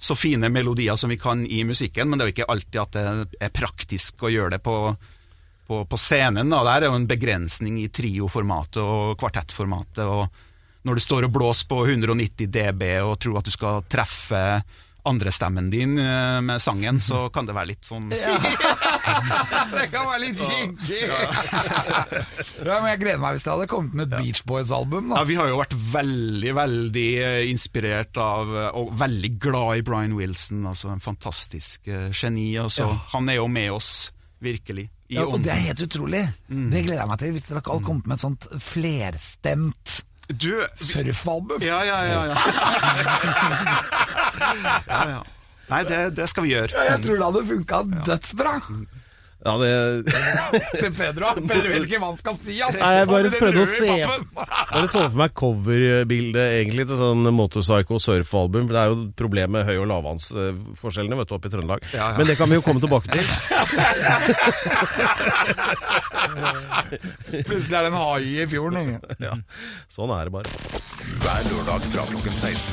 så 0.02 0.16
fine 0.18 0.48
melodier 0.50 0.96
som 0.98 1.10
vi 1.12 1.16
kan 1.16 1.44
i 1.46 1.62
musikken, 1.64 2.08
men 2.10 2.18
det 2.18 2.24
er 2.24 2.30
jo 2.30 2.34
ikke 2.36 2.50
alltid 2.50 2.78
at 2.82 2.96
det 2.96 3.42
er 3.46 3.52
praktisk 3.54 4.24
å 4.26 4.32
gjøre 4.32 4.56
det 4.56 4.62
på, 4.64 4.74
på, 5.68 5.82
på 5.86 6.00
scenen. 6.00 6.50
Da. 6.50 6.64
Der 6.66 6.82
er 6.82 6.90
jo 6.90 6.96
en 6.98 7.06
begrensning 7.06 7.76
i 7.78 7.86
trioformatet 7.86 8.80
og 8.82 9.14
kvartettformatet. 9.20 10.02
og 10.02 10.82
Når 10.82 10.98
du 10.98 11.04
står 11.06 11.28
og 11.28 11.36
blåser 11.36 11.70
på 11.70 11.78
190 11.86 12.50
dB 12.50 12.82
og 13.04 13.14
tror 13.22 13.38
at 13.38 13.46
du 13.46 13.54
skal 13.54 13.86
treffe 13.86 14.42
andrestemmen 15.08 15.70
din 15.72 15.96
øh, 15.98 16.38
med 16.46 16.60
sangen, 16.62 17.00
så 17.02 17.24
kan 17.34 17.46
det 17.48 17.54
være 17.56 17.72
litt 17.72 17.84
sånn 17.88 18.06
Det 18.12 19.86
kan 19.90 20.06
være 20.06 20.20
litt 20.22 20.38
kinkig! 20.38 21.00
ja, 22.68 22.76
men 22.78 22.88
jeg 22.92 23.00
gleder 23.02 23.18
meg 23.22 23.34
hvis 23.36 23.44
det 23.46 23.52
hadde 23.52 23.66
kommet 23.72 23.96
med 23.98 24.06
et 24.12 24.22
Beach 24.22 24.42
Boys-album. 24.48 25.10
Ja, 25.16 25.24
Vi 25.28 25.36
har 25.40 25.50
jo 25.50 25.58
vært 25.58 25.74
veldig, 25.92 26.52
veldig 26.58 27.06
eh, 27.26 27.40
inspirert 27.50 28.16
av 28.22 28.52
eh, 28.54 28.68
og 28.78 28.92
veldig 29.00 29.32
glad 29.42 29.80
i 29.80 29.84
Brian 29.86 30.14
Wilson. 30.18 30.62
Altså 30.70 30.92
En 30.94 31.02
fantastisk 31.02 31.88
eh, 31.90 32.08
geni. 32.14 32.52
Altså. 32.62 32.86
Ja. 32.86 32.98
Han 33.16 33.28
er 33.32 33.40
jo 33.40 33.48
med 33.50 33.72
oss, 33.74 33.90
virkelig. 34.42 34.86
I 35.12 35.18
ja, 35.18 35.26
Og 35.26 35.42
det 35.44 35.50
er 35.52 35.60
helt 35.66 35.82
utrolig. 35.84 36.22
Det 36.48 36.84
gleder 36.86 37.02
jeg 37.02 37.10
meg 37.10 37.18
til. 37.20 37.34
Hvis 37.36 37.50
dere 37.50 37.60
hadde 37.66 37.84
kommet 37.84 38.06
med 38.08 38.16
et 38.16 38.22
sånt 38.22 38.46
flerstemt 38.64 39.98
Du, 40.32 40.48
vi, 40.54 40.66
surfalbum. 40.86 41.60
ja, 41.60 41.82
ja, 41.84 41.98
ja. 42.06 42.22
ja. 42.30 42.36
Nei, 45.72 45.82
det, 45.88 46.00
det 46.18 46.26
skal 46.28 46.44
vi 46.44 46.52
gjøre. 46.52 46.84
Jeg 46.90 47.00
tror 47.04 47.16
det 47.20 47.26
hadde 47.28 47.44
funka 47.48 47.78
dødsbra. 48.08 48.54
Ja, 49.42 49.56
det 49.58 49.70
Se 50.80 50.90
Pedro, 50.94 51.34
Pedro 51.34 51.68
vet 51.72 51.86
ikke 51.88 51.98
hva 52.00 52.12
han 52.12 52.20
skal 52.20 52.36
si. 52.40 52.60
Altså. 52.62 52.78
Nei, 52.78 52.92
jeg 53.00 53.10
bare 53.10 53.32
prøvde 53.36 53.62
å 53.62 53.68
se. 53.68 53.90
Bare 54.72 54.88
så 54.88 55.02
for 55.04 55.18
meg 55.20 55.34
coverbildet 55.36 56.54
egentlig 56.62 56.86
til 56.88 56.96
sånn 57.00 57.26
Motorpsycho 57.36 57.98
surfalbum. 58.00 58.64
For 58.70 58.74
det 58.78 58.82
er 58.82 58.88
jo 58.92 58.98
problemet 59.18 59.42
problem 59.42 59.52
med 59.52 59.66
høy- 59.66 59.80
og 59.82 59.88
lavvannsforskjellene 59.90 61.16
vet 61.18 61.28
du, 61.28 61.34
oppe 61.36 61.48
i 61.48 61.52
Trøndelag. 61.52 61.80
Ja, 61.92 62.10
ja. 62.12 62.16
Men 62.18 62.26
det 62.30 62.36
kan 62.38 62.48
vi 62.50 62.54
jo 62.58 62.62
komme 62.62 62.80
tilbake 62.80 63.08
til. 63.12 63.26
Plutselig 67.48 67.76
er 67.76 67.82
det 67.82 67.90
en 67.90 67.98
hai 67.98 68.24
i 68.42 68.46
fjorden. 68.50 68.98
Ja, 69.22 69.34
sånn 69.92 70.10
er 70.14 70.28
det 70.28 70.32
bare. 70.36 70.48
Hver 71.22 71.42
lørdag 71.50 71.80
fra 71.92 72.02
klokken 72.12 72.36
16. 72.36 72.72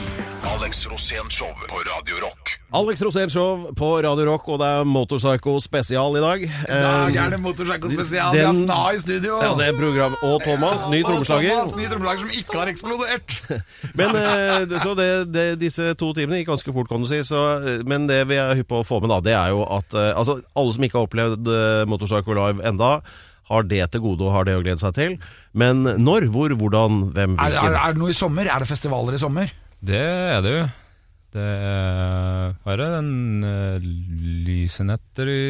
Alex 0.56 0.86
Rosén 0.92 1.28
Show 1.34 1.52
på 1.70 1.78
Radio 1.88 2.16
Rock. 2.26 2.44
Alex 2.70 3.02
Rosén 3.02 3.30
Show 3.34 3.72
på 3.74 3.88
Radio 4.06 4.26
Rock, 4.28 4.46
og 4.54 4.60
det 4.62 4.68
er 4.70 4.84
Motorpsycho 4.86 5.56
spesial 5.64 6.14
i 6.20 6.22
dag. 6.22 6.44
I 6.46 6.82
dag 6.84 7.16
er 7.18 7.32
det 7.34 7.40
Motorpsycho 7.42 7.90
spesial. 7.90 8.30
Vi 8.36 8.44
har 8.44 8.52
Den- 8.54 8.68
Sna 8.68 8.94
i 8.94 9.00
studio. 9.00 9.40
Ja, 9.42 9.56
det 9.58 9.68
er 9.70 9.78
program 9.80 10.16
Og 10.22 10.42
Thomas, 10.44 10.86
ny 10.92 11.02
trommeslager. 11.02 11.50
Thomas, 11.50 11.76
ny 11.76 11.88
trommeslager 11.90 12.20
som 12.28 12.36
ikke 12.38 12.60
har 12.60 12.68
eksplodert. 12.70 13.34
Men 14.00 14.16
eh, 14.16 14.78
så 14.84 14.94
det, 14.94 15.08
det, 15.34 15.46
disse 15.60 15.96
to 15.98 16.12
timene 16.14 16.44
gikk 16.44 16.52
ganske 16.52 16.74
fort, 16.76 16.88
kan 16.92 17.02
du 17.02 17.08
si. 17.10 17.24
Så, 17.26 17.42
eh, 17.58 17.82
men 17.90 18.06
det 18.06 18.20
vi 18.30 18.38
er 18.38 18.54
hypp 18.60 18.70
på 18.70 18.84
å 18.84 18.86
få 18.86 19.00
med, 19.02 19.10
da, 19.10 19.18
det 19.26 19.34
er 19.34 19.50
jo 19.50 19.64
at 19.66 19.96
eh, 19.98 20.12
altså, 20.14 20.38
alle 20.54 20.74
som 20.76 20.86
ikke 20.86 21.00
har 21.00 21.08
opplevd 21.10 21.50
eh, 21.50 21.86
Motorpsycho 21.90 22.36
Live 22.38 22.62
enda, 22.70 22.92
har 23.50 23.66
det 23.66 23.82
til 23.96 24.04
gode 24.04 24.28
og 24.28 24.36
har 24.36 24.46
det 24.46 24.60
å 24.60 24.62
glede 24.62 24.78
seg 24.84 24.94
til. 24.94 25.16
Men 25.58 25.82
når, 25.98 26.30
hvor, 26.30 26.54
hvordan, 26.54 27.02
hvem, 27.18 27.34
Er, 27.42 27.58
er, 27.58 27.80
er 27.82 27.98
det 27.98 28.04
noe 28.04 28.14
i 28.14 28.20
sommer? 28.20 28.46
Er 28.46 28.62
det 28.62 28.70
festivaler 28.70 29.18
i 29.18 29.24
sommer? 29.26 29.50
Det 29.82 29.98
er 30.06 30.46
det 30.46 30.54
jo. 30.54 30.70
Det 31.30 31.46
er 31.46 32.56
er 32.70 32.80
det? 32.82 32.88
Den 32.96 33.44
uh, 33.46 33.90
Lysenetter 34.48 35.30
i 35.30 35.42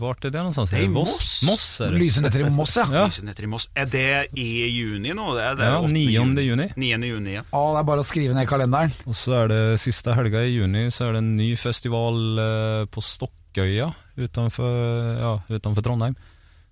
Vart 0.00 0.26
er 0.28 0.32
det 0.34 0.42
sånt? 0.56 0.72
Det 0.72 0.82
er 0.82 0.84
i 0.84 0.90
Moss. 0.92 1.40
Moss 1.48 1.68
er 1.80 1.94
det. 1.94 2.00
Lysenetter 2.02 2.44
i 2.44 2.50
Moss, 2.52 2.74
ja. 2.76 2.84
Ja. 2.92 3.04
Lysenetter 3.08 3.46
i 3.46 3.50
Moss. 3.54 3.68
Er 3.72 3.88
det 3.88 4.04
i 4.40 4.48
juni 4.68 5.14
nå? 5.16 5.30
Det 5.36 5.46
er 5.46 5.56
det 5.60 5.70
Ja, 5.70 5.78
8. 5.80 5.92
9. 5.94 6.04
juni. 6.44 6.68
9. 6.76 7.08
juni, 7.08 7.38
ja. 7.38 7.46
Å, 7.48 7.64
det 7.72 7.80
er 7.80 7.88
bare 7.88 8.04
å 8.04 8.08
skrive 8.08 8.36
ned 8.36 8.44
i 8.44 8.50
kalenderen. 8.52 8.92
Og 9.08 9.16
så 9.16 9.38
er 9.42 9.50
det 9.54 9.62
siste 9.82 10.16
helga 10.18 10.44
i 10.44 10.52
juni, 10.58 10.86
så 10.92 11.08
er 11.08 11.16
det 11.16 11.24
en 11.24 11.34
ny 11.40 11.50
festival 11.60 12.20
uh, 12.36 12.84
på 12.92 13.04
Stokkøya 13.04 13.90
utenfor, 14.20 14.78
ja, 15.24 15.34
utenfor 15.56 15.88
Trondheim. 15.88 16.16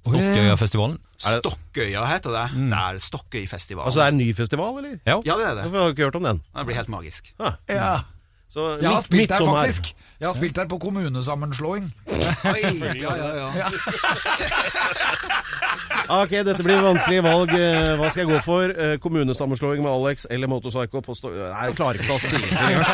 Stokkøyafestivalen. 0.02 0.96
Stokkøya 1.22 2.06
heter 2.10 2.34
det. 2.34 2.46
Det 2.58 2.78
er 2.78 2.98
Stokkøyfestivalen. 3.04 3.86
Altså 3.86 4.00
det 4.00 4.06
er 4.08 4.14
en 4.14 4.18
ny 4.20 4.32
festival, 4.36 4.80
eller? 4.80 4.96
Ja. 5.06 5.20
Ja, 5.24 5.36
det 5.38 5.46
er 5.46 5.54
det. 5.60 5.68
Hvorfor 5.68 5.78
har 5.78 5.92
du 5.92 5.94
ikke 5.96 6.08
hørt 6.08 6.18
om 6.18 6.26
den? 6.26 6.42
Den 6.56 6.66
blir 6.68 6.78
helt 6.80 6.92
magisk. 6.92 7.32
Ah, 7.38 7.54
Ja. 7.70 7.92
Så 8.52 8.66
Jeg 8.82 8.88
har 8.88 8.94
midt- 8.98 9.06
spilt 9.08 9.30
der, 9.32 9.44
faktisk. 9.48 9.94
Jeg 10.20 10.28
har 10.28 10.34
spilt 10.36 10.56
der 10.60 10.66
på 10.68 10.78
kommunesammenslåing. 10.78 11.86
Oi, 12.12 12.60
ja, 13.00 13.14
ja, 13.16 13.48
ja. 13.56 13.66
Ok, 16.12 16.30
dette 16.44 16.62
blir 16.66 16.80
vanskelige 16.84 17.22
valg. 17.24 17.50
Eh, 17.56 17.94
Hva 17.96 18.10
skal 18.12 18.20
jeg 18.26 18.30
gå 18.34 18.40
for? 18.44 18.62
Eh, 18.74 18.96
Kommunesammenslåing 19.00 19.82
med 19.82 19.90
Alex 19.92 20.26
eller 20.30 20.46
Motorpsycho. 20.50 21.00
Nei, 21.00 21.64
jeg 21.70 21.76
klarer 21.78 21.94
ikke 21.96 22.10
å 22.10 22.12
ta 22.12 22.18
stilling 22.26 22.50
til 22.50 22.56
det 22.58 22.64
engang. 22.76 22.92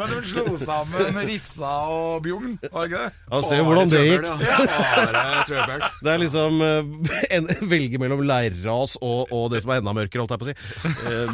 Da 0.00 0.06
slo 0.24 0.44
sammen 0.56 1.18
Rissa 1.28 1.70
og 1.92 2.22
Bjugn, 2.24 2.54
var 2.72 2.86
det 2.86 2.92
ikke 2.92 3.00
det? 3.02 3.10
Ja, 3.32 3.40
se 3.44 3.56
hvordan 3.66 3.90
det 3.92 4.00
gikk. 4.06 4.22
Det 6.00 6.08
er 6.14 6.18
liksom 6.22 6.60
eh, 6.64 6.84
en, 7.36 7.48
velge 7.68 7.98
mellom 8.00 8.22
leirras 8.24 8.94
og, 9.02 9.28
og 9.34 9.50
det 9.52 9.60
som 9.64 9.72
er 9.74 9.82
enda 9.82 9.92
mørkere, 9.96 10.22
holdt 10.24 10.32
jeg 10.32 10.40
på 10.40 10.46
å 10.46 10.48
si. 10.48 10.54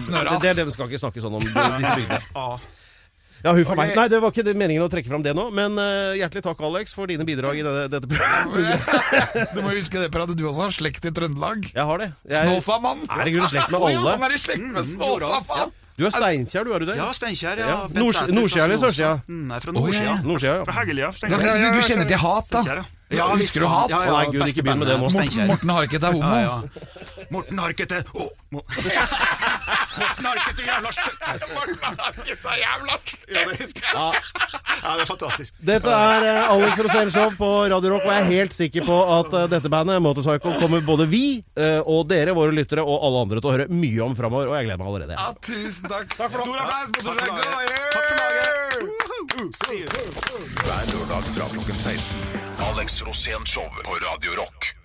Snøras. 0.08 0.40
Det, 0.42 0.54
det, 0.58 0.64
det 0.66 0.74
skal 0.74 0.88
ikke 0.90 0.98
snakke 1.04 1.22
sånn 1.22 1.36
om 1.38 1.44
de- 1.46 1.52
disse 1.74 1.94
bygdene. 2.00 2.22
Ja. 2.34 2.48
Ja, 3.44 3.52
huff 3.54 3.68
okay. 3.68 3.78
Meg. 3.78 3.92
Nei, 3.94 4.06
det 4.10 4.18
var 4.22 4.32
ikke 4.32 4.54
meningen 4.58 4.82
å 4.82 4.88
trekke 4.90 5.10
fram 5.12 5.22
det 5.22 5.30
nå, 5.36 5.44
men 5.54 5.76
uh, 5.78 6.16
hjertelig 6.18 6.42
takk, 6.42 6.62
Alex, 6.66 6.94
for 6.96 7.06
dine 7.10 7.22
bidrag 7.28 7.60
i 7.60 7.62
dette, 7.62 7.84
dette 7.92 8.08
programmet. 8.10 9.52
Du 9.54 9.60
må 9.62 9.74
huske 9.76 10.00
det, 10.02 10.08
Per, 10.10 10.24
at 10.24 10.32
du 10.34 10.44
også 10.48 10.64
har 10.66 10.74
slekt 10.74 11.06
i 11.06 11.12
Trøndelag. 11.14 11.68
Jeg 11.70 11.86
har 11.90 12.02
det. 12.02 12.08
Jeg 12.32 12.48
Snåsamann. 12.50 13.04
er 13.06 13.30
i 13.30 13.34
grunnen 13.36 13.52
slekt 13.52 13.70
med 13.70 13.78
alle. 13.78 13.92
ja. 14.00 14.14
Han 14.16 14.26
er 14.26 14.34
i 14.34 14.40
slekt 14.40 14.64
med 14.64 14.88
Snåsamann. 14.88 15.74
Du 15.96 16.04
er 16.04 16.12
Steinkjer, 16.12 16.66
du, 16.66 16.74
er 16.76 16.82
du 16.82 16.90
det? 16.90 16.98
Ja, 16.98 17.06
Steinkjer. 17.16 17.62
Ja. 17.62 17.68
Ja. 17.86 17.94
Nordsida 17.96 18.66
eller 18.66 18.80
sørsida? 18.82 19.14
Mm, 19.30 19.46
er 19.54 19.62
fra 19.64 19.72
ja, 19.72 20.16
nordsida. 20.26 20.50
ja. 20.50 20.58
Ja. 20.58 21.12
Fra. 21.16 21.30
Ja, 21.30 21.38
du, 21.38 21.78
du 21.78 21.86
kjenner 21.86 22.10
til 22.10 22.20
hat, 22.20 22.50
da? 22.52 22.82
Ja. 23.08 23.26
Husker 23.38 23.60
du 23.62 23.66
hat? 23.70 23.90
Ja, 23.90 24.00
ja, 24.04 24.12
Nei, 24.16 24.24
Gud, 24.34 24.42
ikke 24.50 24.62
begynn 24.66 24.80
med 24.82 24.88
det 24.90 24.96
nå. 24.96 25.04
Morten, 25.04 25.14
Steinkjer. 25.14 25.46
Morten 25.46 25.70
Harket 25.70 26.06
er 26.08 26.14
homo. 26.16 26.26
Ja, 26.26 26.40
ja. 26.42 27.26
Morten 27.30 27.60
Harket 27.62 27.92
er 27.94 28.08
oh, 28.14 28.32
Mo- 28.54 28.64
Morten 30.00 30.26
Harket 30.26 30.62
er 30.62 30.66
jævla 30.66 30.90
stygg. 30.96 31.20
Morten 31.52 32.00
Harket 32.02 32.48
er 32.50 32.58
jævla 32.62 32.98
Ja, 33.30 33.44
det 33.46 33.60
husker 33.60 33.86
jeg. 33.86 34.24
Ja, 34.82 34.90
det 34.96 35.04
er 35.04 35.10
fantastisk. 35.12 35.54
Dette 35.70 35.94
er 35.94 36.26
eh, 36.32 36.50
Alex 36.50 37.14
Show 37.14 37.30
på 37.38 37.50
Radio 37.70 37.94
Rock, 37.94 38.08
og 38.08 38.12
jeg 38.12 38.24
er 38.24 38.30
helt 38.32 38.56
sikker 38.58 38.86
på 38.86 38.98
at 39.20 39.38
eh, 39.38 39.46
dette 39.54 39.70
bandet, 39.72 40.02
Motorcycle, 40.02 40.56
kommer 40.60 40.82
både 40.86 41.06
vi 41.10 41.24
eh, 41.54 41.78
og 41.86 42.08
dere, 42.10 42.34
våre 42.36 42.54
lyttere, 42.58 42.82
og 42.82 43.06
alle 43.06 43.22
andre 43.26 43.42
til 43.42 43.52
å 43.52 43.54
høre 43.54 43.68
mye 43.70 44.02
om 44.06 44.18
framover, 44.18 44.50
og 44.50 44.58
jeg 44.58 44.66
gleder 44.68 44.82
meg 44.82 44.90
allerede. 44.92 45.20
Ja, 45.20 45.30
tusen 45.46 45.86
takk. 45.90 46.10
Takk 46.18 46.34
for 46.34 46.42
Stor 46.42 46.58
applaus, 46.66 46.90
Motorcycle! 46.98 47.38
Takk 47.94 48.10
for 48.10 48.18
laget. 48.18 48.35
Hver 49.46 50.84
lørdag 50.92 51.22
fra 51.34 51.48
klokken 51.52 51.78
16. 51.78 52.16
Alex 52.58 53.02
Rosén 53.02 53.46
Show 53.46 53.68
på 53.84 53.90
Radio 53.90 54.30
Rock. 54.42 54.75